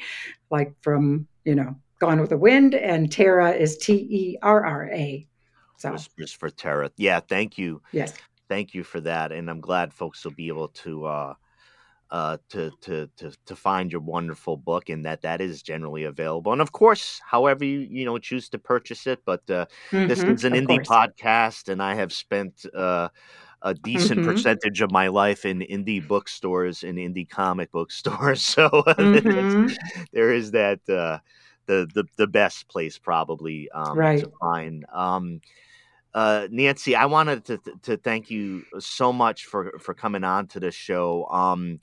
like 0.50 0.74
from 0.80 1.26
you 1.44 1.54
know 1.54 1.74
Gone 1.98 2.20
with 2.20 2.30
the 2.30 2.38
Wind, 2.38 2.74
and 2.74 3.10
Terra 3.10 3.52
is 3.52 3.78
T 3.78 3.94
E 3.94 4.38
R 4.42 4.64
R 4.64 4.90
A. 4.92 5.26
So 5.76 5.92
Whispers 5.92 6.32
for 6.32 6.50
Terra. 6.50 6.90
Yeah, 6.96 7.20
thank 7.20 7.56
you. 7.56 7.80
Yes, 7.92 8.14
thank 8.48 8.74
you 8.74 8.84
for 8.84 9.00
that, 9.00 9.32
and 9.32 9.48
I'm 9.48 9.60
glad 9.60 9.94
folks 9.94 10.24
will 10.24 10.32
be 10.32 10.48
able 10.48 10.68
to. 10.68 11.06
Uh, 11.06 11.34
uh, 12.12 12.36
to 12.50 12.70
to 12.82 13.08
to 13.16 13.32
to 13.46 13.56
find 13.56 13.90
your 13.90 14.02
wonderful 14.02 14.58
book, 14.58 14.90
and 14.90 15.04
that 15.06 15.22
that 15.22 15.40
is 15.40 15.62
generally 15.62 16.04
available. 16.04 16.52
And 16.52 16.60
of 16.60 16.70
course, 16.70 17.20
however 17.24 17.64
you 17.64 17.80
you 17.80 18.04
know 18.04 18.18
choose 18.18 18.50
to 18.50 18.58
purchase 18.58 19.06
it. 19.06 19.20
But 19.24 19.40
uh, 19.50 19.66
mm-hmm, 19.90 20.08
this 20.08 20.22
is 20.22 20.44
an 20.44 20.52
indie 20.52 20.84
course. 20.84 20.88
podcast, 20.88 21.68
and 21.68 21.82
I 21.82 21.94
have 21.94 22.12
spent. 22.12 22.66
Uh, 22.72 23.08
a 23.64 23.74
decent 23.74 24.18
mm-hmm. 24.18 24.28
percentage 24.28 24.80
of 24.80 24.90
my 24.90 25.06
life 25.06 25.44
in 25.44 25.60
indie 25.60 26.04
bookstores 26.04 26.82
and 26.82 26.98
indie 26.98 27.28
comic 27.28 27.70
book 27.70 27.92
stores. 28.00 28.42
So 28.42 28.68
mm-hmm. 28.70 29.68
there 30.12 30.32
is 30.32 30.50
that 30.50 30.80
uh, 30.88 31.18
the, 31.66 31.88
the 31.94 32.04
the 32.16 32.26
best 32.26 32.66
place 32.66 32.98
probably 32.98 33.70
um, 33.70 33.96
right. 33.96 34.18
to 34.18 34.32
find. 34.40 34.84
Um, 34.92 35.40
uh, 36.14 36.48
Nancy, 36.50 36.94
I 36.94 37.06
wanted 37.06 37.44
to 37.46 37.58
to 37.82 37.96
thank 37.96 38.30
you 38.30 38.64
so 38.78 39.12
much 39.12 39.46
for 39.46 39.78
for 39.78 39.94
coming 39.94 40.24
on 40.24 40.46
to 40.48 40.60
the 40.60 40.70
show. 40.70 41.26
Um, 41.26 41.80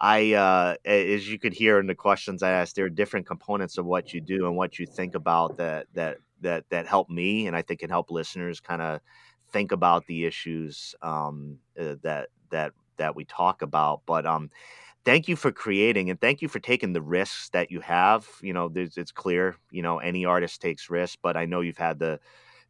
I, 0.00 0.32
uh, 0.32 0.74
as 0.84 1.30
you 1.30 1.38
could 1.38 1.52
hear 1.52 1.78
in 1.78 1.86
the 1.86 1.94
questions 1.94 2.42
I 2.42 2.50
asked, 2.50 2.74
there 2.74 2.86
are 2.86 2.90
different 2.90 3.24
components 3.24 3.78
of 3.78 3.86
what 3.86 4.12
you 4.12 4.20
do 4.20 4.48
and 4.48 4.56
what 4.56 4.80
you 4.80 4.84
think 4.84 5.14
about 5.14 5.56
that 5.58 5.86
that 5.94 6.18
that 6.40 6.64
that 6.70 6.86
help 6.86 7.08
me, 7.08 7.46
and 7.46 7.56
I 7.56 7.62
think 7.62 7.80
can 7.80 7.90
help 7.90 8.10
listeners 8.10 8.58
kind 8.58 8.82
of 8.82 9.00
think 9.52 9.70
about 9.70 10.06
the 10.06 10.24
issues 10.24 10.94
um, 11.02 11.58
uh, 11.80 11.94
that 12.02 12.30
that 12.50 12.72
that 12.96 13.14
we 13.14 13.24
talk 13.26 13.62
about. 13.62 14.02
But 14.06 14.26
um, 14.26 14.50
thank 15.04 15.28
you 15.28 15.36
for 15.36 15.52
creating 15.52 16.10
and 16.10 16.20
thank 16.20 16.42
you 16.42 16.48
for 16.48 16.58
taking 16.58 16.92
the 16.92 17.02
risks 17.02 17.48
that 17.50 17.70
you 17.70 17.80
have. 17.80 18.26
You 18.42 18.54
know, 18.54 18.70
it's 18.74 19.12
clear. 19.12 19.54
You 19.70 19.82
know, 19.82 19.98
any 19.98 20.24
artist 20.24 20.60
takes 20.60 20.90
risks, 20.90 21.16
but 21.22 21.36
I 21.36 21.46
know 21.46 21.60
you've 21.60 21.78
had 21.78 22.00
the 22.00 22.18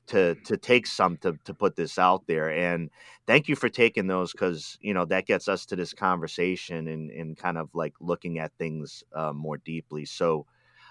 to 0.07 0.35
to 0.45 0.57
take 0.57 0.87
some 0.87 1.17
to 1.19 1.39
to 1.45 1.55
put 1.55 1.77
this 1.77 1.99
out 1.99 2.27
there 2.27 2.51
and 2.51 2.91
thank 3.27 3.49
you 3.49 3.57
for 3.57 3.69
taking 3.69 4.07
those 4.07 4.33
because 4.33 4.77
you 4.81 4.95
know 4.95 5.05
that 5.05 5.27
gets 5.27 5.49
us 5.49 5.65
to 5.67 5.77
this 5.77 5.95
conversation 5.95 6.89
and 6.89 7.11
and 7.11 7.37
kind 7.37 7.59
of 7.59 7.69
like 7.75 7.95
looking 8.01 8.39
at 8.39 8.53
things 8.59 9.05
uh, 9.15 9.33
more 9.33 9.59
deeply 9.59 10.05
so 10.05 10.45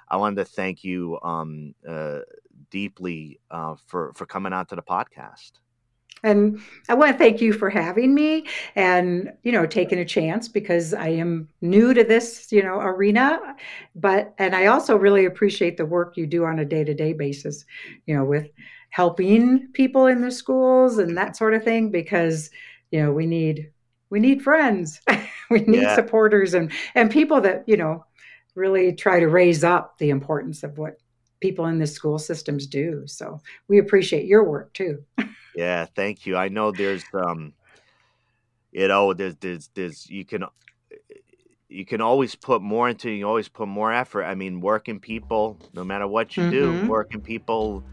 i 0.09 0.15
wanted 0.15 0.37
to 0.37 0.45
thank 0.45 0.83
you 0.83 1.19
um 1.23 1.73
uh, 1.87 2.19
deeply 2.69 3.39
uh, 3.51 3.75
for 3.87 4.13
for 4.13 4.25
coming 4.25 4.53
on 4.53 4.65
to 4.65 4.75
the 4.75 4.81
podcast 4.81 5.59
and 6.23 6.61
I 6.87 6.93
want 6.93 7.11
to 7.11 7.17
thank 7.17 7.41
you 7.41 7.51
for 7.51 7.69
having 7.69 8.13
me 8.13 8.45
and, 8.75 9.33
you 9.43 9.51
know, 9.51 9.65
taking 9.65 9.97
a 9.97 10.05
chance 10.05 10.47
because 10.47 10.93
I 10.93 11.07
am 11.07 11.49
new 11.61 11.93
to 11.93 12.03
this, 12.03 12.51
you 12.51 12.61
know, 12.61 12.79
arena. 12.79 13.39
But, 13.95 14.33
and 14.37 14.55
I 14.55 14.67
also 14.67 14.95
really 14.95 15.25
appreciate 15.25 15.77
the 15.77 15.85
work 15.85 16.17
you 16.17 16.27
do 16.27 16.45
on 16.45 16.59
a 16.59 16.65
day 16.65 16.83
to 16.83 16.93
day 16.93 17.13
basis, 17.13 17.65
you 18.05 18.15
know, 18.15 18.23
with 18.23 18.49
helping 18.91 19.67
people 19.71 20.05
in 20.05 20.21
the 20.21 20.31
schools 20.31 20.97
and 20.97 21.17
that 21.17 21.35
sort 21.35 21.53
of 21.53 21.63
thing 21.63 21.89
because 21.89 22.51
you 22.91 23.01
know 23.01 23.11
we 23.11 23.25
need 23.25 23.71
we 24.11 24.19
need 24.19 24.43
friends. 24.43 25.01
We 25.49 25.59
need 25.59 25.81
yeah. 25.81 25.95
supporters 25.95 26.53
and 26.53 26.71
and 26.95 27.11
people 27.11 27.41
that 27.41 27.65
you 27.67 27.75
know 27.75 28.05
really 28.55 28.95
try 28.95 29.19
to 29.19 29.27
raise 29.27 29.65
up 29.65 29.97
the 29.97 30.09
importance 30.09 30.63
of 30.63 30.77
what 30.77 30.95
people 31.41 31.65
in 31.65 31.77
the 31.77 31.87
school 31.87 32.17
systems 32.17 32.67
do. 32.67 33.03
So 33.05 33.41
we 33.67 33.77
appreciate 33.77 34.27
your 34.27 34.45
work 34.45 34.71
too. 34.71 35.03
Yeah 35.53 35.87
thank 35.93 36.25
you. 36.25 36.37
I 36.37 36.47
know 36.47 36.71
there's 36.71 37.03
um 37.13 37.51
you 38.71 38.87
know 38.87 39.13
there's 39.13 39.35
there's 39.41 39.69
there's 39.73 40.09
you 40.09 40.23
can 40.23 40.45
you 41.67 41.83
can 41.83 41.99
always 41.99 42.33
put 42.33 42.61
more 42.61 42.87
into 42.87 43.09
you 43.09 43.27
always 43.27 43.49
put 43.49 43.67
more 43.67 43.91
effort. 43.91 44.23
I 44.23 44.35
mean 44.35 44.61
working 44.61 45.01
people 45.01 45.59
no 45.73 45.83
matter 45.83 46.07
what 46.07 46.37
you 46.37 46.43
mm-hmm. 46.43 46.83
do 46.85 46.89
working 46.89 47.19
people 47.19 47.83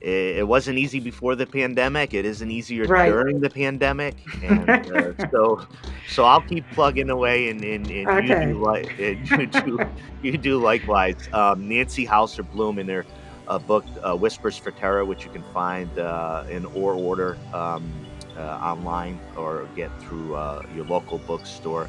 it, 0.00 0.46
wasn't 0.46 0.78
easy 0.78 1.00
before 1.00 1.34
the 1.34 1.46
pandemic. 1.46 2.12
It 2.14 2.24
isn't 2.24 2.50
easier 2.50 2.84
right. 2.84 3.08
during 3.08 3.40
the 3.40 3.50
pandemic, 3.50 4.16
and 4.42 4.68
uh, 4.68 5.28
so 5.30 5.66
so 6.08 6.24
I'll 6.24 6.42
keep 6.42 6.68
plugging 6.72 7.10
away, 7.10 7.48
and, 7.50 7.62
and, 7.64 7.90
and 7.90 8.08
okay. 8.08 8.46
you 8.46 8.52
do 8.52 8.62
like 8.62 8.98
you 8.98 9.46
do 9.46 9.78
you 10.22 10.38
do 10.38 10.60
likewise. 10.60 11.28
Um, 11.32 11.68
Nancy 11.68 12.04
Hauser 12.04 12.42
Bloom 12.42 12.78
in 12.78 12.86
their 12.86 13.06
uh, 13.48 13.58
book 13.58 13.84
uh, 14.02 14.16
Whispers 14.16 14.58
for 14.58 14.70
Terra, 14.70 15.04
which 15.04 15.24
you 15.24 15.30
can 15.30 15.42
find 15.54 15.98
uh, 15.98 16.44
in 16.50 16.64
or 16.66 16.94
order 16.94 17.36
um, 17.52 17.90
uh, 18.36 18.40
online 18.40 19.18
or 19.36 19.68
get 19.76 19.90
through 20.02 20.34
uh, 20.34 20.62
your 20.74 20.84
local 20.86 21.18
bookstore. 21.18 21.88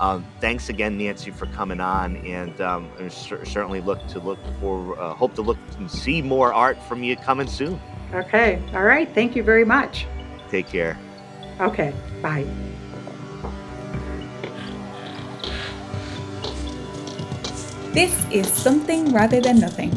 Um, 0.00 0.24
thanks 0.40 0.68
again, 0.68 0.98
Nancy, 0.98 1.30
for 1.30 1.46
coming 1.46 1.80
on, 1.80 2.16
and 2.18 2.60
um, 2.60 2.90
certainly 3.08 3.80
look 3.80 4.06
to 4.08 4.20
look 4.20 4.38
for, 4.60 4.98
uh, 5.00 5.14
hope 5.14 5.34
to 5.34 5.42
look 5.42 5.58
and 5.78 5.90
see 5.90 6.22
more 6.22 6.52
art 6.52 6.80
from 6.84 7.02
you 7.02 7.16
coming 7.16 7.46
soon. 7.46 7.80
Okay. 8.12 8.62
All 8.74 8.84
right. 8.84 9.12
Thank 9.14 9.34
you 9.34 9.42
very 9.42 9.64
much. 9.64 10.06
Take 10.50 10.68
care. 10.68 10.98
Okay. 11.60 11.92
Bye. 12.22 12.46
This 17.92 18.26
is 18.32 18.52
Something 18.52 19.12
Rather 19.12 19.40
Than 19.40 19.60
Nothing 19.60 19.92